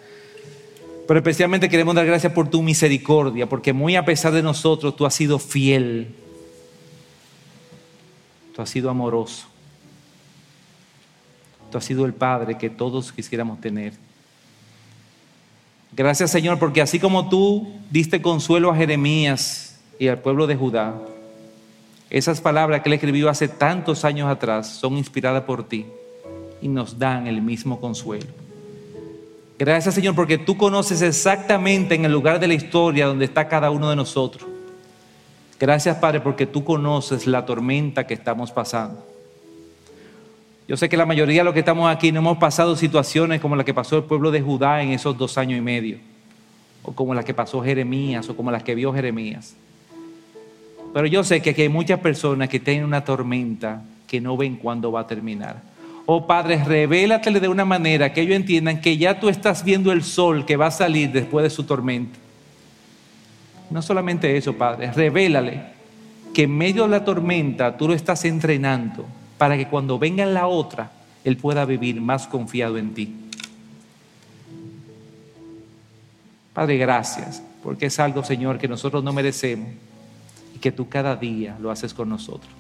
Pero 1.08 1.20
especialmente 1.20 1.70
queremos 1.70 1.96
dar 1.96 2.06
gracias 2.06 2.34
por 2.34 2.50
tu 2.50 2.62
misericordia, 2.62 3.48
porque 3.48 3.74
muy 3.74 3.96
a 3.96 4.06
pesar 4.06 4.34
de 4.34 4.44
nosotros, 4.44 4.96
tú 4.96 5.06
has 5.06 5.14
sido 5.14 5.40
fiel. 5.40 6.14
Tú 8.56 8.62
has 8.62 8.70
sido 8.70 8.90
amoroso. 8.90 9.48
Tú 11.72 11.78
has 11.78 11.86
sido 11.86 12.06
el 12.06 12.14
Padre 12.14 12.58
que 12.58 12.70
todos 12.70 13.12
quisiéramos 13.12 13.62
tener. 13.62 13.94
Gracias 15.92 16.32
Señor, 16.32 16.60
porque 16.60 16.82
así 16.82 17.00
como 17.00 17.30
tú 17.30 17.68
diste 17.90 18.22
consuelo 18.22 18.72
a 18.72 18.76
Jeremías 18.76 19.80
y 19.98 20.08
al 20.08 20.20
pueblo 20.20 20.48
de 20.48 20.56
Judá, 20.56 20.96
esas 22.10 22.42
palabras 22.42 22.82
que 22.82 22.90
él 22.90 22.94
escribió 22.94 23.30
hace 23.30 23.48
tantos 23.48 24.06
años 24.06 24.30
atrás 24.30 24.68
son 24.68 24.98
inspiradas 24.98 25.44
por 25.44 25.68
ti 25.68 25.86
y 26.62 26.68
nos 26.68 26.98
dan 26.98 27.28
el 27.28 27.42
mismo 27.42 27.80
consuelo. 27.80 28.28
Gracias 29.58 29.96
Señor 29.96 30.16
porque 30.16 30.38
tú 30.38 30.58
conoces 30.58 31.02
exactamente 31.02 31.96
en 31.96 32.06
el 32.06 32.12
lugar 32.12 32.40
de 32.40 32.48
la 32.48 32.54
historia 32.54 33.08
donde 33.08 33.26
está 33.26 33.48
cada 33.48 33.72
uno 33.72 33.90
de 33.90 33.96
nosotros. 33.96 34.48
Gracias 35.60 35.98
Padre 35.98 36.22
porque 36.22 36.46
tú 36.46 36.64
conoces 36.64 37.28
la 37.28 37.46
tormenta 37.46 38.08
que 38.08 38.14
estamos 38.14 38.52
pasando. 38.52 39.09
Yo 40.70 40.78
sé 40.78 40.88
que 40.88 40.98
la 40.98 41.08
mayoría 41.08 41.40
de 41.42 41.46
los 41.46 41.54
que 41.56 41.62
estamos 41.62 41.90
aquí 41.90 42.12
no 42.12 42.20
hemos 42.20 42.38
pasado 42.38 42.76
situaciones 42.76 43.42
como 43.42 43.56
la 43.56 43.64
que 43.64 43.74
pasó 43.74 43.98
el 43.98 44.04
pueblo 44.04 44.30
de 44.30 44.40
Judá 44.40 44.84
en 44.84 44.92
esos 44.92 45.18
dos 45.18 45.36
años 45.40 45.58
y 45.58 45.62
medio, 45.62 45.98
o 46.84 46.92
como 46.92 47.16
la 47.16 47.24
que 47.24 47.34
pasó 47.34 47.64
Jeremías, 47.64 48.30
o 48.30 48.36
como 48.36 48.52
las 48.52 48.62
que 48.62 48.76
vio 48.76 48.94
Jeremías. 48.94 49.56
Pero 50.94 51.08
yo 51.08 51.24
sé 51.24 51.42
que 51.42 51.50
aquí 51.50 51.64
hay 51.64 51.70
muchas 51.70 52.00
personas 52.02 52.50
que 52.50 52.60
tienen 52.60 52.86
una 52.86 53.04
tormenta 53.04 53.82
que 54.06 54.22
no 54.22 54.38
ven 54.38 54.58
cuándo 54.58 54.92
va 54.92 55.00
a 55.00 55.08
terminar. 55.08 55.60
Oh 56.06 56.28
Padre, 56.28 56.64
revélatele 56.64 57.40
de 57.40 57.48
una 57.48 57.66
manera 57.66 58.14
que 58.14 58.22
ellos 58.22 58.36
entiendan 58.36 58.80
que 58.80 58.96
ya 58.96 59.20
tú 59.20 59.28
estás 59.28 59.64
viendo 59.64 59.92
el 59.92 60.04
sol 60.04 60.46
que 60.46 60.56
va 60.56 60.68
a 60.68 60.72
salir 60.72 61.12
después 61.12 61.42
de 61.42 61.50
su 61.50 61.64
tormenta. 61.64 62.20
No 63.72 63.82
solamente 63.82 64.38
eso, 64.38 64.54
Padre, 64.54 64.92
revélale 64.92 65.64
que 66.32 66.44
en 66.44 66.56
medio 66.56 66.84
de 66.84 66.90
la 66.90 67.04
tormenta 67.04 67.76
tú 67.76 67.88
lo 67.88 67.96
estás 67.96 68.24
entrenando 68.24 69.08
para 69.40 69.58
que 69.58 69.68
cuando 69.68 69.98
venga 69.98 70.24
la 70.28 70.46
otra, 70.46 70.92
Él 71.24 71.38
pueda 71.38 71.66
vivir 71.66 72.00
más 72.00 72.28
confiado 72.28 72.78
en 72.78 72.94
ti. 72.94 73.16
Padre, 76.54 76.78
gracias, 76.78 77.42
porque 77.64 77.88
es 77.88 78.00
algo, 78.00 78.24
Señor, 78.24 78.60
que 78.60 78.68
nosotros 78.68 79.04
no 79.04 79.14
merecemos 79.14 79.70
que 80.60 80.72
tú 80.72 80.90
cada 80.90 81.16
día 81.16 81.56
lo 81.60 81.72
haces 81.72 81.94
con 81.94 82.10
nosotros. 82.10 82.52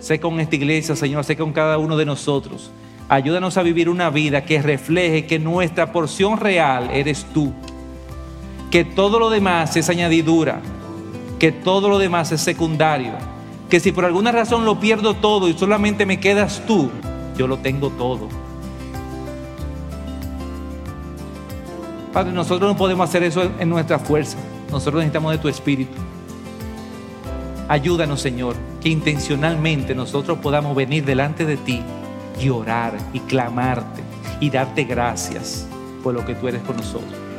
Sé 0.00 0.20
con 0.20 0.38
esta 0.40 0.56
iglesia, 0.56 0.96
Señor, 0.96 1.24
sé 1.24 1.36
con 1.36 1.52
cada 1.52 1.78
uno 1.78 1.96
de 1.96 2.04
nosotros. 2.04 2.70
Ayúdanos 3.08 3.56
a 3.56 3.62
vivir 3.62 3.88
una 3.88 4.10
vida 4.10 4.44
que 4.44 4.62
refleje 4.62 5.26
que 5.26 5.38
nuestra 5.38 5.92
porción 5.92 6.38
real 6.38 6.90
eres 6.92 7.24
tú. 7.34 7.52
Que 8.70 8.84
todo 8.84 9.18
lo 9.18 9.30
demás 9.30 9.76
es 9.76 9.88
añadidura. 9.88 10.60
Que 11.38 11.52
todo 11.52 11.88
lo 11.88 11.98
demás 11.98 12.32
es 12.32 12.40
secundario. 12.40 13.29
Que 13.70 13.78
si 13.78 13.92
por 13.92 14.04
alguna 14.04 14.32
razón 14.32 14.64
lo 14.64 14.80
pierdo 14.80 15.14
todo 15.14 15.48
y 15.48 15.54
solamente 15.54 16.04
me 16.04 16.18
quedas 16.18 16.62
tú, 16.66 16.90
yo 17.36 17.46
lo 17.46 17.58
tengo 17.58 17.90
todo. 17.90 18.28
Padre, 22.12 22.32
nosotros 22.32 22.68
no 22.68 22.76
podemos 22.76 23.08
hacer 23.08 23.22
eso 23.22 23.48
en 23.60 23.68
nuestra 23.68 24.00
fuerza. 24.00 24.36
Nosotros 24.72 24.96
necesitamos 24.96 25.32
de 25.32 25.38
tu 25.38 25.48
espíritu. 25.48 25.96
Ayúdanos, 27.68 28.20
Señor, 28.20 28.56
que 28.80 28.88
intencionalmente 28.88 29.94
nosotros 29.94 30.38
podamos 30.38 30.74
venir 30.74 31.04
delante 31.04 31.46
de 31.46 31.56
ti 31.56 31.80
y 32.40 32.48
orar 32.48 32.98
y 33.12 33.20
clamarte 33.20 34.02
y 34.40 34.50
darte 34.50 34.82
gracias 34.82 35.68
por 36.02 36.14
lo 36.14 36.26
que 36.26 36.34
tú 36.34 36.48
eres 36.48 36.62
con 36.62 36.76
nosotros. 36.76 37.29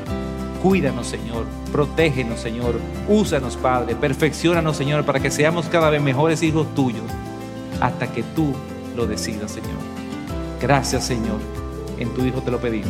Cuídanos, 0.61 1.07
Señor. 1.07 1.45
Protégenos, 1.71 2.39
Señor. 2.39 2.79
Úsanos, 3.07 3.57
Padre. 3.57 3.95
Perfeccionanos, 3.95 4.77
Señor, 4.77 5.05
para 5.05 5.19
que 5.19 5.31
seamos 5.31 5.65
cada 5.67 5.89
vez 5.89 6.01
mejores 6.01 6.43
hijos 6.43 6.73
tuyos 6.75 7.03
hasta 7.79 8.11
que 8.11 8.23
tú 8.23 8.53
lo 8.95 9.07
decidas, 9.07 9.51
Señor. 9.51 9.79
Gracias, 10.61 11.05
Señor. 11.05 11.39
En 11.97 12.13
tu 12.13 12.23
Hijo 12.23 12.41
te 12.41 12.51
lo 12.51 12.59
pedimos. 12.59 12.89